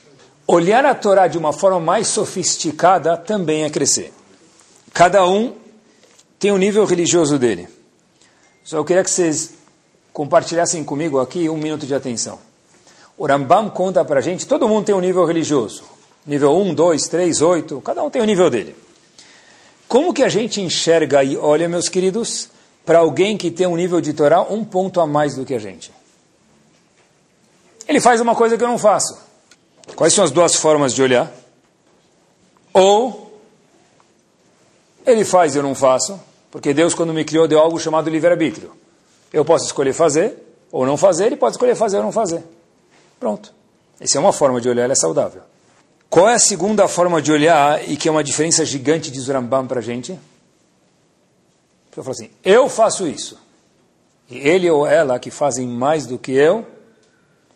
Olhar 0.47 0.83
a 0.87 0.95
Torá 0.95 1.29
de 1.29 1.37
uma 1.37 1.53
forma 1.53 1.79
mais 1.79 2.09
sofisticada 2.09 3.19
também 3.19 3.65
é 3.65 3.69
crescer. 3.69 4.15
Cada 4.95 5.27
um 5.27 5.53
tem 6.39 6.51
um 6.51 6.57
nível 6.57 6.87
religioso 6.87 7.39
dele. 7.39 7.69
Só 8.65 8.79
eu 8.79 8.85
queria 8.87 9.05
que 9.05 9.11
vocês 9.11 9.53
compartilhassem 10.11 10.83
comigo 10.85 11.21
aqui 11.21 11.51
um 11.51 11.59
minuto 11.59 11.85
de 11.85 11.95
atenção. 11.95 12.39
O 13.19 13.27
Rambam 13.27 13.69
conta 13.69 14.03
para 14.07 14.21
a 14.21 14.23
gente, 14.23 14.47
todo 14.47 14.67
mundo 14.67 14.87
tem 14.87 14.95
um 14.95 15.01
nível 15.01 15.27
religioso. 15.27 15.85
Nível 16.27 16.57
1, 16.57 16.73
2, 16.73 17.09
3, 17.09 17.43
8, 17.43 17.81
cada 17.83 18.03
um 18.03 18.09
tem 18.09 18.23
o 18.23 18.25
um 18.25 18.27
nível 18.27 18.49
dele. 18.49 18.86
Como 19.89 20.13
que 20.13 20.23
a 20.23 20.29
gente 20.29 20.61
enxerga 20.61 21.23
e 21.23 21.37
olha, 21.37 21.69
meus 21.69 21.89
queridos, 21.89 22.49
para 22.85 22.99
alguém 22.99 23.37
que 23.37 23.51
tem 23.51 23.67
um 23.67 23.77
nível 23.77 24.01
de 24.01 24.13
Torá 24.13 24.43
um 24.43 24.65
ponto 24.65 25.01
a 25.01 25.07
mais 25.07 25.35
do 25.35 25.45
que 25.45 25.55
a 25.55 25.59
gente? 25.59 25.93
Ele 27.87 28.01
faz 28.01 28.21
uma 28.21 28.35
coisa 28.35 28.59
que 28.59 28.65
eu 28.65 28.69
não 28.69 28.79
faço. 28.79 29.17
Quais 29.95 30.13
são 30.13 30.25
as 30.25 30.31
duas 30.31 30.57
formas 30.57 30.93
de 30.93 31.03
olhar? 31.03 31.33
Ou 32.73 33.41
ele 35.07 35.25
faz 35.25 35.55
e 35.55 35.59
eu 35.59 35.63
não 35.63 35.75
faço, 35.75 36.21
porque 36.51 36.75
Deus, 36.75 36.93
quando 36.95 37.15
me 37.15 37.25
criou, 37.25 37.47
deu 37.47 37.61
algo 37.61 37.79
chamado 37.79 38.11
livre-arbítrio. 38.11 38.73
Eu 39.33 39.45
posso 39.45 39.67
escolher 39.67 39.93
fazer 39.93 40.37
ou 40.73 40.85
não 40.85 40.97
fazer, 40.97 41.27
ele 41.27 41.37
pode 41.37 41.55
escolher 41.55 41.77
fazer 41.77 41.99
ou 41.99 42.03
não 42.03 42.13
fazer. 42.13 42.43
Pronto. 43.21 43.55
Essa 44.01 44.19
é 44.19 44.21
uma 44.21 44.33
forma 44.33 44.61
de 44.61 44.69
olhar, 44.69 44.83
ela 44.83 44.93
é 44.93 44.97
saudável. 44.97 45.43
Qual 46.09 46.29
é 46.29 46.35
a 46.35 46.39
segunda 46.39 46.87
forma 46.89 47.21
de 47.21 47.33
olhar 47.33 47.89
e 47.89 47.97
que 47.97 48.09
é 48.09 48.11
uma 48.13 48.25
diferença 48.25 48.65
gigante 48.65 49.11
de 49.11 49.21
Zurambam 49.21 49.67
para 49.67 49.81
a 49.81 49.83
gente? 49.83 50.19
Eu 51.97 52.03
falo 52.03 52.11
assim, 52.11 52.31
eu 52.45 52.69
faço 52.69 53.07
isso. 53.07 53.39
E 54.29 54.37
ele 54.37 54.71
ou 54.71 54.87
ela 54.87 55.19
que 55.19 55.31
fazem 55.31 55.67
mais 55.67 56.07
do 56.07 56.19
que 56.19 56.33
eu, 56.33 56.67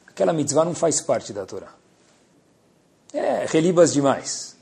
aquela 0.06 0.32
mitzvah 0.32 0.64
não 0.64 0.74
faz 0.74 1.00
parte 1.00 1.32
da 1.32 1.44
Torá. 1.44 1.68
É, 3.12 3.44
relibas 3.48 3.92
demais. 3.92 4.56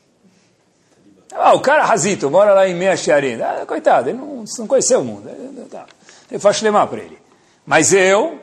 Ah, 1.33 1.55
o 1.55 1.61
cara 1.61 1.85
Razito 1.85 2.31
mora 2.31 2.55
lá 2.55 2.67
em 2.67 2.75
Meia 2.75 2.97
Shearim. 2.97 3.41
Ah, 3.41 3.65
coitado, 3.67 4.09
ele 4.09 4.19
não, 4.19 4.45
não 4.59 4.67
conheceu 4.67 5.01
o 5.01 5.05
mundo. 5.05 5.29
Tá. 5.71 5.87
Eu 6.31 6.41
faço 6.41 6.65
lemar 6.65 6.89
para 6.89 7.01
ele. 7.01 7.19
Mas 7.67 7.93
eu, 7.93 8.41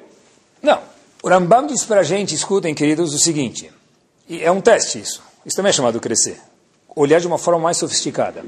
não. 0.61 0.79
O 1.23 1.27
Rambam 1.27 1.65
diz 1.65 1.83
para 1.83 2.01
a 2.01 2.03
gente, 2.03 2.35
escutem, 2.35 2.75
queridos, 2.75 3.13
o 3.13 3.17
seguinte. 3.17 3.71
E 4.29 4.43
é 4.43 4.51
um 4.51 4.61
teste 4.61 4.99
isso. 4.99 5.23
Isso 5.45 5.55
também 5.55 5.69
é 5.69 5.73
chamado 5.73 5.99
crescer. 5.99 6.39
Olhar 6.95 7.19
de 7.19 7.27
uma 7.27 7.37
forma 7.37 7.59
mais 7.59 7.77
sofisticada. 7.77 8.43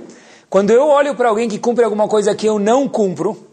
Quando 0.50 0.72
eu 0.72 0.88
olho 0.88 1.16
para 1.16 1.30
alguém 1.30 1.50
que 1.50 1.60
cumpre 1.60 1.84
alguma 1.84 2.08
coisa 2.08 2.34
que 2.34 2.48
eu 2.48 2.58
não 2.58 2.88
cumpro, 2.88 3.48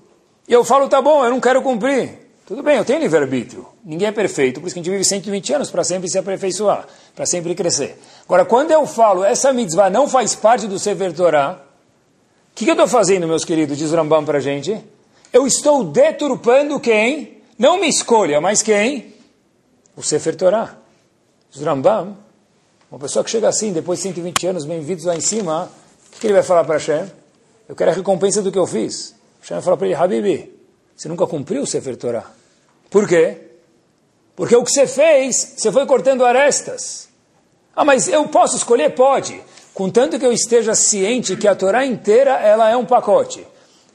e 0.47 0.53
eu 0.53 0.65
falo, 0.65 0.89
tá 0.89 1.03
bom, 1.03 1.25
eu 1.25 1.31
não 1.31 1.41
quero 1.41 1.61
cumprir. 1.61 2.25
Tudo 2.47 2.63
bem, 2.63 2.77
eu 2.77 2.85
tenho 2.85 3.01
livre-arbítrio. 3.01 3.67
Ninguém 3.85 4.09
é 4.09 4.13
perfeito, 4.13 4.61
por 4.61 4.67
isso 4.67 4.75
que 4.75 4.81
a 4.81 4.83
gente 4.83 4.93
vive 4.93 5.05
120 5.05 5.53
anos 5.55 5.71
para 5.71 5.83
sempre 5.83 6.09
se 6.09 6.19
aperfeiçoar, 6.19 6.87
para 7.15 7.25
sempre 7.25 7.55
crescer. 7.55 7.99
Agora, 8.25 8.45
quando 8.45 8.71
eu 8.71 8.87
falo, 8.87 9.25
essa 9.25 9.53
mitzvah 9.53 9.89
não 9.91 10.07
faz 10.07 10.35
parte 10.35 10.67
do 10.67 10.79
Sefer 10.79 11.13
Torah, 11.15 11.61
o 12.53 12.55
que, 12.55 12.65
que, 12.65 12.71
eu 12.71 12.75
estou 12.75 12.87
fazendo, 12.87 13.27
meus 13.27 13.45
queridos, 13.45 13.77
diz 13.77 13.91
Rambam 13.91 14.25
para 14.25 14.39
a 14.39 14.41
gente? 14.41 14.79
Eu 15.33 15.47
estou 15.47 15.83
deturpando 15.83 16.79
quem? 16.79 17.39
Não 17.59 17.81
me 17.81 17.89
escolha, 17.89 18.41
mas 18.41 18.63
quem? 18.63 19.13
O 19.97 20.03
Sefer 20.03 20.37
Torah. 20.37 20.79
Diz 21.51 21.63
uma 22.95 23.01
pessoa 23.01 23.25
que 23.25 23.31
chega 23.31 23.49
assim, 23.49 23.73
depois 23.73 23.99
de 23.99 24.05
120 24.05 24.47
anos, 24.47 24.65
bem-vindos 24.65 25.05
lá 25.05 25.17
em 25.17 25.21
cima, 25.21 25.69
o 26.17 26.21
que 26.21 26.29
ele 26.29 26.35
vai 26.35 26.45
falar 26.45 26.63
para 26.63 26.75
Hashem? 26.75 27.11
Eu 27.69 27.75
quero 27.75 27.91
a 27.91 27.95
recompensa 27.95 28.41
do 28.41 28.53
que 28.53 28.59
eu 28.59 28.69
fiz. 28.69 29.17
Hashem 29.41 29.57
vai 29.57 29.63
falar 29.65 29.77
para 29.77 29.87
ele, 29.89 29.97
Habibi, 29.97 30.55
você 30.95 31.09
nunca 31.09 31.27
cumpriu 31.27 31.63
o 31.63 31.67
Sefer 31.67 31.97
Torah. 31.97 32.31
Por 32.89 33.09
quê? 33.09 33.37
Porque 34.37 34.55
o 34.55 34.63
que 34.63 34.71
você 34.71 34.87
fez, 34.87 35.55
você 35.57 35.73
foi 35.73 35.85
cortando 35.87 36.25
arestas. 36.25 37.09
Ah, 37.75 37.85
mas 37.85 38.07
eu 38.07 38.29
posso 38.29 38.57
escolher? 38.57 38.95
Pode. 38.95 39.43
Contanto 39.75 40.17
que 40.17 40.25
eu 40.25 40.33
esteja 40.33 40.77
ciente 40.77 41.37
que 41.37 41.49
a 41.49 41.57
Torá 41.57 41.85
inteira 41.85 42.39
ela 42.39 42.71
é 42.71 42.77
um 42.77 42.87
pacote. 42.87 43.45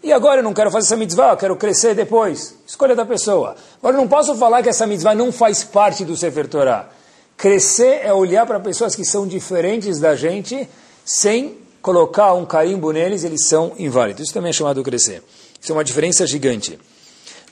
E 0.03 0.11
agora 0.11 0.39
eu 0.39 0.43
não 0.43 0.53
quero 0.53 0.71
fazer 0.71 0.87
essa 0.87 0.97
mitzvah, 0.97 1.31
eu 1.31 1.37
quero 1.37 1.55
crescer 1.55 1.95
depois. 1.95 2.53
Escolha 2.67 2.97
da 2.97 3.05
pessoa. 3.05 3.55
Agora 3.77 3.95
eu 3.95 4.01
não 4.01 4.09
posso 4.09 4.35
falar 4.35 4.61
que 4.61 4.67
essa 4.67 4.85
mitzvah 4.85 5.15
não 5.15 5.31
faz 5.31 5.63
parte 5.63 6.03
do 6.03 6.17
Sefer 6.17 6.49
Torah. 6.49 6.98
Crescer 7.39 8.01
é 8.03 8.13
olhar 8.13 8.45
para 8.45 8.59
pessoas 8.59 8.93
que 8.93 9.05
são 9.05 9.25
diferentes 9.25 9.97
da 9.97 10.13
gente, 10.13 10.67
sem 11.05 11.57
colocar 11.81 12.33
um 12.33 12.45
carimbo 12.45 12.91
neles, 12.91 13.23
eles 13.23 13.47
são 13.47 13.71
inválidos. 13.79 14.25
Isso 14.25 14.33
também 14.33 14.49
é 14.49 14.53
chamado 14.53 14.83
crescer. 14.83 15.23
Isso 15.57 15.71
é 15.71 15.73
uma 15.73 15.85
diferença 15.85 16.27
gigante. 16.27 16.77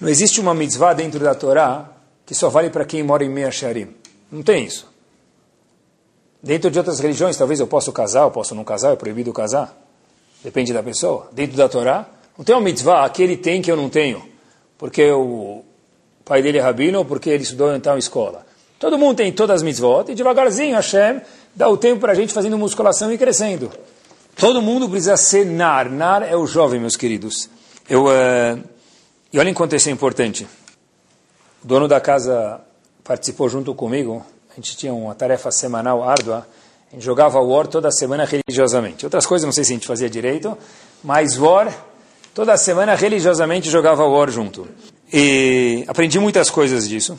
Não 0.02 0.10
existe 0.10 0.42
uma 0.42 0.54
mitzvah 0.54 0.94
dentro 0.94 1.22
da 1.22 1.34
Torá 1.34 1.90
que 2.26 2.36
só 2.36 2.50
vale 2.50 2.70
para 2.70 2.84
quem 2.84 3.02
mora 3.02 3.24
em 3.24 3.30
Meia 3.30 3.50
Sharim. 3.50 3.96
Não 4.30 4.44
tem 4.44 4.66
isso. 4.66 4.92
Dentro 6.44 6.70
de 6.70 6.78
outras 6.78 7.00
religiões, 7.00 7.38
talvez 7.38 7.62
eu 7.62 7.68
possa 7.68 7.90
casar, 7.90 8.24
eu 8.24 8.32
posso 8.32 8.54
não 8.54 8.66
casar, 8.66 8.92
é 8.92 8.98
proibido 8.98 9.32
casar. 9.32 9.74
Depende 10.44 10.74
da 10.74 10.84
pessoa. 10.84 11.30
Dentro 11.32 11.56
da 11.56 11.70
Torá, 11.70 12.10
não 12.38 12.44
tem 12.44 12.54
uma 12.54 12.62
mitzvah 12.62 13.10
que 13.10 13.24
ele 13.24 13.38
tem 13.38 13.62
que 13.62 13.72
eu 13.72 13.78
não 13.78 13.90
tenho. 13.90 14.22
Porque 14.78 15.10
o 15.10 15.64
pai 16.26 16.42
dele 16.42 16.58
é 16.58 16.62
rabino 16.62 17.00
ou 17.00 17.06
porque 17.06 17.30
ele 17.30 17.44
estudou 17.44 17.74
em 17.74 17.80
tal 17.80 17.98
escola. 17.98 18.47
Todo 18.80 18.98
mundo 18.98 19.18
tem 19.18 19.32
todas 19.32 19.58
as 19.58 19.64
mitzvot 19.64 20.12
e 20.12 20.16
devagarzinho 20.16 20.76
Hashem 20.76 21.22
dá 21.56 21.68
o 21.68 21.78
tempo 21.78 22.02
para 22.02 22.12
a 22.12 22.16
gente 22.16 22.32
fazendo 22.32 22.58
musculação 22.58 23.12
e 23.12 23.18
crescendo. 23.18 23.72
Todo 24.36 24.62
mundo 24.62 24.88
precisa 24.88 25.18
ser 25.18 25.46
nar. 25.46 25.90
Nar 25.90 26.22
é 26.22 26.36
o 26.36 26.46
jovem, 26.46 26.80
meus 26.80 26.96
queridos. 26.96 27.50
Eu, 27.90 28.06
uh, 28.06 28.64
e 29.34 29.40
olhem 29.40 29.54
quanto 29.54 29.76
isso 29.76 29.90
é 29.90 29.92
importante. 29.92 30.48
O 31.64 31.68
dono 31.68 31.88
da 31.88 32.00
casa 32.00 32.62
participou 33.04 33.50
junto 33.50 33.74
comigo, 33.74 34.24
a 34.52 34.56
gente 34.56 34.78
tinha 34.78 34.94
uma 34.94 35.16
tarefa 35.16 35.50
semanal 35.50 36.04
árdua, 36.04 36.48
a 36.92 36.96
gente 36.96 37.04
jogava 37.04 37.40
War 37.42 37.66
toda 37.66 37.90
semana 37.92 38.26
religiosamente. 38.26 39.06
Outras 39.06 39.26
coisas 39.26 39.46
não 39.46 39.52
sei 39.52 39.64
se 39.64 39.72
a 39.72 39.76
gente 39.76 39.88
fazia 39.88 40.10
direito, 40.10 40.56
mas 41.04 41.38
War, 41.38 41.74
toda 42.34 42.56
semana 42.58 42.94
religiosamente 42.94 43.70
jogava 43.70 44.06
War 44.06 44.30
junto. 44.30 44.68
E 45.12 45.84
aprendi 45.88 46.20
muitas 46.20 46.50
coisas 46.50 46.88
disso. 46.88 47.18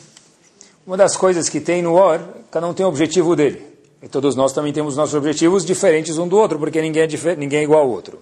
Uma 0.85 0.97
das 0.97 1.15
coisas 1.15 1.49
que 1.49 1.59
tem 1.59 1.81
no 1.81 1.93
War, 1.93 2.21
cada 2.49 2.67
um 2.67 2.73
tem 2.73 2.85
o 2.85 2.89
objetivo 2.89 3.35
dele. 3.35 3.67
E 4.01 4.07
todos 4.07 4.35
nós 4.35 4.53
também 4.53 4.71
temos 4.71 4.95
nossos 4.95 5.13
objetivos 5.13 5.65
diferentes 5.65 6.17
um 6.17 6.27
do 6.27 6.37
outro, 6.37 6.57
porque 6.57 6.81
ninguém 6.81 7.03
é, 7.03 7.35
ninguém 7.35 7.59
é 7.59 7.63
igual 7.63 7.81
ao 7.81 7.89
outro. 7.89 8.19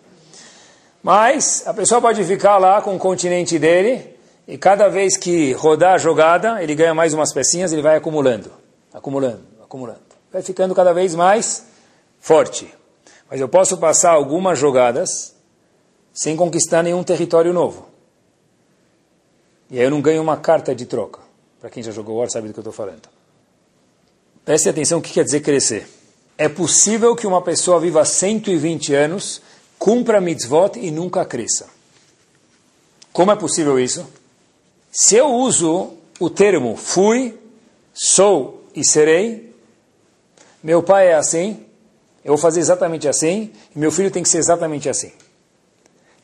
Mas 1.04 1.66
a 1.68 1.74
pessoa 1.74 2.02
pode 2.02 2.24
ficar 2.24 2.58
lá 2.58 2.82
com 2.82 2.96
o 2.96 3.00
continente 3.00 3.60
dele, 3.60 4.16
e 4.48 4.58
cada 4.58 4.88
vez 4.88 5.16
que 5.18 5.52
rodar 5.54 5.94
a 5.94 5.98
jogada, 5.98 6.64
ele 6.64 6.74
ganha 6.74 6.94
mais 6.94 7.14
umas 7.14 7.34
pecinhas, 7.34 7.72
ele 7.72 7.82
vai 7.82 7.96
acumulando, 7.96 8.52
acumulando, 8.94 9.44
acumulando. 9.64 10.00
Vai 10.32 10.42
ficando 10.42 10.74
cada 10.74 10.94
vez 10.94 11.14
mais 11.14 11.66
forte. 12.20 12.74
Mas 13.30 13.40
eu 13.40 13.48
posso 13.48 13.78
passar 13.78 14.12
algumas 14.12 14.58
jogadas 14.58 15.36
sem 16.14 16.36
conquistar 16.36 16.82
nenhum 16.82 17.04
território 17.04 17.54
novo. 17.54 17.88
E 19.70 19.78
aí 19.78 19.86
eu 19.86 19.92
não 19.92 20.02
ganho 20.02 20.22
uma 20.22 20.38
carta 20.38 20.74
de 20.74 20.86
troca. 20.86 21.27
Para 21.60 21.70
quem 21.70 21.82
já 21.82 21.92
jogou 21.92 22.18
War 22.18 22.30
sabe 22.30 22.48
do 22.48 22.54
que 22.54 22.60
eu 22.60 22.62
estou 22.62 22.74
falando. 22.74 23.10
Preste 24.46 24.70
atenção 24.70 25.00
o 25.00 25.02
que 25.02 25.12
quer 25.12 25.24
dizer 25.24 25.42
crescer. 25.42 25.88
É 26.38 26.48
possível 26.48 27.16
que 27.16 27.26
uma 27.26 27.42
pessoa 27.42 27.80
viva 27.80 28.06
120 28.06 28.94
anos, 28.94 29.42
cumpra 29.80 30.22
mitzvot 30.22 30.78
e 30.78 30.92
nunca 30.92 31.26
cresça. 31.26 31.68
Como 33.12 33.32
é 33.32 33.36
possível 33.36 33.80
isso? 33.80 34.08
Se 34.92 35.16
eu 35.16 35.28
uso 35.28 35.94
o 36.20 36.30
termo 36.30 36.76
fui, 36.76 37.38
sou 37.94 38.64
e 38.76 38.86
serei, 38.86 39.54
meu 40.64 40.84
pai 40.84 41.10
é 41.10 41.16
assim, 41.16 41.66
eu 42.24 42.34
vou 42.34 42.38
fazer 42.38 42.60
exatamente 42.60 43.08
assim, 43.08 43.52
e 43.76 43.80
meu 43.80 43.92
filho 43.92 44.12
tem 44.12 44.22
que 44.22 44.30
ser 44.30 44.38
exatamente 44.38 44.88
assim. 44.88 45.12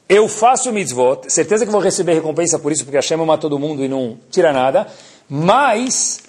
Eu 0.07 0.27
faço 0.27 0.71
mitzvot, 0.71 1.31
certeza 1.31 1.65
que 1.65 1.71
vou 1.71 1.81
receber 1.81 2.13
recompensa 2.13 2.59
por 2.59 2.71
isso, 2.71 2.83
porque 2.83 2.97
Hashem 2.97 3.19
ama 3.19 3.37
todo 3.37 3.57
mundo 3.57 3.83
e 3.83 3.87
não 3.87 4.17
tira 4.29 4.53
nada, 4.53 4.87
mas 5.29 6.21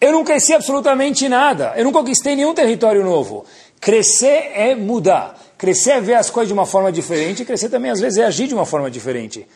eu 0.00 0.12
não 0.12 0.24
cresci 0.24 0.52
absolutamente 0.52 1.28
nada, 1.28 1.72
eu 1.76 1.84
não 1.84 1.92
conquistei 1.92 2.36
nenhum 2.36 2.54
território 2.54 3.04
novo. 3.04 3.44
Crescer 3.80 4.52
é 4.54 4.74
mudar, 4.74 5.38
crescer 5.58 5.92
é 5.92 6.00
ver 6.00 6.14
as 6.14 6.30
coisas 6.30 6.48
de 6.48 6.54
uma 6.54 6.66
forma 6.66 6.92
diferente, 6.92 7.44
crescer 7.44 7.68
também 7.68 7.90
às 7.90 8.00
vezes 8.00 8.18
é 8.18 8.24
agir 8.24 8.46
de 8.46 8.54
uma 8.54 8.66
forma 8.66 8.90
diferente 8.90 9.46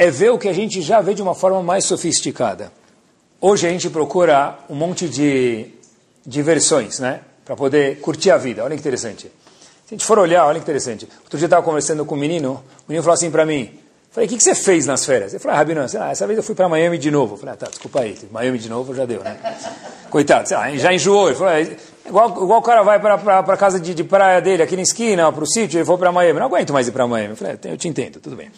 é 0.00 0.10
ver 0.10 0.30
o 0.30 0.38
que 0.38 0.48
a 0.48 0.52
gente 0.54 0.80
já 0.80 1.02
vê 1.02 1.12
de 1.12 1.20
uma 1.20 1.34
forma 1.34 1.62
mais 1.62 1.84
sofisticada. 1.84 2.72
Hoje 3.38 3.66
a 3.66 3.70
gente 3.70 3.90
procura 3.90 4.58
um 4.70 4.74
monte 4.74 5.06
de 5.06 5.66
diversões, 6.24 6.98
né? 6.98 7.20
Para 7.44 7.54
poder 7.54 8.00
curtir 8.00 8.30
a 8.30 8.38
vida. 8.38 8.64
Olha 8.64 8.74
que 8.74 8.80
interessante. 8.80 9.24
Se 9.24 9.90
a 9.90 9.94
gente 9.94 10.06
for 10.06 10.18
olhar, 10.18 10.46
olha 10.46 10.58
que 10.58 10.62
interessante. 10.62 11.06
Outro 11.22 11.36
dia 11.36 11.44
eu 11.44 11.48
estava 11.48 11.62
conversando 11.62 12.06
com 12.06 12.14
um 12.14 12.18
menino, 12.18 12.64
o 12.78 12.84
menino 12.88 13.02
falou 13.02 13.12
assim 13.12 13.30
para 13.30 13.44
mim, 13.44 13.78
falei, 14.10 14.26
o 14.26 14.30
que, 14.30 14.36
que 14.36 14.42
você 14.42 14.54
fez 14.54 14.86
nas 14.86 15.04
férias? 15.04 15.32
Eu 15.32 15.40
falei, 15.40 15.54
ah, 15.54 15.58
Rabino, 15.58 15.80
ah, 15.80 16.10
essa 16.10 16.26
vez 16.26 16.36
eu 16.36 16.42
fui 16.42 16.54
para 16.54 16.68
Miami 16.68 16.98
de 16.98 17.10
novo. 17.10 17.34
Eu 17.34 17.38
falei, 17.38 17.54
ah, 17.54 17.56
tá, 17.56 17.66
desculpa 17.66 18.00
aí, 18.00 18.16
Miami 18.30 18.58
de 18.58 18.68
novo 18.68 18.94
já 18.94 19.04
deu, 19.04 19.22
né? 19.22 19.36
Coitado, 20.10 20.48
já 20.48 20.92
enjoou. 20.92 21.28
Ele 21.28 21.36
falou, 21.36 21.52
é, 21.52 21.76
igual, 22.06 22.30
igual 22.30 22.58
o 22.58 22.62
cara 22.62 22.82
vai 22.82 22.98
para 22.98 23.38
a 23.38 23.56
casa 23.56 23.78
de, 23.78 23.94
de, 23.94 24.04
praia 24.04 24.40
dele 24.40 24.62
aqui 24.62 24.76
na 24.76 24.82
esquina, 24.82 25.30
para 25.32 25.44
o 25.44 25.46
sítio, 25.46 25.78
ele 25.78 25.84
foi 25.84 25.96
para 25.96 26.10
Miami. 26.10 26.38
Não 26.38 26.46
aguento 26.46 26.72
mais 26.72 26.88
ir 26.88 26.92
para 26.92 27.06
Miami. 27.06 27.30
Eu 27.30 27.36
falei, 27.36 27.58
é, 27.64 27.72
eu 27.72 27.76
te 27.76 27.88
entendo, 27.88 28.20
tudo 28.20 28.36
bem. 28.36 28.50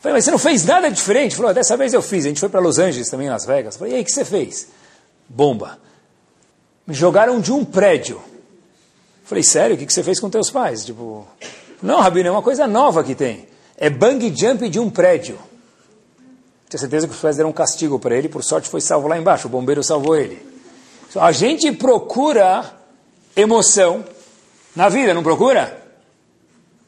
Falei, 0.00 0.14
mas 0.16 0.24
você 0.24 0.30
não 0.30 0.38
fez 0.38 0.64
nada 0.64 0.90
diferente? 0.90 1.36
Falou, 1.36 1.52
dessa 1.52 1.76
vez 1.76 1.92
eu 1.92 2.00
fiz. 2.00 2.24
A 2.24 2.28
gente 2.28 2.40
foi 2.40 2.48
para 2.48 2.60
Los 2.60 2.78
Angeles 2.78 3.08
também, 3.10 3.28
Las 3.28 3.44
Vegas. 3.44 3.76
Falei, 3.76 3.92
e 3.92 3.96
aí, 3.96 4.02
o 4.02 4.04
que 4.04 4.10
você 4.10 4.24
fez? 4.24 4.68
Bomba. 5.28 5.78
Me 6.86 6.94
jogaram 6.94 7.38
de 7.38 7.52
um 7.52 7.64
prédio. 7.64 8.20
Falei, 9.24 9.44
sério? 9.44 9.76
O 9.76 9.78
que 9.78 9.92
você 9.92 10.02
fez 10.02 10.18
com 10.18 10.28
teus 10.28 10.50
pais? 10.50 10.84
Tipo, 10.84 11.28
não, 11.82 12.00
Rabino, 12.00 12.28
é 12.28 12.32
uma 12.32 12.42
coisa 12.42 12.66
nova 12.66 13.04
que 13.04 13.14
tem. 13.14 13.46
É 13.80 13.88
bang 13.88 14.32
jump 14.36 14.68
de 14.68 14.78
um 14.78 14.90
prédio. 14.90 15.38
Tinha 16.68 16.78
certeza 16.78 17.08
que 17.08 17.14
os 17.14 17.20
pais 17.20 17.36
deram 17.36 17.48
um 17.48 17.52
castigo 17.52 17.98
para 17.98 18.14
ele, 18.14 18.28
por 18.28 18.44
sorte 18.44 18.68
foi 18.68 18.82
salvo 18.82 19.08
lá 19.08 19.18
embaixo, 19.18 19.48
o 19.48 19.50
bombeiro 19.50 19.82
salvou 19.82 20.14
ele. 20.14 20.46
A 21.16 21.32
gente 21.32 21.72
procura 21.72 22.70
emoção 23.34 24.04
na 24.76 24.90
vida, 24.90 25.14
não 25.14 25.22
procura? 25.22 25.80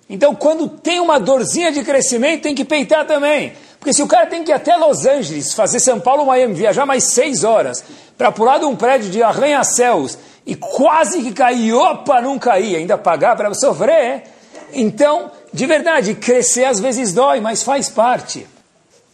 Então, 0.09 0.35
quando 0.35 0.69
tem 0.69 1.01
uma 1.01 1.19
dorzinha 1.19 1.73
de 1.73 1.83
crescimento, 1.83 2.43
tem 2.43 2.55
que 2.55 2.65
peitar 2.65 3.07
também. 3.07 3.55
Porque 3.79 3.95
se 3.95 4.03
o 4.03 4.07
cara 4.07 4.27
tem 4.27 4.45
que 4.45 4.53
ir 4.53 4.55
até 4.55 4.77
Los 4.77 5.07
Angeles, 5.07 5.55
fazer 5.55 5.81
São 5.81 5.99
Paulo, 5.99 6.27
Miami, 6.27 6.55
viajar 6.55 6.85
mais 6.85 7.05
seis 7.05 7.43
horas, 7.43 7.83
para 8.17 8.31
pular 8.31 8.59
de 8.59 8.67
um 8.67 8.77
prédio 8.77 9.11
de 9.11 9.23
arranha-céus 9.23 10.19
e 10.47 10.55
quase 10.55 11.23
que 11.23 11.33
cair, 11.33 11.73
opa, 11.73 12.21
não 12.21 12.39
cair, 12.39 12.77
ainda 12.77 12.99
pagar 12.99 13.35
para 13.35 13.53
sofrer, 13.55 14.25
então, 14.73 15.31
de 15.53 15.67
verdade, 15.67 16.15
crescer 16.15 16.65
às 16.65 16.81
vezes 16.81 17.13
dói, 17.13 17.41
mas 17.41 17.63
faz 17.63 17.89
parte. 17.89 18.47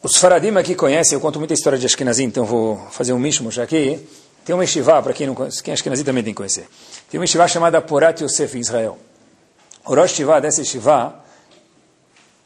Os 0.02 0.16
Faradim 0.16 0.56
aqui 0.56 0.74
conhecem, 0.74 1.16
eu 1.16 1.20
conto 1.20 1.38
muita 1.38 1.54
história 1.54 1.78
de 1.78 1.84
Ashkenazi, 1.84 2.22
então 2.22 2.44
vou 2.44 2.76
fazer 2.90 3.12
um 3.12 3.18
mishmush 3.18 3.58
aqui. 3.58 4.06
Tem 4.44 4.54
uma 4.54 4.64
estivá, 4.64 5.02
para 5.02 5.12
quem 5.12 5.26
não 5.26 5.34
conhece, 5.34 5.62
quem 5.62 5.72
é 5.72 5.74
Ashkenazi 5.74 6.04
também 6.04 6.22
tem 6.22 6.32
que 6.32 6.36
conhecer. 6.36 6.68
Tem 7.10 7.18
uma 7.18 7.24
estivá 7.24 7.48
chamada 7.48 7.80
Porat 7.80 8.22
Yosef 8.22 8.56
em 8.56 8.60
Israel. 8.60 8.96
O 9.84 9.94
Rosh 9.94 10.12
Shiva 10.12 10.40
dessa 10.40 10.62
Shiva, 10.62 11.14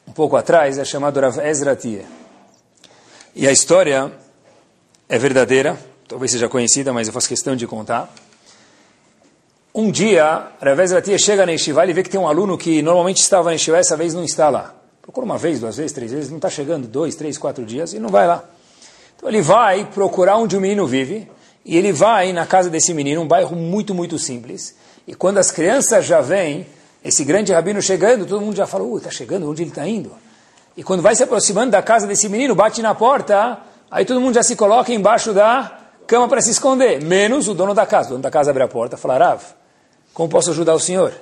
um 0.06 0.12
pouco 0.12 0.36
atrás, 0.36 0.78
é 0.78 0.84
chamado 0.84 1.20
Rav 1.20 1.38
Ezra. 1.40 1.78
E 3.34 3.46
a 3.46 3.52
história 3.52 4.12
é 5.08 5.18
verdadeira, 5.18 5.78
talvez 6.08 6.30
seja 6.30 6.48
conhecida, 6.48 6.92
mas 6.92 7.08
eu 7.08 7.12
faço 7.12 7.28
questão 7.28 7.54
de 7.54 7.66
contar. 7.66 8.12
Um 9.74 9.90
dia, 9.90 10.48
Rav 10.60 10.78
Ezra 10.80 11.00
Tia 11.00 11.18
chega 11.18 11.46
na 11.46 11.56
Shiva 11.56 11.86
e 11.86 11.94
vê 11.94 12.02
que 12.02 12.10
tem 12.10 12.20
um 12.20 12.28
aluno 12.28 12.58
que 12.58 12.82
normalmente 12.82 13.22
estava 13.22 13.50
na 13.50 13.56
Shiva, 13.56 13.78
essa 13.78 13.96
vez 13.96 14.12
não 14.12 14.22
está 14.22 14.50
lá. 14.50 14.74
Procura 15.00 15.24
uma 15.24 15.38
vez, 15.38 15.60
duas 15.60 15.78
vezes, 15.78 15.92
três 15.92 16.12
vezes, 16.12 16.28
não 16.28 16.36
está 16.36 16.50
chegando 16.50 16.86
dois, 16.86 17.14
três, 17.14 17.38
quatro 17.38 17.64
dias 17.64 17.94
e 17.94 17.98
não 17.98 18.10
vai 18.10 18.26
lá. 18.26 18.44
Então 19.16 19.30
ele 19.30 19.40
vai 19.40 19.86
procurar 19.86 20.36
onde 20.36 20.58
o 20.58 20.60
menino 20.60 20.86
vive 20.86 21.26
e 21.64 21.74
ele 21.74 21.90
vai 21.90 22.34
na 22.34 22.44
casa 22.44 22.68
desse 22.68 22.92
menino, 22.92 23.22
um 23.22 23.26
bairro 23.26 23.56
muito, 23.56 23.94
muito 23.94 24.18
simples. 24.18 24.76
E 25.08 25.14
quando 25.14 25.38
as 25.38 25.50
crianças 25.50 26.04
já 26.04 26.20
vêm, 26.20 26.66
esse 27.02 27.24
grande 27.24 27.50
rabino 27.50 27.80
chegando, 27.80 28.26
todo 28.26 28.42
mundo 28.42 28.54
já 28.54 28.66
fala, 28.66 28.84
está 28.98 29.10
chegando, 29.10 29.48
onde 29.48 29.62
ele 29.62 29.70
está 29.70 29.88
indo? 29.88 30.12
E 30.76 30.84
quando 30.84 31.00
vai 31.00 31.16
se 31.16 31.22
aproximando 31.22 31.70
da 31.70 31.80
casa 31.80 32.06
desse 32.06 32.28
menino, 32.28 32.54
bate 32.54 32.82
na 32.82 32.94
porta, 32.94 33.58
aí 33.90 34.04
todo 34.04 34.20
mundo 34.20 34.34
já 34.34 34.42
se 34.42 34.54
coloca 34.54 34.92
embaixo 34.92 35.32
da 35.32 35.78
cama 36.06 36.28
para 36.28 36.42
se 36.42 36.50
esconder, 36.50 37.02
menos 37.02 37.48
o 37.48 37.54
dono 37.54 37.72
da 37.72 37.86
casa. 37.86 38.08
O 38.08 38.10
dono 38.10 38.22
da 38.22 38.30
casa 38.30 38.50
abre 38.50 38.64
a 38.64 38.68
porta 38.68 38.96
e 38.96 38.98
fala, 38.98 39.16
Rav, 39.16 39.42
como 40.12 40.28
posso 40.28 40.50
ajudar 40.50 40.74
o 40.74 40.80
senhor? 40.80 41.12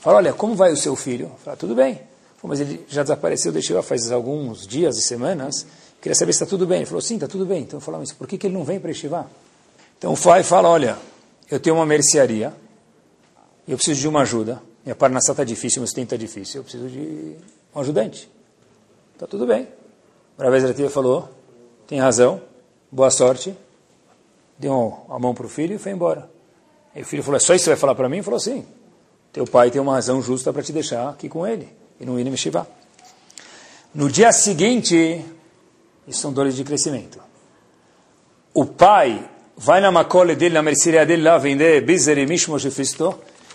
Fala, 0.00 0.18
olha, 0.18 0.32
como 0.32 0.54
vai 0.54 0.72
o 0.72 0.76
seu 0.76 0.94
filho? 0.96 1.32
Fala, 1.44 1.56
tudo 1.56 1.74
bem. 1.74 2.00
Mas 2.42 2.60
ele 2.60 2.84
já 2.88 3.02
desapareceu, 3.02 3.50
deixou 3.50 3.82
faz 3.82 4.12
alguns 4.12 4.66
dias 4.66 4.98
e 4.98 5.02
semanas, 5.02 5.66
queria 5.98 6.14
saber 6.14 6.34
se 6.34 6.42
está 6.42 6.46
tudo 6.46 6.66
bem. 6.66 6.78
Ele 6.78 6.86
falou, 6.86 7.00
sim, 7.00 7.14
está 7.14 7.26
tudo 7.26 7.46
bem. 7.46 7.62
Então 7.62 7.78
eu 7.78 7.80
falei, 7.80 8.00
mas 8.00 8.12
por 8.12 8.26
que, 8.26 8.36
que 8.36 8.46
ele 8.46 8.54
não 8.54 8.64
vem 8.64 8.78
para 8.78 8.90
Estivá? 8.90 9.24
Então 9.96 10.12
o 10.12 10.16
pai 10.16 10.42
fala, 10.42 10.68
olha, 10.68 10.98
eu 11.50 11.58
tenho 11.58 11.76
uma 11.76 11.86
mercearia, 11.86 12.52
eu 13.66 13.76
preciso 13.76 14.02
de 14.02 14.08
uma 14.08 14.20
ajuda, 14.20 14.60
minha 14.84 14.94
parnassá 14.94 15.32
está 15.32 15.42
difícil, 15.42 15.80
meu 15.80 15.86
sustento 15.86 16.12
está 16.12 16.16
difícil, 16.16 16.60
eu 16.60 16.64
preciso 16.64 16.86
de 16.86 17.36
um 17.74 17.80
ajudante. 17.80 18.28
Está 19.14 19.26
tudo 19.26 19.46
bem. 19.46 19.66
Rav 20.38 20.90
falou, 20.90 21.30
tem 21.86 21.98
razão, 21.98 22.42
boa 22.92 23.10
sorte. 23.10 23.56
Deu 24.58 25.06
a 25.08 25.18
mão 25.18 25.34
para 25.34 25.46
o 25.46 25.48
filho 25.48 25.76
e 25.76 25.78
foi 25.78 25.92
embora. 25.92 26.33
E 26.94 27.02
o 27.02 27.04
filho 27.04 27.22
falou, 27.22 27.36
é 27.36 27.40
só 27.40 27.54
isso 27.54 27.62
que 27.62 27.64
você 27.64 27.70
vai 27.70 27.78
falar 27.78 27.94
para 27.94 28.08
mim? 28.08 28.16
Ele 28.16 28.22
falou, 28.22 28.40
sim. 28.40 28.64
Teu 29.32 29.44
pai 29.44 29.70
tem 29.70 29.80
uma 29.80 29.94
razão 29.94 30.22
justa 30.22 30.52
para 30.52 30.62
te 30.62 30.72
deixar 30.72 31.08
aqui 31.08 31.28
com 31.28 31.46
ele 31.46 31.68
e 31.98 32.06
não 32.06 32.18
ir 32.18 32.24
me 32.24 32.36
chivar. 32.36 32.66
No 33.92 34.08
dia 34.08 34.32
seguinte, 34.32 35.24
isso 36.06 36.20
são 36.20 36.32
dores 36.32 36.54
de 36.54 36.62
crescimento. 36.62 37.20
O 38.52 38.64
pai 38.64 39.28
vai 39.56 39.80
na 39.80 39.90
macole 39.90 40.36
dele, 40.36 40.54
na 40.54 40.62
mercearia 40.62 41.04
dele 41.04 41.22
lá 41.22 41.38
vender 41.38 41.84
bizer 41.84 42.18
e 42.18 42.26
mishmosh 42.26 42.66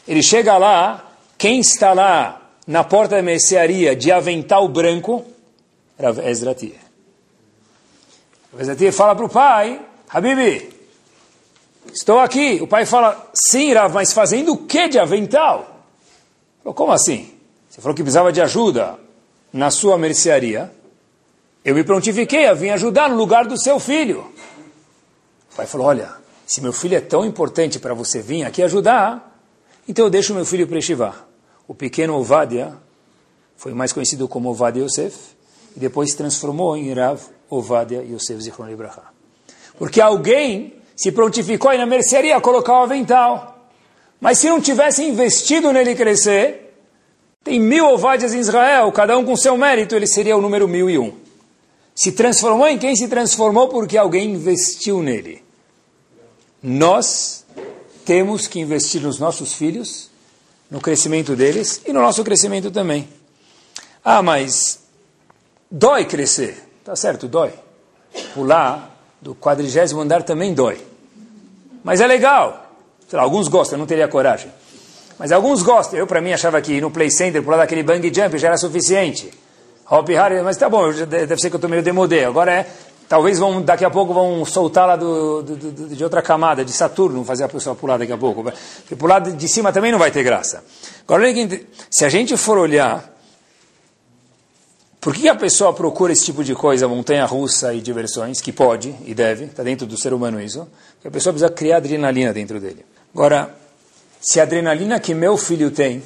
Ele 0.07 0.21
chega 0.21 0.57
lá, 0.57 1.13
quem 1.37 1.59
está 1.61 1.93
lá 1.93 2.51
na 2.67 2.83
porta 2.83 3.15
da 3.15 3.21
mercearia 3.21 3.95
de 3.95 4.11
avental 4.11 4.67
branco? 4.67 5.25
Rav 5.97 6.19
Ezra 6.19 6.53
Tia. 6.53 6.75
Ezra 8.59 8.75
Tia 8.75 8.91
fala 8.91 9.15
para 9.15 9.25
o 9.25 9.29
pai, 9.29 9.81
Habibi, 10.09 10.78
estou 11.93 12.19
aqui. 12.19 12.59
O 12.61 12.67
pai 12.67 12.85
fala, 12.85 13.29
sim, 13.33 13.73
Rav, 13.73 13.93
mas 13.93 14.13
fazendo 14.13 14.53
o 14.53 14.57
que 14.57 14.87
de 14.87 14.99
avental? 14.99 15.85
Falou, 16.63 16.73
como 16.73 16.91
assim? 16.91 17.31
Você 17.69 17.81
falou 17.81 17.95
que 17.95 18.03
precisava 18.03 18.31
de 18.31 18.41
ajuda 18.41 18.99
na 19.51 19.71
sua 19.71 19.97
mercearia. 19.97 20.71
Eu 21.63 21.75
me 21.75 21.83
prontifiquei 21.83 22.47
a 22.47 22.53
vir 22.53 22.71
ajudar 22.71 23.09
no 23.09 23.15
lugar 23.15 23.45
do 23.45 23.59
seu 23.59 23.79
filho. 23.79 24.31
O 25.51 25.55
pai 25.55 25.65
falou, 25.65 25.87
olha, 25.87 26.09
se 26.45 26.61
meu 26.61 26.73
filho 26.73 26.95
é 26.95 27.01
tão 27.01 27.25
importante 27.25 27.79
para 27.79 27.93
você 27.93 28.21
vir 28.21 28.43
aqui 28.43 28.63
ajudar, 28.63 29.39
então 29.87 30.05
eu 30.05 30.09
deixo 30.09 30.33
meu 30.33 30.45
filho 30.45 30.67
para 30.67 30.79
estivar 30.79 31.29
o 31.69 31.75
pequeno 31.75 32.15
Ovadia 32.15 32.75
foi 33.55 33.75
mais 33.75 33.93
conhecido 33.93 34.27
como 34.27 34.49
Ovadia 34.49 34.83
Yosef, 34.83 35.35
e 35.75 35.79
depois 35.79 36.09
se 36.09 36.17
transformou 36.17 36.75
em 36.75 36.91
Rav 36.91 37.21
Ovadia 37.47 38.01
Yosef 38.01 38.41
Zichron 38.41 38.65
Libraha. 38.65 39.03
Porque 39.77 40.01
alguém 40.01 40.73
se 40.99 41.13
prontificou 41.13 41.71
aí 41.71 41.77
na 41.77 41.85
mercearia 41.85 42.35
a 42.35 42.41
colocar 42.41 42.73
o 42.73 42.83
avental. 42.83 43.69
Mas 44.19 44.37
se 44.37 44.49
não 44.49 44.59
tivesse 44.59 45.01
investido 45.01 45.71
nele 45.71 45.95
crescer, 45.95 46.75
tem 47.41 47.57
mil 47.57 47.85
ovadias 47.85 48.33
em 48.33 48.39
Israel, 48.39 48.91
cada 48.91 49.17
um 49.17 49.23
com 49.23 49.33
seu 49.37 49.55
mérito, 49.55 49.95
ele 49.95 50.05
seria 50.05 50.35
o 50.35 50.41
número 50.41 50.67
mil 50.67 50.89
e 50.89 50.99
um. 50.99 51.15
Se 51.95 52.11
transformou 52.11 52.67
em 52.67 52.77
quem 52.77 52.97
se 52.97 53.07
transformou 53.07 53.69
porque 53.69 53.97
alguém 53.97 54.31
investiu 54.31 55.01
nele. 55.01 55.41
Nós 56.61 57.45
temos 58.03 58.45
que 58.45 58.59
investir 58.59 59.01
nos 59.01 59.19
nossos 59.19 59.53
filhos, 59.53 60.09
no 60.69 60.81
crescimento 60.81 61.33
deles 61.33 61.81
e 61.87 61.93
no 61.93 62.01
nosso 62.01 62.25
crescimento 62.25 62.71
também. 62.71 63.07
Ah, 64.03 64.21
mas 64.21 64.81
dói 65.71 66.03
crescer. 66.03 66.61
Tá 66.83 66.93
certo, 66.93 67.25
dói. 67.25 67.53
Pular 68.33 68.98
do 69.21 69.35
quadrigésimo 69.35 70.01
andar 70.01 70.23
também 70.23 70.53
dói. 70.53 70.79
Mas 71.83 72.01
é 72.01 72.07
legal. 72.07 72.65
Lá, 73.11 73.21
alguns 73.21 73.47
gostam, 73.47 73.77
eu 73.77 73.79
não 73.79 73.87
teria 73.87 74.07
coragem. 74.07 74.51
Mas 75.17 75.31
alguns 75.31 75.61
gostam. 75.61 75.99
Eu, 75.99 76.07
para 76.07 76.21
mim, 76.21 76.31
achava 76.31 76.61
que 76.61 76.79
no 76.79 76.91
Play 76.91 77.11
Center, 77.11 77.43
pular 77.43 77.57
daquele 77.57 77.83
bang 77.83 78.13
jump 78.13 78.37
já 78.37 78.47
era 78.47 78.57
suficiente. 78.57 79.31
Hop 79.89 80.07
Harry, 80.09 80.41
mas 80.43 80.55
tá 80.55 80.69
bom, 80.69 80.91
deve 80.91 81.37
ser 81.37 81.49
que 81.49 81.55
eu 81.55 81.57
estou 81.57 81.69
meio 81.69 81.81
demodé. 81.81 82.23
Agora 82.25 82.53
é, 82.53 82.67
talvez 83.07 83.39
vão, 83.39 83.59
daqui 83.59 83.83
a 83.83 83.89
pouco 83.89 84.13
vão 84.13 84.45
soltar 84.45 84.87
lá 84.87 84.95
do, 84.95 85.41
do, 85.41 85.55
do, 85.55 85.95
de 85.95 86.03
outra 86.03 86.21
camada, 86.21 86.63
de 86.63 86.71
Saturno, 86.71 87.25
fazer 87.25 87.45
a 87.45 87.49
pessoa 87.49 87.75
pular 87.75 87.97
daqui 87.97 88.13
a 88.13 88.17
pouco. 88.17 88.43
Porque 88.43 88.95
pular 88.95 89.19
de 89.19 89.49
cima 89.49 89.73
também 89.73 89.91
não 89.91 89.97
vai 89.97 90.11
ter 90.11 90.21
graça. 90.21 90.63
Agora, 91.07 91.25
se 91.89 92.05
a 92.05 92.09
gente 92.09 92.37
for 92.37 92.59
olhar, 92.59 93.18
por 95.01 95.13
que 95.13 95.29
a 95.29 95.35
pessoa 95.35 95.73
procura 95.73 96.11
esse 96.11 96.25
tipo 96.25 96.43
de 96.43 96.53
coisa, 96.53 96.87
montanha-russa 96.87 97.73
e 97.73 97.79
diversões, 97.79 98.41
que 98.41 98.51
pode 98.51 98.93
e 99.05 99.13
deve, 99.13 99.45
está 99.45 99.63
dentro 99.63 99.87
do 99.87 99.97
ser 99.97 100.13
humano 100.13 100.41
isso, 100.41 100.67
porque 100.95 101.07
a 101.07 101.11
pessoa 101.11 101.33
precisa 101.33 101.51
criar 101.51 101.77
adrenalina 101.77 102.33
dentro 102.33 102.59
dele. 102.59 102.85
Agora, 103.13 103.55
se 104.19 104.39
a 104.41 104.43
adrenalina 104.43 104.99
que 104.99 105.13
meu 105.13 105.37
filho 105.37 105.71
tem, 105.71 106.03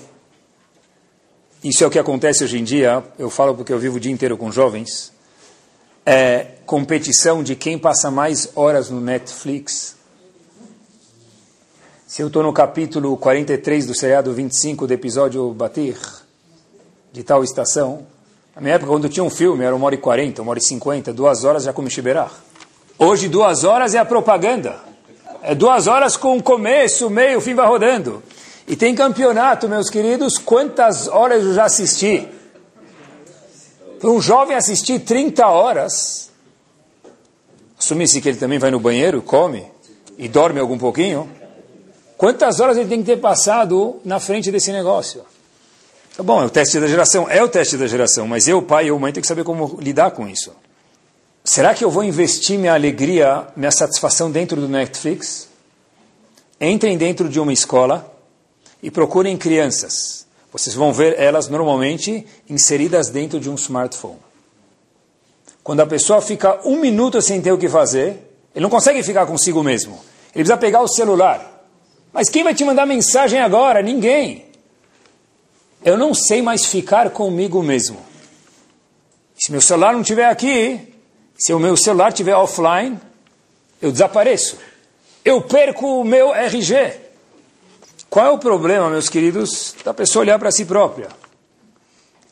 isso 1.63 1.83
é 1.83 1.87
o 1.87 1.89
que 1.89 1.97
acontece 1.97 2.43
hoje 2.43 2.59
em 2.59 2.63
dia, 2.63 3.03
eu 3.17 3.31
falo 3.31 3.55
porque 3.55 3.73
eu 3.73 3.79
vivo 3.79 3.97
o 3.97 3.99
dia 3.99 4.11
inteiro 4.11 4.37
com 4.37 4.51
jovens, 4.51 5.11
é 6.05 6.57
competição 6.65 7.41
de 7.41 7.55
quem 7.55 7.79
passa 7.79 8.11
mais 8.11 8.51
horas 8.55 8.91
no 8.91 9.01
Netflix. 9.01 9.95
Se 12.05 12.21
eu 12.21 12.27
estou 12.27 12.43
no 12.43 12.53
capítulo 12.53 13.17
43 13.17 13.87
do 13.87 13.95
seriado 13.95 14.31
25 14.33 14.85
do 14.85 14.93
episódio 14.93 15.51
Batir, 15.51 15.97
de 17.11 17.23
tal 17.23 17.43
estação, 17.43 18.05
na 18.55 18.61
minha 18.61 18.75
época, 18.75 18.91
quando 18.91 19.09
tinha 19.09 19.23
um 19.23 19.29
filme, 19.29 19.63
era 19.63 19.75
uma 19.75 19.85
hora 19.85 19.95
e 19.95 19.97
quarenta, 19.97 20.41
uma 20.41 20.51
hora 20.51 20.59
e 20.59 20.63
cinquenta, 20.63 21.11
duas 21.11 21.43
horas 21.43 21.63
já 21.63 21.73
comi 21.73 21.89
chiberá. 21.89 22.29
Hoje, 22.99 23.27
duas 23.27 23.63
horas 23.63 23.95
é 23.95 23.97
a 23.97 24.05
propaganda. 24.05 24.75
É 25.41 25.55
duas 25.55 25.87
horas 25.87 26.15
com 26.15 26.41
começo, 26.41 27.09
meio, 27.09 27.41
fim 27.41 27.55
vai 27.55 27.67
rodando. 27.67 28.21
E 28.67 28.75
tem 28.75 28.93
campeonato, 28.93 29.67
meus 29.67 29.89
queridos, 29.89 30.37
quantas 30.37 31.07
horas 31.07 31.43
eu 31.43 31.53
já 31.53 31.65
assisti? 31.65 32.27
Para 33.99 34.09
um 34.09 34.21
jovem 34.21 34.55
assistir 34.55 34.99
30 34.99 35.47
horas, 35.47 36.29
assumisse 37.77 38.21
que 38.21 38.29
ele 38.29 38.37
também 38.37 38.59
vai 38.59 38.69
no 38.69 38.79
banheiro, 38.79 39.21
come 39.21 39.65
e 40.17 40.27
dorme 40.27 40.59
algum 40.59 40.77
pouquinho, 40.77 41.29
quantas 42.17 42.59
horas 42.59 42.77
ele 42.77 42.87
tem 42.87 42.99
que 42.99 43.05
ter 43.05 43.17
passado 43.17 43.99
na 44.05 44.19
frente 44.19 44.51
desse 44.51 44.71
negócio? 44.71 45.25
Tá 46.15 46.21
bom, 46.21 46.43
é 46.43 46.45
o 46.45 46.49
teste 46.49 46.79
da 46.79 46.85
geração, 46.85 47.27
é 47.27 47.41
o 47.41 47.49
teste 47.49 47.75
da 47.75 47.87
geração, 47.87 48.27
mas 48.27 48.47
eu, 48.47 48.61
pai 48.61 48.91
ou 48.91 48.99
mãe, 48.99 49.11
tenho 49.11 49.23
que 49.23 49.27
saber 49.27 49.43
como 49.43 49.79
lidar 49.81 50.11
com 50.11 50.27
isso. 50.27 50.53
Será 51.43 51.73
que 51.73 51.83
eu 51.83 51.89
vou 51.89 52.03
investir 52.03 52.59
minha 52.59 52.73
alegria, 52.73 53.47
minha 53.55 53.71
satisfação 53.71 54.29
dentro 54.29 54.61
do 54.61 54.67
Netflix? 54.67 55.49
Entrem 56.61 56.97
dentro 56.99 57.27
de 57.27 57.39
uma 57.39 57.51
escola 57.51 58.15
e 58.81 58.91
procurem 58.91 59.35
crianças. 59.35 60.27
Vocês 60.51 60.75
vão 60.75 60.93
ver 60.93 61.19
elas 61.19 61.47
normalmente 61.47 62.27
inseridas 62.47 63.09
dentro 63.09 63.39
de 63.39 63.49
um 63.49 63.55
smartphone. 63.55 64.19
Quando 65.63 65.79
a 65.79 65.87
pessoa 65.87 66.21
fica 66.21 66.59
um 66.63 66.79
minuto 66.79 67.19
sem 67.23 67.41
ter 67.41 67.51
o 67.51 67.57
que 67.57 67.67
fazer, 67.67 68.19
ele 68.53 68.61
não 68.61 68.69
consegue 68.69 69.01
ficar 69.01 69.25
consigo 69.25 69.63
mesmo. 69.63 69.93
Ele 70.25 70.43
precisa 70.43 70.57
pegar 70.57 70.81
o 70.81 70.87
celular. 70.87 71.65
Mas 72.13 72.29
quem 72.29 72.43
vai 72.43 72.53
te 72.53 72.63
mandar 72.63 72.85
mensagem 72.85 73.39
agora? 73.39 73.81
Ninguém 73.81 74.42
eu 75.83 75.97
não 75.97 76.13
sei 76.13 76.41
mais 76.41 76.65
ficar 76.65 77.09
comigo 77.09 77.61
mesmo. 77.61 77.97
Se 79.37 79.51
meu 79.51 79.61
celular 79.61 79.93
não 79.93 80.01
estiver 80.01 80.25
aqui, 80.25 80.93
se 81.37 81.53
o 81.53 81.59
meu 81.59 81.75
celular 81.75 82.09
estiver 82.09 82.35
offline, 82.35 82.99
eu 83.81 83.91
desapareço. 83.91 84.57
Eu 85.25 85.41
perco 85.41 86.01
o 86.01 86.03
meu 86.03 86.33
RG. 86.33 87.01
Qual 88.09 88.25
é 88.25 88.29
o 88.29 88.37
problema, 88.37 88.89
meus 88.89 89.09
queridos, 89.09 89.75
da 89.83 89.93
pessoa 89.93 90.21
olhar 90.21 90.37
para 90.37 90.51
si 90.51 90.65
própria? 90.65 91.09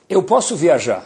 Eu 0.08 0.22
posso 0.24 0.56
viajar, 0.56 1.06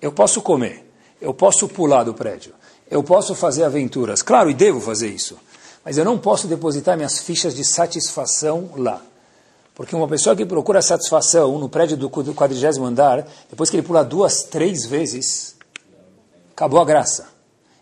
eu 0.00 0.12
posso 0.12 0.40
comer, 0.40 0.88
eu 1.20 1.34
posso 1.34 1.66
pular 1.66 2.04
do 2.04 2.14
prédio, 2.14 2.54
eu 2.90 3.02
posso 3.02 3.34
fazer 3.34 3.64
aventuras. 3.64 4.22
Claro, 4.22 4.50
e 4.50 4.54
devo 4.54 4.80
fazer 4.80 5.08
isso. 5.08 5.36
Mas 5.84 5.98
eu 5.98 6.04
não 6.04 6.18
posso 6.18 6.46
depositar 6.46 6.96
minhas 6.96 7.18
fichas 7.18 7.54
de 7.54 7.64
satisfação 7.64 8.70
lá. 8.76 9.02
Porque 9.74 9.96
uma 9.96 10.06
pessoa 10.06 10.36
que 10.36 10.46
procura 10.46 10.80
satisfação 10.80 11.58
no 11.58 11.68
prédio 11.68 11.96
do 11.96 12.08
quadrigésimo 12.08 12.86
andar, 12.86 13.26
depois 13.50 13.68
que 13.68 13.76
ele 13.76 13.86
pula 13.86 14.04
duas, 14.04 14.44
três 14.44 14.86
vezes, 14.86 15.56
acabou 16.52 16.80
a 16.80 16.84
graça. 16.84 17.28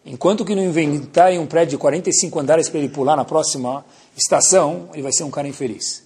Enquanto 0.04 0.44
que 0.44 0.54
não 0.54 0.64
inventarem 0.64 1.38
um 1.38 1.46
prédio 1.46 1.72
de 1.72 1.78
45 1.78 2.40
andares 2.40 2.68
para 2.68 2.78
ele 2.78 2.88
pular 2.88 3.14
na 3.14 3.24
próxima 3.24 3.84
estação, 4.16 4.88
ele 4.94 5.02
vai 5.02 5.12
ser 5.12 5.24
um 5.24 5.30
cara 5.30 5.46
infeliz. 5.46 6.02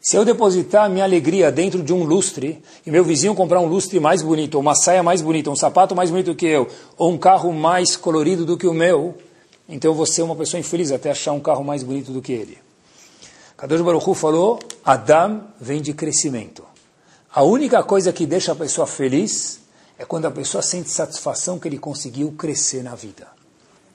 Se 0.00 0.16
eu 0.16 0.24
depositar 0.24 0.90
minha 0.90 1.04
alegria 1.04 1.52
dentro 1.52 1.80
de 1.80 1.92
um 1.92 2.02
lustre, 2.02 2.60
e 2.84 2.90
meu 2.90 3.04
vizinho 3.04 3.36
comprar 3.36 3.60
um 3.60 3.66
lustre 3.66 4.00
mais 4.00 4.20
bonito, 4.20 4.58
uma 4.58 4.74
saia 4.74 5.04
mais 5.04 5.22
bonita, 5.22 5.48
um 5.48 5.54
sapato 5.54 5.94
mais 5.94 6.10
bonito 6.10 6.34
que 6.34 6.46
eu, 6.46 6.66
ou 6.98 7.12
um 7.12 7.16
carro 7.16 7.52
mais 7.52 7.96
colorido 7.96 8.44
do 8.44 8.58
que 8.58 8.66
o 8.66 8.74
meu, 8.74 9.16
então 9.68 9.92
eu 9.92 9.94
vou 9.94 10.04
ser 10.04 10.22
uma 10.22 10.34
pessoa 10.34 10.58
infeliz 10.58 10.90
até 10.90 11.12
achar 11.12 11.30
um 11.30 11.38
carro 11.38 11.62
mais 11.62 11.84
bonito 11.84 12.10
do 12.10 12.20
que 12.20 12.32
ele. 12.32 12.58
Kadosh 13.62 13.80
Baruch 13.80 14.10
Hu 14.10 14.14
falou, 14.14 14.58
Adam 14.84 15.40
vem 15.60 15.80
de 15.80 15.94
crescimento. 15.94 16.64
A 17.32 17.44
única 17.44 17.80
coisa 17.84 18.12
que 18.12 18.26
deixa 18.26 18.50
a 18.50 18.56
pessoa 18.56 18.88
feliz 18.88 19.60
é 19.96 20.04
quando 20.04 20.26
a 20.26 20.32
pessoa 20.32 20.60
sente 20.60 20.90
satisfação 20.90 21.60
que 21.60 21.68
ele 21.68 21.78
conseguiu 21.78 22.32
crescer 22.32 22.82
na 22.82 22.96
vida. 22.96 23.28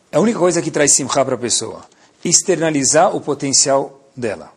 É 0.09 0.15
a 0.15 0.21
única 0.21 0.39
coisa 0.39 0.61
que 0.61 0.71
traz 0.71 0.95
simcha 0.95 1.25
para 1.25 1.35
a 1.35 1.37
pessoa. 1.37 1.81
Externalizar 2.23 3.13
o 3.13 3.19
potencial 3.19 4.09
dela. 4.15 4.53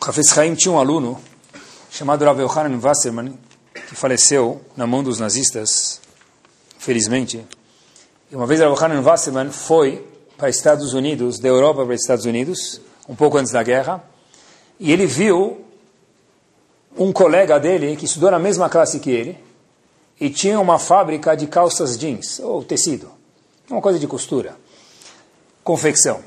O 0.00 0.08
Hafez 0.08 0.38
Haim 0.38 0.54
tinha 0.54 0.70
um 0.70 0.78
aluno 0.78 1.20
chamado 1.90 2.24
Rav 2.24 2.40
Yohanan 2.40 2.78
Wasserman, 2.80 3.36
que 3.74 3.96
faleceu 3.96 4.60
na 4.76 4.86
mão 4.86 5.02
dos 5.02 5.18
nazistas, 5.18 6.00
felizmente. 6.78 7.44
E 8.30 8.36
uma 8.36 8.46
vez 8.46 8.60
Rav 8.60 8.72
Yohanan 8.72 9.02
Wasserman 9.02 9.50
foi 9.50 10.06
para 10.38 10.48
Estados 10.48 10.94
Unidos, 10.94 11.40
da 11.40 11.48
Europa 11.48 11.84
para 11.84 11.96
Estados 11.96 12.24
Unidos, 12.24 12.80
um 13.10 13.16
pouco 13.16 13.36
antes 13.36 13.50
da 13.50 13.60
guerra, 13.60 14.04
e 14.78 14.92
ele 14.92 15.04
viu 15.04 15.64
um 16.96 17.12
colega 17.12 17.58
dele 17.58 17.96
que 17.96 18.04
estudou 18.04 18.30
na 18.30 18.38
mesma 18.38 18.68
classe 18.68 19.00
que 19.00 19.10
ele 19.10 19.36
e 20.20 20.30
tinha 20.30 20.60
uma 20.60 20.78
fábrica 20.78 21.36
de 21.36 21.48
calças 21.48 21.98
jeans, 21.98 22.38
ou 22.38 22.62
tecido, 22.62 23.10
uma 23.68 23.80
coisa 23.80 23.98
de 23.98 24.06
costura, 24.06 24.56
confecção. 25.64 26.22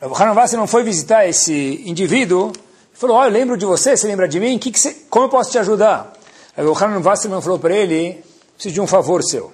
Hanan 0.00 0.34
Vassi 0.34 0.56
não 0.56 0.68
foi 0.68 0.84
visitar 0.84 1.26
esse 1.26 1.82
indivíduo 1.84 2.52
e 2.94 2.96
falou, 2.96 3.16
olha, 3.16 3.30
eu 3.30 3.32
lembro 3.32 3.56
de 3.56 3.66
você, 3.66 3.96
você 3.96 4.06
lembra 4.06 4.28
de 4.28 4.38
mim? 4.38 4.56
Que 4.56 4.70
que 4.70 4.78
você, 4.78 4.94
como 5.10 5.24
eu 5.24 5.28
posso 5.28 5.50
te 5.50 5.58
ajudar? 5.58 6.12
Aí 6.56 6.64
o 6.64 6.78
Hanan 6.78 7.00
Wasserman 7.00 7.42
falou 7.42 7.58
para 7.58 7.74
ele, 7.74 8.22
preciso 8.54 8.74
de 8.74 8.80
um 8.80 8.86
favor 8.86 9.20
seu. 9.24 9.52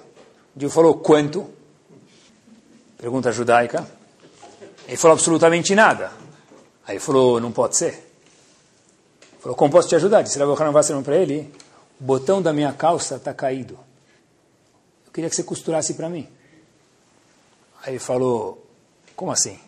Ele 0.55 0.69
falou, 0.69 0.93
quanto? 0.93 1.49
Pergunta 2.99 3.31
judaica. 3.31 3.87
Ele 4.87 4.97
falou 4.97 5.15
absolutamente 5.15 5.73
nada. 5.73 6.20
Aí 6.85 6.95
ele 6.95 6.99
falou, 6.99 7.39
não 7.39 7.51
pode 7.51 7.77
ser. 7.77 7.93
Ele 7.93 9.41
falou, 9.41 9.55
como 9.55 9.71
posso 9.71 9.87
te 9.87 9.95
ajudar? 9.95 10.21
Disse 10.21 10.39
Rav 10.39 10.51
Hanan 10.59 10.71
Wasserman 10.71 11.03
para 11.03 11.15
ele, 11.15 11.53
o 11.99 12.03
botão 12.03 12.41
da 12.41 12.51
minha 12.51 12.73
calça 12.73 13.15
está 13.15 13.33
caído. 13.33 13.77
Eu 15.05 15.11
queria 15.11 15.29
que 15.29 15.35
você 15.35 15.43
costurasse 15.43 15.93
para 15.93 16.09
mim. 16.09 16.27
Aí 17.83 17.93
ele 17.93 17.99
falou, 17.99 18.65
como 19.15 19.31
assim? 19.31 19.59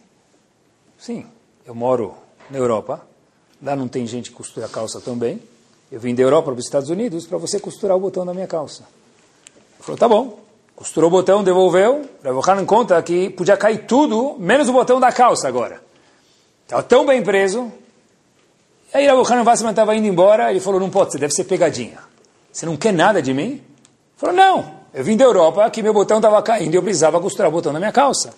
Sim, 0.97 1.25
eu 1.65 1.75
moro 1.75 2.15
na 2.49 2.57
Europa, 2.57 3.05
lá 3.61 3.75
não 3.75 3.87
tem 3.87 4.07
gente 4.07 4.29
que 4.29 4.35
costura 4.35 4.67
calça 4.67 5.01
também. 5.01 5.41
Eu 5.91 5.99
vim 5.99 6.15
da 6.15 6.23
Europa 6.23 6.51
para 6.51 6.59
os 6.59 6.65
Estados 6.65 6.89
Unidos 6.89 7.27
para 7.27 7.37
você 7.37 7.59
costurar 7.59 7.95
o 7.95 7.99
botão 7.99 8.25
da 8.25 8.33
minha 8.33 8.47
calça. 8.47 8.83
Ele 9.75 9.83
falou, 9.83 9.97
tá 9.97 10.07
bom. 10.07 10.39
Costurou 10.75 11.07
o 11.09 11.11
botão, 11.11 11.43
devolveu. 11.43 12.09
Rav 12.23 12.49
Hanan 12.49 12.65
conta 12.65 13.01
que 13.03 13.29
podia 13.29 13.55
cair 13.55 13.85
tudo, 13.85 14.35
menos 14.39 14.69
o 14.69 14.73
botão 14.73 14.99
da 14.99 15.11
calça 15.11 15.47
agora. 15.47 15.82
Estava 16.63 16.83
tão 16.83 17.05
bem 17.05 17.23
preso. 17.23 17.71
Aí 18.93 19.09
o 19.11 19.23
Hanan 19.23 19.43
estava 19.69 19.95
indo 19.95 20.07
embora, 20.07 20.51
ele 20.51 20.59
falou, 20.59 20.79
não 20.79 20.89
pode 20.89 21.11
ser, 21.11 21.19
deve 21.19 21.33
ser 21.33 21.45
pegadinha. 21.45 21.97
Você 22.51 22.65
não 22.65 22.77
quer 22.77 22.93
nada 22.93 23.21
de 23.21 23.33
mim? 23.33 23.53
Ele 23.53 23.63
falou, 24.15 24.35
não, 24.35 24.75
eu 24.93 25.03
vim 25.03 25.17
da 25.17 25.25
Europa, 25.25 25.67
que 25.71 25.81
meu 25.81 25.93
botão 25.93 26.17
estava 26.17 26.41
caindo 26.43 26.73
e 26.73 26.77
eu 26.77 26.83
precisava 26.83 27.19
costurar 27.19 27.49
o 27.49 27.51
botão 27.51 27.73
da 27.73 27.79
minha 27.79 27.91
calça. 27.91 28.33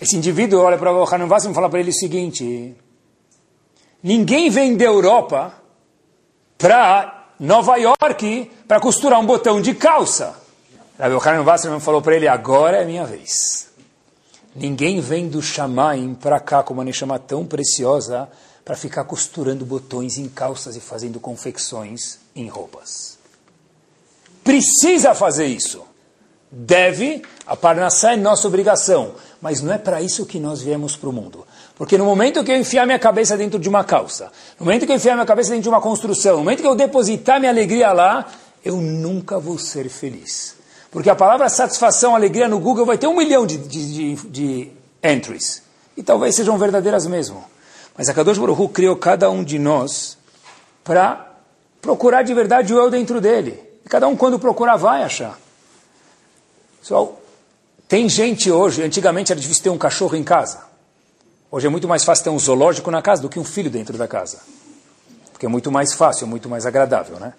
Esse 0.00 0.16
indivíduo 0.16 0.62
olha 0.62 0.78
para 0.78 0.92
o 0.92 1.04
Hanan 1.04 1.26
Wasserman 1.26 1.52
e 1.52 1.54
fala 1.54 1.68
para 1.68 1.80
ele 1.80 1.90
o 1.90 1.94
seguinte: 1.94 2.74
ninguém 4.02 4.48
vem 4.48 4.76
da 4.76 4.84
Europa 4.84 5.52
para 6.56 7.26
Nova 7.38 7.76
York 7.76 8.50
para 8.66 8.80
costurar 8.80 9.20
um 9.20 9.26
botão 9.26 9.60
de 9.60 9.74
calça. 9.74 10.34
Hanan 10.98 11.42
Wasserman 11.42 11.80
falou 11.80 12.00
para 12.00 12.16
ele: 12.16 12.26
agora 12.26 12.78
é 12.78 12.84
minha 12.86 13.04
vez. 13.04 13.67
Ninguém 14.60 15.00
vem 15.00 15.28
do 15.28 15.40
Shamaim 15.40 16.14
para 16.14 16.40
cá 16.40 16.64
com 16.64 16.74
uma 16.74 16.84
neshama 16.84 17.16
tão 17.18 17.46
preciosa 17.46 18.28
para 18.64 18.74
ficar 18.74 19.04
costurando 19.04 19.64
botões 19.64 20.18
em 20.18 20.28
calças 20.28 20.74
e 20.74 20.80
fazendo 20.80 21.20
confecções 21.20 22.18
em 22.34 22.48
roupas. 22.48 23.16
Precisa 24.42 25.14
fazer 25.14 25.46
isso. 25.46 25.82
Deve, 26.50 27.22
a 27.46 27.54
Parnassá 27.54 28.14
é 28.14 28.16
nossa 28.16 28.48
obrigação, 28.48 29.12
mas 29.40 29.60
não 29.60 29.72
é 29.72 29.78
para 29.78 30.02
isso 30.02 30.26
que 30.26 30.40
nós 30.40 30.60
viemos 30.60 30.96
para 30.96 31.08
o 31.08 31.12
mundo. 31.12 31.46
Porque 31.76 31.96
no 31.96 32.04
momento 32.04 32.42
que 32.42 32.50
eu 32.50 32.56
enfiar 32.56 32.84
minha 32.84 32.98
cabeça 32.98 33.36
dentro 33.36 33.60
de 33.60 33.68
uma 33.68 33.84
calça, 33.84 34.32
no 34.58 34.66
momento 34.66 34.86
que 34.86 34.92
eu 34.92 34.96
enfiar 34.96 35.14
minha 35.14 35.26
cabeça 35.26 35.50
dentro 35.50 35.62
de 35.62 35.68
uma 35.68 35.80
construção, 35.80 36.32
no 36.32 36.38
momento 36.38 36.60
que 36.60 36.66
eu 36.66 36.74
depositar 36.74 37.38
minha 37.38 37.52
alegria 37.52 37.92
lá, 37.92 38.26
eu 38.64 38.76
nunca 38.78 39.38
vou 39.38 39.56
ser 39.56 39.88
feliz. 39.88 40.57
Porque 40.90 41.10
a 41.10 41.14
palavra 41.14 41.48
satisfação, 41.48 42.14
alegria 42.14 42.48
no 42.48 42.58
Google 42.58 42.86
vai 42.86 42.96
ter 42.96 43.06
um 43.06 43.16
milhão 43.16 43.46
de, 43.46 43.58
de, 43.58 44.14
de, 44.14 44.28
de 44.28 44.72
entries. 45.02 45.62
E 45.96 46.02
talvez 46.02 46.34
sejam 46.34 46.56
verdadeiras 46.56 47.06
mesmo. 47.06 47.44
Mas 47.96 48.08
a 48.08 48.14
Kadosh 48.14 48.38
Baruch 48.38 48.60
Hu 48.60 48.68
criou 48.68 48.96
cada 48.96 49.30
um 49.30 49.42
de 49.42 49.58
nós 49.58 50.16
para 50.84 51.28
procurar 51.82 52.22
de 52.22 52.32
verdade 52.32 52.72
o 52.72 52.78
eu 52.78 52.90
dentro 52.90 53.20
dele. 53.20 53.62
E 53.84 53.88
cada 53.88 54.08
um, 54.08 54.16
quando 54.16 54.38
procurar, 54.38 54.76
vai 54.76 55.02
achar. 55.02 55.38
Pessoal, 56.80 57.20
tem 57.86 58.08
gente 58.08 58.50
hoje, 58.50 58.82
antigamente 58.82 59.32
era 59.32 59.40
difícil 59.40 59.64
ter 59.64 59.70
um 59.70 59.78
cachorro 59.78 60.16
em 60.16 60.24
casa. 60.24 60.62
Hoje 61.50 61.66
é 61.66 61.70
muito 61.70 61.88
mais 61.88 62.04
fácil 62.04 62.24
ter 62.24 62.30
um 62.30 62.38
zoológico 62.38 62.90
na 62.90 63.02
casa 63.02 63.20
do 63.22 63.28
que 63.28 63.38
um 63.38 63.44
filho 63.44 63.70
dentro 63.70 63.98
da 63.98 64.06
casa. 64.06 64.38
Porque 65.32 65.46
é 65.46 65.48
muito 65.48 65.72
mais 65.72 65.94
fácil, 65.94 66.24
é 66.24 66.28
muito 66.28 66.48
mais 66.48 66.66
agradável, 66.66 67.18
né? 67.18 67.32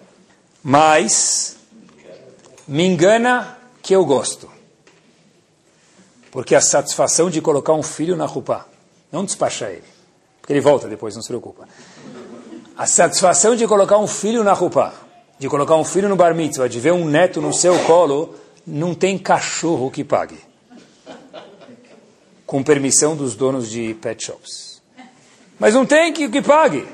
Mas 0.62 1.56
me 2.70 2.86
engana 2.86 3.58
que 3.82 3.92
eu 3.92 4.04
gosto. 4.04 4.48
Porque 6.30 6.54
a 6.54 6.60
satisfação 6.60 7.28
de 7.28 7.40
colocar 7.40 7.72
um 7.72 7.82
filho 7.82 8.16
na 8.16 8.26
roupa, 8.26 8.64
não 9.10 9.24
despachar 9.24 9.70
ele, 9.70 9.82
porque 10.40 10.52
ele 10.52 10.60
volta 10.60 10.86
depois, 10.86 11.16
não 11.16 11.22
se 11.22 11.26
preocupa. 11.26 11.68
A 12.76 12.86
satisfação 12.86 13.56
de 13.56 13.66
colocar 13.66 13.98
um 13.98 14.06
filho 14.06 14.44
na 14.44 14.52
roupa, 14.52 14.94
de 15.36 15.48
colocar 15.48 15.74
um 15.74 15.84
filho 15.84 16.08
no 16.08 16.14
bar 16.14 16.32
mitzvah, 16.32 16.68
de 16.68 16.78
ver 16.78 16.92
um 16.92 17.04
neto 17.04 17.40
no 17.40 17.52
seu 17.52 17.76
colo, 17.80 18.36
não 18.64 18.94
tem 18.94 19.18
cachorro 19.18 19.90
que 19.90 20.04
pague. 20.04 20.38
Com 22.46 22.62
permissão 22.62 23.16
dos 23.16 23.34
donos 23.34 23.68
de 23.68 23.94
pet 23.94 24.26
shops. 24.26 24.80
Mas 25.58 25.74
não 25.74 25.84
tem 25.84 26.12
que, 26.12 26.28
que 26.28 26.40
pague. 26.40 26.86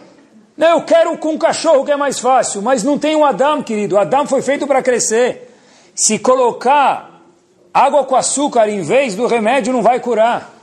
Não, 0.56 0.78
eu 0.78 0.84
quero 0.84 1.18
com 1.18 1.32
um 1.32 1.38
cachorro 1.38 1.84
que 1.84 1.92
é 1.92 1.96
mais 1.96 2.18
fácil, 2.18 2.62
mas 2.62 2.82
não 2.82 2.98
tem 2.98 3.14
um 3.14 3.26
Adam, 3.26 3.62
querido. 3.62 3.98
Adam 3.98 4.26
foi 4.26 4.40
feito 4.40 4.66
para 4.66 4.82
crescer. 4.82 5.45
Se 5.96 6.18
colocar 6.18 7.22
água 7.72 8.04
com 8.04 8.14
açúcar 8.14 8.68
em 8.68 8.82
vez 8.82 9.14
do 9.14 9.26
remédio, 9.26 9.72
não 9.72 9.82
vai 9.82 9.98
curar. 9.98 10.54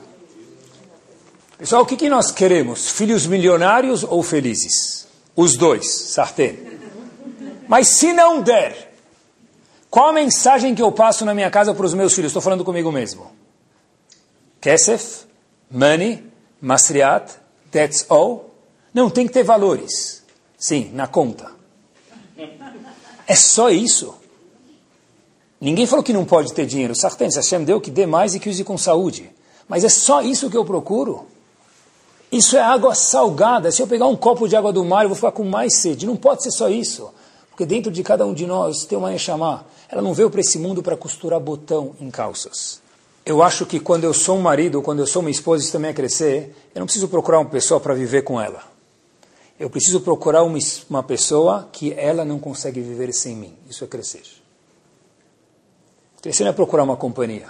Pessoal, 1.58 1.82
o 1.82 1.86
que, 1.86 1.98
que 1.98 2.10
nós 2.10 2.32
queremos? 2.32 2.92
Filhos 2.92 3.26
milionários 3.26 4.04
ou 4.04 4.22
felizes? 4.22 5.08
Os 5.36 5.58
dois, 5.58 5.90
sartén. 5.90 6.56
Mas 7.68 7.88
se 7.88 8.14
não 8.14 8.42
der, 8.42 8.94
qual 9.90 10.10
a 10.10 10.14
mensagem 10.14 10.76
que 10.76 10.82
eu 10.82 10.92
passo 10.92 11.26
na 11.26 11.34
minha 11.34 11.50
casa 11.50 11.74
para 11.74 11.86
os 11.86 11.94
meus 11.94 12.14
filhos? 12.14 12.30
Estou 12.30 12.42
falando 12.42 12.64
comigo 12.64 12.92
mesmo. 12.92 13.32
Kesef, 14.62 15.26
money, 15.72 16.24
masriat, 16.62 17.40
that's 17.72 18.06
all. 18.10 18.54
Não, 18.94 19.10
tem 19.10 19.26
que 19.26 19.34
ter 19.34 19.44
valores. 19.44 20.24
Sim, 20.58 20.92
na 20.94 21.08
conta. 21.08 21.52
É 23.26 23.36
só 23.36 23.70
isso. 23.70 24.16
Ninguém 25.64 25.86
falou 25.86 26.04
que 26.04 26.12
não 26.12 26.26
pode 26.26 26.52
ter 26.52 26.66
dinheiro. 26.66 26.94
Sartén, 26.94 27.32
se 27.32 27.38
Hashem 27.38 27.64
deu 27.64 27.80
que 27.80 27.90
dê 27.90 28.06
mais 28.06 28.36
e 28.36 28.40
que 28.40 28.50
use 28.50 28.66
com 28.66 28.78
saúde. 28.78 29.32
Mas 29.66 29.86
é 29.86 29.90
só 29.90 30.22
isso 30.22 30.50
que 30.50 30.58
eu 30.58 30.66
procuro. 30.66 31.26
Isso 32.30 32.58
é 32.58 32.62
água 32.62 32.94
salgada. 32.94 33.72
Se 33.72 33.82
eu 33.82 33.88
pegar 33.88 34.08
um 34.08 34.16
copo 34.18 34.46
de 34.46 34.58
água 34.58 34.74
do 34.74 34.84
mar, 34.84 35.04
eu 35.04 35.08
vou 35.08 35.16
ficar 35.16 35.32
com 35.32 35.46
mais 35.46 35.78
sede. 35.78 36.06
Não 36.06 36.18
pode 36.18 36.44
ser 36.44 36.52
só 36.52 36.68
isso. 36.68 37.10
Porque 37.50 37.66
dentro 37.66 37.90
de 37.90 38.04
cada 38.04 38.26
um 38.26 38.34
de 38.34 38.46
nós 38.46 38.84
tem 38.84 38.98
uma 38.98 39.10
Neshama. 39.10 39.66
Ela 39.88 40.02
não 40.02 40.14
veio 40.14 40.30
para 40.30 40.42
esse 40.42 40.60
mundo 40.60 40.84
para 40.84 40.98
costurar 40.98 41.40
botão 41.40 41.96
em 42.02 42.12
calças. 42.12 42.82
Eu 43.26 43.42
acho 43.42 43.66
que 43.66 43.80
quando 43.80 44.04
eu 44.04 44.14
sou 44.14 44.36
um 44.36 44.42
marido, 44.42 44.82
quando 44.82 45.00
eu 45.00 45.08
sou 45.08 45.22
uma 45.22 45.32
esposa, 45.32 45.64
isso 45.64 45.72
também 45.72 45.92
é 45.92 45.94
crescer. 45.94 46.54
Eu 46.76 46.80
não 46.80 46.88
preciso 46.88 47.08
procurar 47.08 47.40
uma 47.40 47.50
pessoa 47.50 47.80
para 47.80 47.94
viver 47.94 48.24
com 48.24 48.42
ela. 48.42 48.64
Eu 49.58 49.70
preciso 49.70 50.02
procurar 50.02 50.44
uma, 50.44 50.60
uma 50.90 51.04
pessoa 51.04 51.70
que 51.72 51.94
ela 51.94 52.26
não 52.26 52.38
consegue 52.38 52.82
viver 52.82 53.14
sem 53.14 53.34
mim. 53.34 53.54
Isso 53.70 53.86
é 53.86 53.88
crescer. 53.88 54.43
Crescer 56.24 56.46
não 56.46 56.52
é 56.52 56.54
procurar 56.54 56.84
uma 56.84 56.96
companhia. 56.96 57.48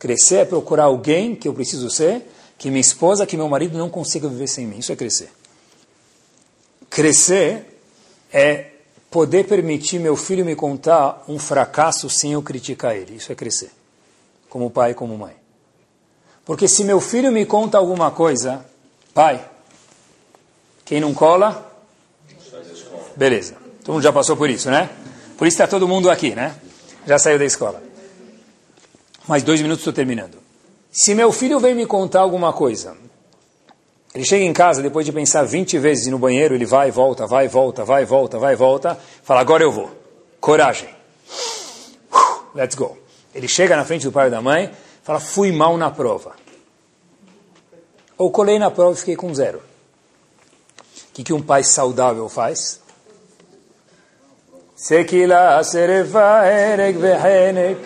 Crescer 0.00 0.38
é 0.38 0.44
procurar 0.44 0.84
alguém 0.86 1.36
que 1.36 1.46
eu 1.46 1.54
preciso 1.54 1.88
ser, 1.88 2.28
que 2.58 2.68
minha 2.70 2.80
esposa, 2.80 3.24
que 3.24 3.36
meu 3.36 3.48
marido 3.48 3.78
não 3.78 3.88
consiga 3.88 4.28
viver 4.28 4.48
sem 4.48 4.66
mim. 4.66 4.78
Isso 4.78 4.90
é 4.90 4.96
crescer. 4.96 5.30
Crescer 6.90 7.80
é 8.32 8.72
poder 9.08 9.46
permitir 9.46 10.00
meu 10.00 10.16
filho 10.16 10.44
me 10.44 10.56
contar 10.56 11.22
um 11.28 11.38
fracasso 11.38 12.10
sem 12.10 12.32
eu 12.32 12.42
criticar 12.42 12.96
ele. 12.96 13.14
Isso 13.14 13.30
é 13.30 13.34
crescer. 13.36 13.70
Como 14.48 14.68
pai 14.68 14.90
e 14.90 14.94
como 14.94 15.16
mãe. 15.16 15.36
Porque 16.44 16.66
se 16.66 16.82
meu 16.82 17.00
filho 17.00 17.30
me 17.30 17.46
conta 17.46 17.78
alguma 17.78 18.10
coisa, 18.10 18.66
pai, 19.14 19.48
quem 20.84 20.98
não 20.98 21.14
cola? 21.14 21.64
Beleza. 23.14 23.54
Todo 23.84 23.94
mundo 23.94 24.02
já 24.02 24.12
passou 24.12 24.36
por 24.36 24.50
isso, 24.50 24.68
né? 24.68 24.90
Por 25.38 25.46
isso 25.46 25.54
está 25.54 25.68
todo 25.68 25.86
mundo 25.86 26.10
aqui, 26.10 26.34
né? 26.34 26.56
Já 27.06 27.18
saiu 27.18 27.38
da 27.38 27.44
escola. 27.44 27.82
Mais 29.26 29.42
dois 29.42 29.60
minutos 29.60 29.80
estou 29.80 29.92
terminando. 29.92 30.38
Se 30.90 31.14
meu 31.14 31.30
filho 31.32 31.60
vem 31.60 31.74
me 31.74 31.86
contar 31.86 32.20
alguma 32.20 32.52
coisa, 32.52 32.96
ele 34.12 34.24
chega 34.24 34.44
em 34.44 34.52
casa, 34.52 34.82
depois 34.82 35.06
de 35.06 35.12
pensar 35.12 35.44
20 35.44 35.78
vezes 35.78 36.06
no 36.08 36.18
banheiro, 36.18 36.54
ele 36.54 36.66
vai 36.66 36.90
volta, 36.90 37.26
vai 37.26 37.46
volta, 37.46 37.84
vai 37.84 38.04
volta, 38.04 38.38
vai 38.38 38.56
volta, 38.56 38.98
fala, 39.22 39.40
agora 39.40 39.62
eu 39.62 39.70
vou. 39.70 39.90
Coragem. 40.40 40.88
Let's 42.54 42.74
go. 42.74 42.98
Ele 43.32 43.46
chega 43.46 43.76
na 43.76 43.84
frente 43.84 44.04
do 44.04 44.12
pai 44.12 44.26
e 44.26 44.30
da 44.30 44.42
mãe, 44.42 44.70
fala, 45.02 45.20
fui 45.20 45.52
mal 45.52 45.76
na 45.76 45.90
prova. 45.90 46.34
Ou 48.18 48.30
colei 48.30 48.58
na 48.58 48.70
prova 48.70 48.92
e 48.92 48.96
fiquei 48.96 49.16
com 49.16 49.32
zero. 49.32 49.58
O 49.58 51.12
que, 51.12 51.22
que 51.22 51.32
um 51.32 51.40
pai 51.40 51.62
saudável 51.62 52.28
faz? 52.28 52.80
Sekila 54.80 55.62
sereva 55.62 56.46
ereg 56.46 56.96
vehenek. 56.96 57.78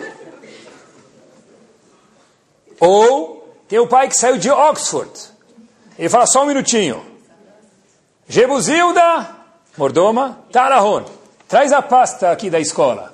Ou 2.79 3.53
tem 3.67 3.79
o 3.79 3.87
pai 3.87 4.07
que 4.07 4.15
saiu 4.15 4.37
de 4.37 4.49
Oxford. 4.49 5.11
Ele 5.99 6.07
fala 6.07 6.25
só 6.25 6.43
um 6.43 6.45
minutinho. 6.45 7.05
Jebuzilda, 8.29 9.29
mordoma, 9.77 10.39
Tarahon. 10.53 11.03
Traz 11.49 11.73
a 11.73 11.81
pasta 11.81 12.31
aqui 12.31 12.49
da 12.49 12.61
escola. 12.61 13.11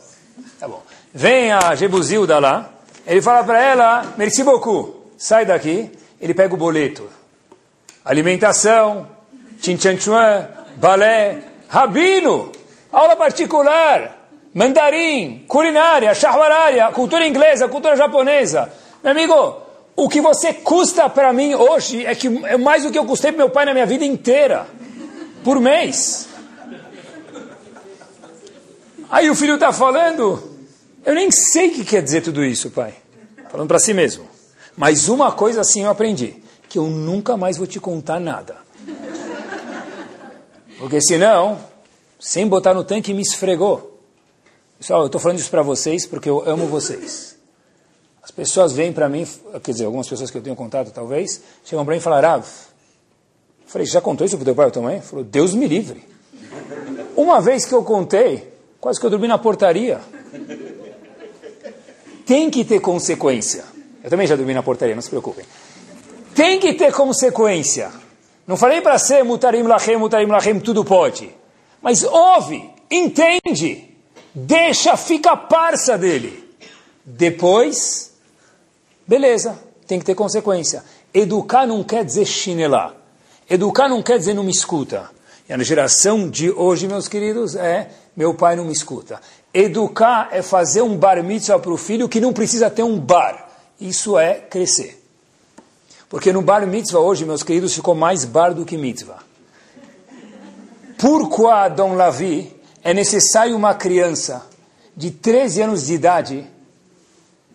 Tá 0.59 0.67
bom. 0.67 0.83
Vem 1.11 1.51
a 1.51 1.73
Jebuzilda 1.73 2.37
lá. 2.37 2.69
Ele 3.07 3.19
fala 3.19 3.43
para 3.43 3.59
ela, 3.59 4.13
merci 4.15 4.43
beaucoup. 4.43 4.93
Sai 5.17 5.43
daqui. 5.43 5.91
Ele 6.21 6.35
pega 6.35 6.53
o 6.53 6.57
boleto. 6.57 7.09
Alimentação, 8.05 9.07
chinchanchuan, 9.59 10.47
balé, 10.77 11.39
rabino 11.67 12.60
aula 12.91 13.15
particular, 13.15 14.17
mandarim, 14.53 15.45
culinária, 15.47 16.13
shahwararia, 16.13 16.91
cultura 16.91 17.27
inglesa, 17.27 17.67
cultura 17.67 17.95
japonesa. 17.95 18.71
Meu 19.03 19.11
amigo, 19.11 19.57
o 19.95 20.09
que 20.09 20.21
você 20.21 20.53
custa 20.53 21.09
para 21.09 21.31
mim 21.31 21.53
hoje 21.55 22.05
é, 22.05 22.13
que, 22.15 22.27
é 22.45 22.57
mais 22.57 22.83
do 22.83 22.91
que 22.91 22.97
eu 22.97 23.05
custei 23.05 23.31
para 23.31 23.37
meu 23.45 23.49
pai 23.49 23.65
na 23.65 23.73
minha 23.73 23.85
vida 23.85 24.05
inteira, 24.05 24.67
por 25.43 25.59
mês. 25.59 26.27
Aí 29.09 29.29
o 29.29 29.35
filho 29.35 29.55
está 29.55 29.73
falando, 29.73 30.41
eu 31.05 31.13
nem 31.13 31.29
sei 31.31 31.69
o 31.69 31.73
que 31.73 31.85
quer 31.85 32.01
dizer 32.01 32.21
tudo 32.21 32.43
isso, 32.43 32.71
pai. 32.71 32.93
Falando 33.49 33.67
para 33.67 33.79
si 33.79 33.93
mesmo. 33.93 34.25
Mas 34.77 35.09
uma 35.09 35.31
coisa 35.31 35.61
assim 35.61 35.83
eu 35.83 35.89
aprendi, 35.89 36.41
que 36.69 36.77
eu 36.77 36.87
nunca 36.87 37.35
mais 37.35 37.57
vou 37.57 37.67
te 37.67 37.79
contar 37.79 38.19
nada. 38.19 38.55
Porque 40.77 41.01
senão, 41.01 41.59
sem 42.21 42.47
botar 42.47 42.75
no 42.75 42.83
tanque, 42.83 43.15
me 43.15 43.23
esfregou. 43.23 43.99
Pessoal, 44.77 45.01
eu 45.01 45.05
estou 45.07 45.19
falando 45.19 45.39
isso 45.39 45.49
para 45.49 45.63
vocês 45.63 46.05
porque 46.05 46.29
eu 46.29 46.47
amo 46.47 46.67
vocês. 46.67 47.35
As 48.21 48.29
pessoas 48.29 48.71
vêm 48.71 48.93
para 48.93 49.09
mim, 49.09 49.27
quer 49.63 49.71
dizer, 49.71 49.85
algumas 49.85 50.07
pessoas 50.07 50.29
que 50.29 50.37
eu 50.37 50.41
tenho 50.41 50.55
contato 50.55 50.91
talvez, 50.91 51.41
chegam 51.65 51.83
para 51.83 51.95
mim 51.95 51.97
e 51.97 52.01
falam, 52.01 52.21
Rav, 52.21 52.45
falei, 53.65 53.87
já 53.87 53.99
contou 53.99 54.25
isso 54.25 54.37
para 54.37 54.45
teu 54.45 54.53
pai 54.53 54.65
ou 54.67 54.71
tua 54.71 54.83
mãe? 54.83 55.01
Falou, 55.01 55.25
Deus 55.25 55.55
me 55.55 55.67
livre. 55.67 56.07
Uma 57.17 57.41
vez 57.41 57.65
que 57.65 57.73
eu 57.73 57.83
contei, 57.83 58.53
quase 58.79 58.99
que 58.99 59.05
eu 59.05 59.09
dormi 59.09 59.27
na 59.27 59.39
portaria. 59.39 59.99
Tem 62.23 62.51
que 62.51 62.63
ter 62.63 62.79
consequência. 62.79 63.65
Eu 64.03 64.11
também 64.11 64.27
já 64.27 64.35
dormi 64.35 64.53
na 64.53 64.61
portaria, 64.61 64.93
não 64.93 65.01
se 65.01 65.09
preocupem. 65.09 65.43
Tem 66.35 66.59
que 66.59 66.73
ter 66.73 66.93
consequência. 66.93 67.91
Não 68.45 68.55
falei 68.55 68.79
para 68.79 68.99
ser 68.99 69.23
mutarim 69.23 69.63
lachem, 69.63 69.97
mutarim 69.97 70.27
lachem, 70.27 70.59
tudo 70.59 70.85
pode. 70.85 71.40
Mas 71.81 72.03
ouve, 72.03 72.69
entende, 72.89 73.89
deixa, 74.33 74.95
fica 74.95 75.35
parça 75.35 75.97
dele. 75.97 76.43
Depois, 77.03 78.11
beleza, 79.07 79.57
tem 79.87 79.99
que 79.99 80.05
ter 80.05 80.15
consequência. 80.15 80.83
Educar 81.13 81.65
não 81.65 81.83
quer 81.83 82.05
dizer 82.05 82.25
chinelar. 82.25 82.93
Educar 83.49 83.89
não 83.89 84.01
quer 84.01 84.17
dizer 84.17 84.33
não 84.33 84.43
me 84.43 84.51
escuta. 84.51 85.09
E 85.49 85.53
a 85.53 85.57
geração 85.63 86.29
de 86.29 86.49
hoje, 86.49 86.87
meus 86.87 87.07
queridos, 87.07 87.55
é 87.55 87.89
meu 88.15 88.33
pai 88.33 88.55
não 88.55 88.65
me 88.65 88.71
escuta. 88.71 89.19
Educar 89.53 90.29
é 90.31 90.41
fazer 90.41 90.81
um 90.81 90.95
bar 90.95 91.21
mitzvah 91.23 91.59
para 91.59 91.73
o 91.73 91.77
filho 91.77 92.07
que 92.07 92.21
não 92.21 92.31
precisa 92.31 92.69
ter 92.69 92.83
um 92.83 92.97
bar. 92.97 93.49
Isso 93.79 94.17
é 94.17 94.35
crescer. 94.35 95.03
Porque 96.07 96.31
no 96.31 96.41
bar 96.41 96.65
mitzvah 96.67 96.99
hoje, 96.99 97.25
meus 97.25 97.43
queridos, 97.43 97.73
ficou 97.73 97.95
mais 97.95 98.23
bar 98.23 98.53
do 98.53 98.65
que 98.65 98.77
mitzvah. 98.77 99.30
Por 101.01 101.29
qua, 101.29 101.67
Dom 101.67 101.95
Lavi, 101.95 102.55
é 102.83 102.93
necessário 102.93 103.55
uma 103.55 103.73
criança 103.73 104.45
de 104.95 105.09
13 105.09 105.63
anos 105.63 105.87
de 105.87 105.95
idade 105.95 106.47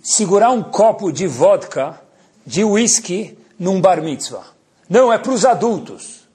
segurar 0.02 0.50
um 0.50 0.64
copo 0.64 1.12
de 1.12 1.28
vodka, 1.28 2.00
de 2.44 2.64
whisky, 2.64 3.38
num 3.56 3.80
bar 3.80 4.02
mitzvah. 4.02 4.42
Não, 4.88 5.12
é 5.12 5.18
para 5.18 5.30
os 5.30 5.44
adultos. 5.44 6.26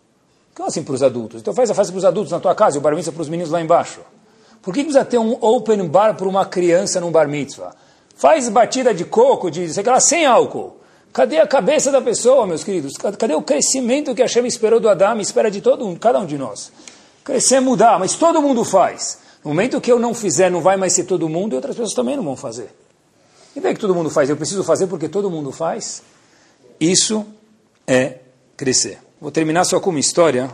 Como 0.55 0.69
assim 0.69 0.83
para 0.83 0.93
os 0.93 1.03
adultos? 1.03 1.41
Então 1.41 1.53
faz 1.53 1.69
a 1.69 1.73
festa 1.73 1.91
para 1.91 1.97
os 1.97 2.05
adultos 2.05 2.31
na 2.31 2.39
tua 2.39 2.55
casa 2.55 2.77
e 2.77 2.79
o 2.79 2.81
bar 2.81 2.95
mitzvah 2.95 3.11
para 3.11 3.23
os 3.23 3.29
meninos 3.29 3.51
lá 3.51 3.59
embaixo. 3.59 3.99
Por 4.61 4.73
que 4.73 4.81
precisa 4.81 5.03
ter 5.03 5.17
um 5.17 5.37
open 5.41 5.85
bar 5.89 6.15
para 6.15 6.29
uma 6.29 6.45
criança 6.45 7.01
num 7.01 7.11
bar 7.11 7.27
mitzvah? 7.27 7.75
Faz 8.15 8.47
batida 8.47 8.93
de 8.93 9.03
coco, 9.03 9.51
de 9.51 9.67
sei 9.73 9.83
lá, 9.83 9.99
sem 9.99 10.25
álcool. 10.25 10.77
Cadê 11.11 11.39
a 11.39 11.47
cabeça 11.47 11.91
da 11.91 12.01
pessoa, 12.01 12.47
meus 12.47 12.63
queridos? 12.63 12.93
Cadê 12.95 13.35
o 13.35 13.41
crescimento 13.41 14.15
que 14.15 14.21
a 14.21 14.25
Hashem 14.25 14.45
esperou 14.45 14.79
do 14.79 14.87
Adão 14.87 15.17
e 15.17 15.21
espera 15.21 15.51
de 15.51 15.59
todo, 15.59 15.93
cada 15.99 16.17
um 16.17 16.25
de 16.25 16.37
nós? 16.37 16.71
Crescer, 17.23 17.59
mudar, 17.59 17.99
mas 17.99 18.15
todo 18.15 18.41
mundo 18.41 18.63
faz. 18.63 19.19
No 19.43 19.49
momento 19.49 19.81
que 19.81 19.91
eu 19.91 19.99
não 19.99 20.13
fizer, 20.13 20.49
não 20.49 20.61
vai 20.61 20.77
mais 20.77 20.93
ser 20.93 21.03
todo 21.03 21.27
mundo 21.27 21.53
e 21.53 21.55
outras 21.55 21.75
pessoas 21.75 21.93
também 21.93 22.15
não 22.15 22.23
vão 22.23 22.35
fazer. 22.35 22.73
E 23.55 23.59
daí 23.59 23.73
que 23.73 23.79
todo 23.79 23.93
mundo 23.93 24.09
faz? 24.09 24.29
Eu 24.29 24.37
preciso 24.37 24.63
fazer 24.63 24.87
porque 24.87 25.09
todo 25.09 25.29
mundo 25.29 25.51
faz? 25.51 26.01
Isso 26.79 27.25
é 27.85 28.19
crescer. 28.55 28.99
Vou 29.19 29.31
terminar 29.31 29.65
só 29.65 29.79
com 29.79 29.89
uma 29.89 29.99
história 29.99 30.49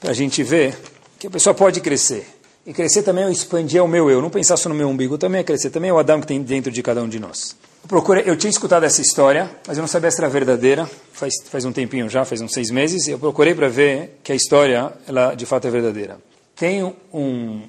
para 0.00 0.10
a 0.10 0.14
gente 0.14 0.42
ver 0.42 0.78
que 1.18 1.26
a 1.26 1.30
pessoa 1.30 1.54
pode 1.54 1.80
crescer. 1.80 2.26
E 2.64 2.72
crescer 2.72 3.02
também 3.02 3.24
é 3.24 3.30
expandir 3.30 3.82
o 3.82 3.88
meu 3.88 4.10
eu. 4.10 4.22
Não 4.22 4.30
pensar 4.30 4.56
só 4.56 4.68
no 4.68 4.74
meu 4.74 4.88
umbigo, 4.88 5.18
também 5.18 5.40
é 5.40 5.44
crescer. 5.44 5.70
Também 5.70 5.90
é 5.90 5.92
o 5.92 5.98
Adão 5.98 6.20
que 6.20 6.26
tem 6.26 6.40
dentro 6.42 6.70
de 6.70 6.82
cada 6.82 7.02
um 7.02 7.08
de 7.08 7.18
nós. 7.18 7.56
Procurei, 7.88 8.24
eu 8.26 8.36
tinha 8.36 8.50
escutado 8.50 8.84
essa 8.84 9.00
história, 9.00 9.50
mas 9.66 9.78
eu 9.78 9.80
não 9.80 9.88
sabia 9.88 10.10
se 10.10 10.20
era 10.20 10.28
verdadeira. 10.28 10.88
Faz, 11.10 11.32
faz 11.46 11.64
um 11.64 11.72
tempinho 11.72 12.06
já, 12.06 12.22
faz 12.22 12.38
uns 12.42 12.52
seis 12.52 12.70
meses. 12.70 13.06
E 13.06 13.12
eu 13.12 13.18
procurei 13.18 13.54
para 13.54 13.66
ver 13.70 14.20
que 14.22 14.30
a 14.30 14.34
história, 14.34 14.92
ela 15.06 15.34
de 15.34 15.46
fato 15.46 15.66
é 15.66 15.70
verdadeira. 15.70 16.20
Tem 16.54 16.94
um 17.10 17.62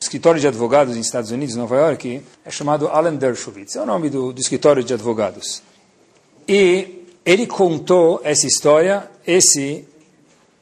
escritório 0.00 0.40
de 0.40 0.46
advogados 0.46 0.96
nos 0.96 1.04
Estados 1.04 1.32
Unidos, 1.32 1.56
Nova 1.56 1.74
York, 1.74 2.22
é 2.44 2.50
chamado 2.50 2.86
Alan 2.86 3.16
Dershowitz. 3.16 3.74
É 3.74 3.82
o 3.82 3.86
nome 3.86 4.08
do, 4.08 4.32
do 4.32 4.40
escritório 4.40 4.84
de 4.84 4.94
advogados. 4.94 5.60
E 6.46 7.04
ele 7.24 7.44
contou 7.44 8.20
essa 8.22 8.46
história, 8.46 9.10
esse, 9.26 9.84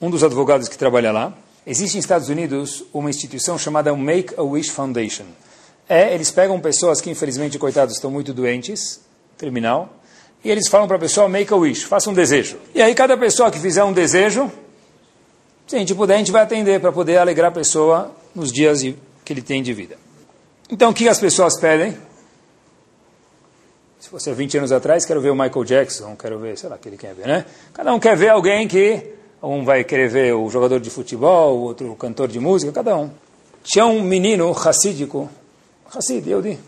um 0.01 0.09
dos 0.09 0.25
advogados 0.25 0.67
que 0.67 0.79
trabalha 0.79 1.13
lá. 1.13 1.37
Existe 1.67 1.97
nos 1.97 2.05
Estados 2.07 2.31
Unidos 2.31 2.83
uma 2.91 3.11
instituição 3.11 3.59
chamada 3.59 3.95
Make-A-Wish 3.95 4.71
Foundation. 4.71 5.27
É, 5.89 6.15
eles 6.15 6.31
pegam 6.31 6.59
pessoas 6.61 7.01
que, 7.01 7.11
infelizmente, 7.11 7.59
coitados, 7.59 7.95
estão 7.95 8.11
muito 8.11 8.33
doentes, 8.33 9.01
terminal, 9.37 9.93
e 10.43 10.51
eles 10.51 10.69
falam 10.69 10.87
para 10.87 10.97
a 10.97 11.01
pessoa, 11.01 11.29
make 11.29 11.53
a 11.53 11.57
wish, 11.57 11.85
faça 11.85 12.11
um 12.11 12.15
desejo. 12.15 12.59
E 12.75 12.83
aí, 12.83 12.95
cada 12.95 13.17
pessoa 13.17 13.51
que 13.51 13.59
fizer 13.59 13.85
um 13.85 13.93
desejo, 13.93 14.51
se 15.67 15.77
a 15.77 15.79
gente 15.79 15.95
puder, 15.95 16.15
a 16.15 16.19
gente 16.19 16.33
vai 16.33 16.43
atender 16.43 16.81
para 16.81 16.93
poder 16.93 17.17
alegrar 17.17 17.51
a 17.51 17.55
pessoa 17.55 18.15
nos 18.35 18.53
dias 18.53 18.83
que 19.25 19.33
ele 19.33 19.43
tem 19.43 19.63
de 19.63 19.73
vida. 19.73 19.97
Então, 20.71 20.91
o 20.91 20.95
que 20.95 21.09
as 21.09 21.19
pessoas 21.19 21.59
pedem? 21.59 21.97
Se 23.99 24.11
fosse 24.11 24.31
20 24.31 24.59
anos 24.59 24.73
atrás, 24.73 25.07
quero 25.07 25.21
ver 25.21 25.31
o 25.31 25.35
Michael 25.35 25.65
Jackson, 25.65 26.15
quero 26.15 26.39
ver, 26.39 26.59
sei 26.59 26.69
lá, 26.69 26.77
que 26.77 26.89
ele 26.89 26.99
quer 26.99 27.15
ver, 27.15 27.27
né? 27.27 27.47
Cada 27.73 27.95
um 27.95 27.99
quer 27.99 28.15
ver 28.15 28.29
alguém 28.29 28.69
que, 28.69 29.15
um 29.43 29.65
vai 29.65 29.83
querer 29.83 30.09
ver 30.09 30.35
o 30.35 30.49
jogador 30.51 30.79
de 30.79 30.91
futebol, 30.91 31.57
o 31.57 31.63
outro 31.63 31.93
o 31.93 31.97
cantor 31.97 32.29
de 32.29 32.39
música, 32.39 32.71
cada 32.71 32.97
um. 32.97 33.11
Tinha 33.63 33.87
um 33.87 34.03
menino 34.03 34.53
racídico, 34.53 35.29
Hassid, 35.99 36.29
Yehudi. 36.29 36.59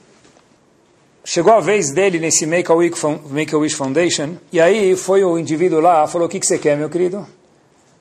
Chegou 1.25 1.53
a 1.53 1.61
vez 1.61 1.91
dele 1.91 2.19
nesse 2.21 2.47
Make-A-Wish 2.47 3.75
Foundation, 3.75 4.37
e 4.53 4.61
aí 4.61 4.95
foi 4.97 5.25
o 5.25 5.37
indivíduo 5.39 5.81
lá, 5.81 6.07
falou, 6.07 6.29
o 6.29 6.31
que, 6.31 6.39
que 6.39 6.47
você 6.47 6.59
quer, 6.59 6.77
meu 6.77 6.89
querido? 6.89 7.27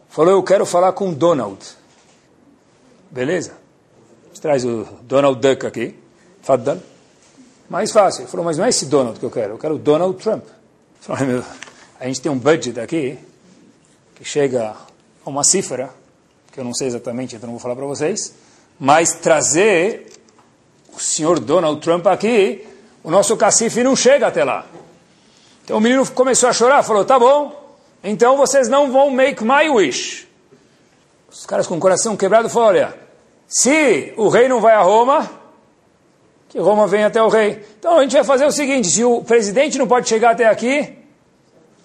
Falou, 0.10 0.32
eu 0.32 0.44
quero 0.44 0.66
falar 0.66 0.94
com 0.94 1.12
Donald. 1.12 1.58
Beleza? 3.10 3.54
Traz 4.40 4.64
o 4.64 4.88
Donald 5.02 5.40
Duck 5.40 5.66
aqui. 5.66 5.96
Faddal. 6.44 6.78
Mais 7.68 7.92
fácil. 7.92 8.22
Ele 8.22 8.30
falou, 8.30 8.46
mas 8.46 8.58
não 8.58 8.66
é 8.66 8.70
esse 8.70 8.86
Donald 8.86 9.20
que 9.20 9.26
eu 9.26 9.32
quero, 9.32 9.54
eu 9.54 9.58
quero 9.58 9.76
o 9.76 9.80
Donald 9.80 10.22
Trump. 10.22 10.44
Falou, 11.02 11.26
meu, 11.26 11.44
a 12.00 12.06
gente 12.06 12.22
tem 12.22 12.32
um 12.32 12.38
budget 12.38 12.80
aqui 12.80 13.18
que 14.14 14.24
chega 14.24 14.76
a 15.26 15.30
uma 15.30 15.44
cifra, 15.44 15.90
que 16.52 16.60
eu 16.60 16.64
não 16.64 16.74
sei 16.74 16.88
exatamente, 16.88 17.36
então 17.36 17.48
não 17.48 17.56
vou 17.56 17.60
falar 17.60 17.76
para 17.76 17.86
vocês, 17.86 18.34
mas 18.80 19.14
trazer 19.14 20.08
o 20.96 21.00
senhor 21.00 21.40
Donald 21.40 21.82
Trump 21.82 22.06
aqui, 22.08 22.66
o 23.04 23.12
nosso 23.12 23.36
cacife 23.38 23.84
não 23.84 23.96
chega 23.96 24.28
até 24.28 24.44
lá. 24.44 24.66
Então 25.64 25.78
o 25.78 25.82
menino 25.82 26.10
começou 26.12 26.50
a 26.50 26.54
chorar, 26.54 26.84
falou, 26.84 27.04
tá 27.04 27.20
bom, 27.20 27.78
então 28.04 28.38
vocês 28.38 28.68
não 28.70 28.92
vão 28.92 29.10
make 29.10 29.44
my 29.44 29.70
wish. 29.70 30.28
Os 31.30 31.46
caras 31.46 31.68
com 31.68 31.76
o 31.76 31.80
coração 31.80 32.16
quebrado 32.16 32.50
falaram, 32.50 32.80
olha, 32.80 33.00
se 33.48 34.14
o 34.16 34.30
rei 34.30 34.48
não 34.48 34.62
vai 34.62 34.74
a 34.74 34.82
Roma, 34.82 35.30
que 36.56 36.60
Roma 36.60 36.88
vem 36.88 37.04
até 37.04 37.22
o 37.22 37.28
rei. 37.28 37.62
Então 37.78 37.98
a 37.98 38.02
gente 38.02 38.14
vai 38.14 38.24
fazer 38.24 38.46
o 38.46 38.52
seguinte: 38.52 38.88
se 38.88 39.04
o 39.04 39.22
presidente 39.22 39.78
não 39.78 39.88
pode 39.88 40.08
chegar 40.08 40.32
até 40.32 40.46
aqui, 40.46 40.94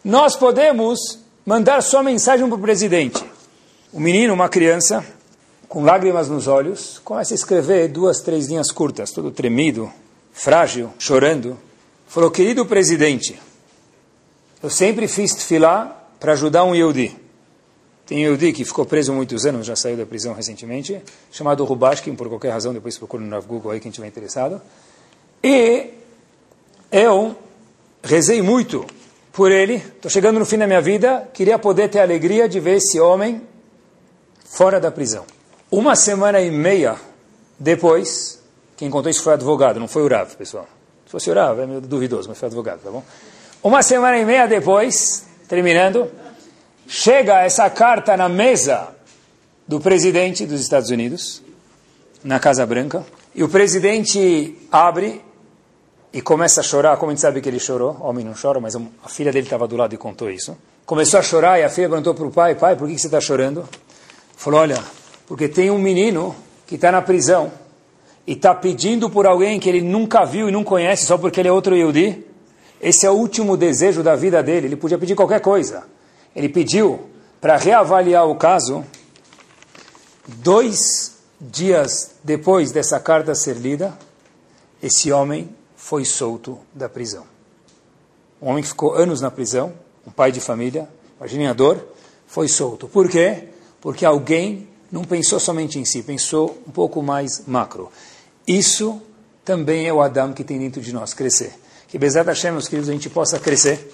nós 0.04 0.36
podemos 0.36 1.18
mandar 1.44 1.82
só 1.82 2.02
mensagem 2.02 2.46
para 2.46 2.56
o 2.56 2.60
presidente. 2.60 3.24
O 3.92 3.98
menino, 3.98 4.32
uma 4.32 4.48
criança, 4.48 5.04
com 5.70 5.84
lágrimas 5.84 6.28
nos 6.28 6.48
olhos, 6.48 7.00
começa 7.04 7.32
a 7.32 7.36
escrever 7.36 7.86
duas, 7.86 8.20
três 8.20 8.48
linhas 8.48 8.72
curtas, 8.72 9.12
todo 9.12 9.30
tremido, 9.30 9.88
frágil, 10.32 10.92
chorando. 10.98 11.56
Falou: 12.08 12.28
Querido 12.28 12.66
presidente, 12.66 13.40
eu 14.60 14.68
sempre 14.68 15.06
fiz 15.06 15.32
tefilá 15.32 16.08
para 16.18 16.32
ajudar 16.32 16.64
um 16.64 16.74
Yehudi. 16.74 17.16
Tem 18.04 18.24
Yehudi 18.24 18.52
que 18.52 18.64
ficou 18.64 18.84
preso 18.84 19.12
muitos 19.12 19.46
anos, 19.46 19.64
já 19.64 19.76
saiu 19.76 19.96
da 19.96 20.04
prisão 20.04 20.34
recentemente, 20.34 21.00
chamado 21.30 21.64
Rubashkin, 21.64 22.16
por 22.16 22.28
qualquer 22.28 22.50
razão, 22.50 22.74
depois 22.74 22.98
procura 22.98 23.22
no 23.22 23.42
Google 23.42 23.70
aí 23.70 23.78
quem 23.78 23.90
estiver 23.90 24.08
interessado. 24.08 24.60
E 25.40 25.90
eu 26.90 27.36
rezei 28.02 28.42
muito 28.42 28.84
por 29.32 29.52
ele, 29.52 29.76
estou 29.76 30.10
chegando 30.10 30.40
no 30.40 30.44
fim 30.44 30.58
da 30.58 30.66
minha 30.66 30.80
vida, 30.80 31.30
queria 31.32 31.60
poder 31.60 31.88
ter 31.88 32.00
a 32.00 32.02
alegria 32.02 32.48
de 32.48 32.58
ver 32.58 32.78
esse 32.78 32.98
homem 32.98 33.40
fora 34.44 34.80
da 34.80 34.90
prisão. 34.90 35.24
Uma 35.70 35.94
semana 35.94 36.40
e 36.40 36.50
meia 36.50 36.96
depois, 37.58 38.42
quem 38.76 38.90
contou 38.90 39.08
isso 39.10 39.22
foi 39.22 39.34
advogado, 39.34 39.78
não 39.78 39.86
foi 39.86 40.02
o 40.02 40.08
Rav, 40.08 40.34
pessoal. 40.34 40.66
Se 41.06 41.12
fosse 41.12 41.30
o 41.30 41.34
Rav, 41.34 41.60
é 41.60 41.66
meio 41.66 41.80
duvidoso, 41.80 42.28
mas 42.28 42.38
foi 42.38 42.46
advogado, 42.46 42.80
tá 42.80 42.90
bom? 42.90 43.04
Uma 43.62 43.82
semana 43.82 44.18
e 44.18 44.24
meia 44.24 44.48
depois, 44.48 45.26
terminando, 45.46 46.10
chega 46.88 47.42
essa 47.42 47.70
carta 47.70 48.16
na 48.16 48.28
mesa 48.28 48.88
do 49.68 49.78
presidente 49.78 50.44
dos 50.44 50.60
Estados 50.60 50.90
Unidos, 50.90 51.40
na 52.24 52.40
Casa 52.40 52.66
Branca, 52.66 53.04
e 53.32 53.44
o 53.44 53.48
presidente 53.48 54.56
abre 54.72 55.22
e 56.12 56.20
começa 56.20 56.60
a 56.60 56.64
chorar, 56.64 56.96
como 56.96 57.12
a 57.12 57.14
gente 57.14 57.20
sabe 57.20 57.40
que 57.40 57.48
ele 57.48 57.60
chorou, 57.60 57.96
o 58.00 58.04
homem 58.06 58.24
não 58.24 58.34
chora, 58.34 58.58
mas 58.58 58.74
a 58.74 59.08
filha 59.08 59.30
dele 59.30 59.46
estava 59.46 59.68
do 59.68 59.76
lado 59.76 59.94
e 59.94 59.98
contou 59.98 60.28
isso. 60.28 60.56
Começou 60.84 61.20
a 61.20 61.22
chorar 61.22 61.60
e 61.60 61.62
a 61.62 61.68
filha 61.68 61.88
perguntou 61.88 62.14
para 62.14 62.26
o 62.26 62.32
pai, 62.32 62.56
pai, 62.56 62.74
por 62.74 62.88
que, 62.88 62.94
que 62.94 63.00
você 63.00 63.06
está 63.06 63.20
chorando? 63.20 63.68
Falou, 64.36 64.60
olha, 64.60 64.82
porque 65.30 65.48
tem 65.48 65.70
um 65.70 65.78
menino 65.78 66.34
que 66.66 66.74
está 66.74 66.90
na 66.90 67.00
prisão 67.00 67.52
e 68.26 68.32
está 68.32 68.52
pedindo 68.52 69.08
por 69.08 69.28
alguém 69.28 69.60
que 69.60 69.68
ele 69.68 69.80
nunca 69.80 70.24
viu 70.24 70.48
e 70.48 70.52
não 70.52 70.64
conhece 70.64 71.06
só 71.06 71.16
porque 71.16 71.38
ele 71.38 71.48
é 71.48 71.52
outro 71.52 71.76
Yehudi. 71.76 72.26
Esse 72.80 73.06
é 73.06 73.10
o 73.12 73.14
último 73.14 73.56
desejo 73.56 74.02
da 74.02 74.16
vida 74.16 74.42
dele, 74.42 74.66
ele 74.66 74.74
podia 74.74 74.98
pedir 74.98 75.14
qualquer 75.14 75.40
coisa. 75.40 75.84
Ele 76.34 76.48
pediu 76.48 77.08
para 77.40 77.56
reavaliar 77.56 78.28
o 78.28 78.34
caso 78.34 78.84
dois 80.26 81.18
dias 81.40 82.16
depois 82.24 82.72
dessa 82.72 82.98
carta 82.98 83.32
ser 83.32 83.54
lida, 83.54 83.96
esse 84.82 85.12
homem 85.12 85.48
foi 85.76 86.04
solto 86.04 86.58
da 86.74 86.88
prisão. 86.88 87.24
Um 88.42 88.48
homem 88.48 88.64
que 88.64 88.70
ficou 88.70 88.94
anos 88.94 89.20
na 89.20 89.30
prisão, 89.30 89.72
um 90.04 90.10
pai 90.10 90.32
de 90.32 90.40
família, 90.40 90.88
imaginem 91.18 91.46
a 91.46 91.52
dor, 91.52 91.86
foi 92.26 92.48
solto. 92.48 92.88
Por 92.88 93.08
quê? 93.08 93.44
Porque 93.80 94.04
alguém 94.04 94.68
não 94.90 95.04
pensou 95.04 95.38
somente 95.38 95.78
em 95.78 95.84
si, 95.84 96.02
pensou 96.02 96.58
um 96.66 96.70
pouco 96.70 97.02
mais 97.02 97.44
macro. 97.46 97.90
Isso 98.46 99.00
também 99.44 99.86
é 99.86 99.92
o 99.92 100.00
Adam 100.00 100.32
que 100.32 100.44
tem 100.44 100.58
dentro 100.58 100.80
de 100.80 100.92
nós, 100.92 101.14
crescer. 101.14 101.52
que 101.88 101.98
Bezat 101.98 102.26
Hashem, 102.26 102.52
meus 102.52 102.68
queridos, 102.68 102.88
a 102.88 102.92
gente 102.92 103.10
possa 103.10 103.38
crescer, 103.38 103.92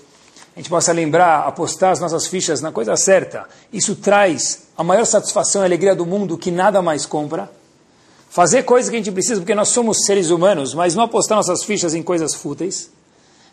a 0.54 0.58
gente 0.58 0.70
possa 0.70 0.92
lembrar, 0.92 1.46
apostar 1.46 1.92
as 1.92 2.00
nossas 2.00 2.26
fichas 2.26 2.60
na 2.60 2.72
coisa 2.72 2.96
certa. 2.96 3.46
Isso 3.72 3.94
traz 3.94 4.68
a 4.76 4.82
maior 4.82 5.04
satisfação 5.04 5.62
e 5.62 5.64
alegria 5.66 5.94
do 5.94 6.06
mundo 6.06 6.38
que 6.38 6.50
nada 6.50 6.80
mais 6.80 7.04
compra. 7.04 7.50
Fazer 8.30 8.64
coisas 8.64 8.90
que 8.90 8.96
a 8.96 8.98
gente 8.98 9.12
precisa, 9.12 9.40
porque 9.40 9.54
nós 9.54 9.68
somos 9.68 10.04
seres 10.04 10.30
humanos, 10.30 10.74
mas 10.74 10.94
não 10.94 11.04
apostar 11.04 11.36
nossas 11.36 11.62
fichas 11.62 11.94
em 11.94 12.02
coisas 12.02 12.34
fúteis. 12.34 12.90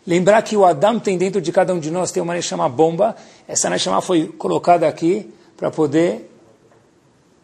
Lembrar 0.06 0.42
que 0.42 0.56
o 0.56 0.64
Adam 0.64 0.98
tem 0.98 1.16
dentro 1.16 1.40
de 1.40 1.50
cada 1.52 1.72
um 1.72 1.78
de 1.78 1.90
nós, 1.90 2.10
tem 2.10 2.22
uma 2.22 2.34
Neshama 2.34 2.68
bomba. 2.68 3.16
Essa 3.48 3.70
Neshama 3.70 4.02
foi 4.02 4.26
colocada 4.26 4.86
aqui 4.86 5.32
para 5.56 5.70
poder 5.70 6.33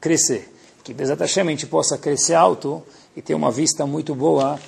crescer. 0.01 0.53
Que 0.83 0.95
Bezat 0.95 1.21
Hashem 1.21 1.47
a 1.47 1.51
gente 1.51 1.67
possa 1.67 1.99
crescer 1.99 2.35
alto 2.35 2.83
e 3.17 3.21
ter 3.21 3.35
uma 3.35 3.51
vista 3.51 3.87
muito 3.87 4.15
boa 4.15 4.59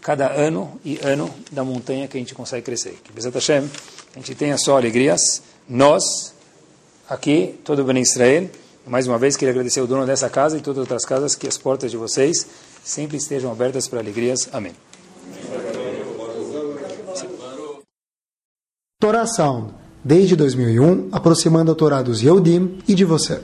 cada 0.00 0.32
ano 0.32 0.80
e 0.84 0.98
ano 1.02 1.32
da 1.52 1.62
montanha 1.62 2.08
que 2.08 2.16
a 2.16 2.20
gente 2.20 2.34
consegue 2.34 2.62
crescer. 2.62 2.98
Que 3.04 3.12
Bezat 3.12 3.34
Hashem 3.34 3.70
a 4.14 4.18
gente 4.18 4.34
tenha 4.34 4.56
só 4.56 4.76
alegrias. 4.76 5.42
Nós, 5.68 6.32
aqui, 7.08 7.58
todo 7.64 7.82
o 7.82 7.84
Bem 7.84 8.00
Israel, 8.00 8.48
mais 8.86 9.06
uma 9.06 9.18
vez 9.18 9.36
queria 9.36 9.52
agradecer 9.52 9.80
ao 9.80 9.86
dono 9.86 10.06
dessa 10.06 10.30
casa 10.30 10.56
e 10.56 10.60
todas 10.60 10.78
as 10.78 10.82
outras 10.84 11.04
casas, 11.04 11.34
que 11.34 11.46
as 11.46 11.58
portas 11.58 11.90
de 11.90 11.96
vocês 11.96 12.46
sempre 12.82 13.18
estejam 13.18 13.52
abertas 13.52 13.86
para 13.86 14.00
alegrias. 14.00 14.48
Amém. 14.52 14.72
Torá 19.00 19.26
Sound, 19.26 19.74
desde 20.02 20.34
2001, 20.34 21.10
aproximando 21.12 21.70
a 21.70 21.74
Torá 21.74 22.02
dos 22.02 22.22
Yehudim 22.22 22.78
e 22.88 22.94
de 22.94 23.04
você. 23.04 23.40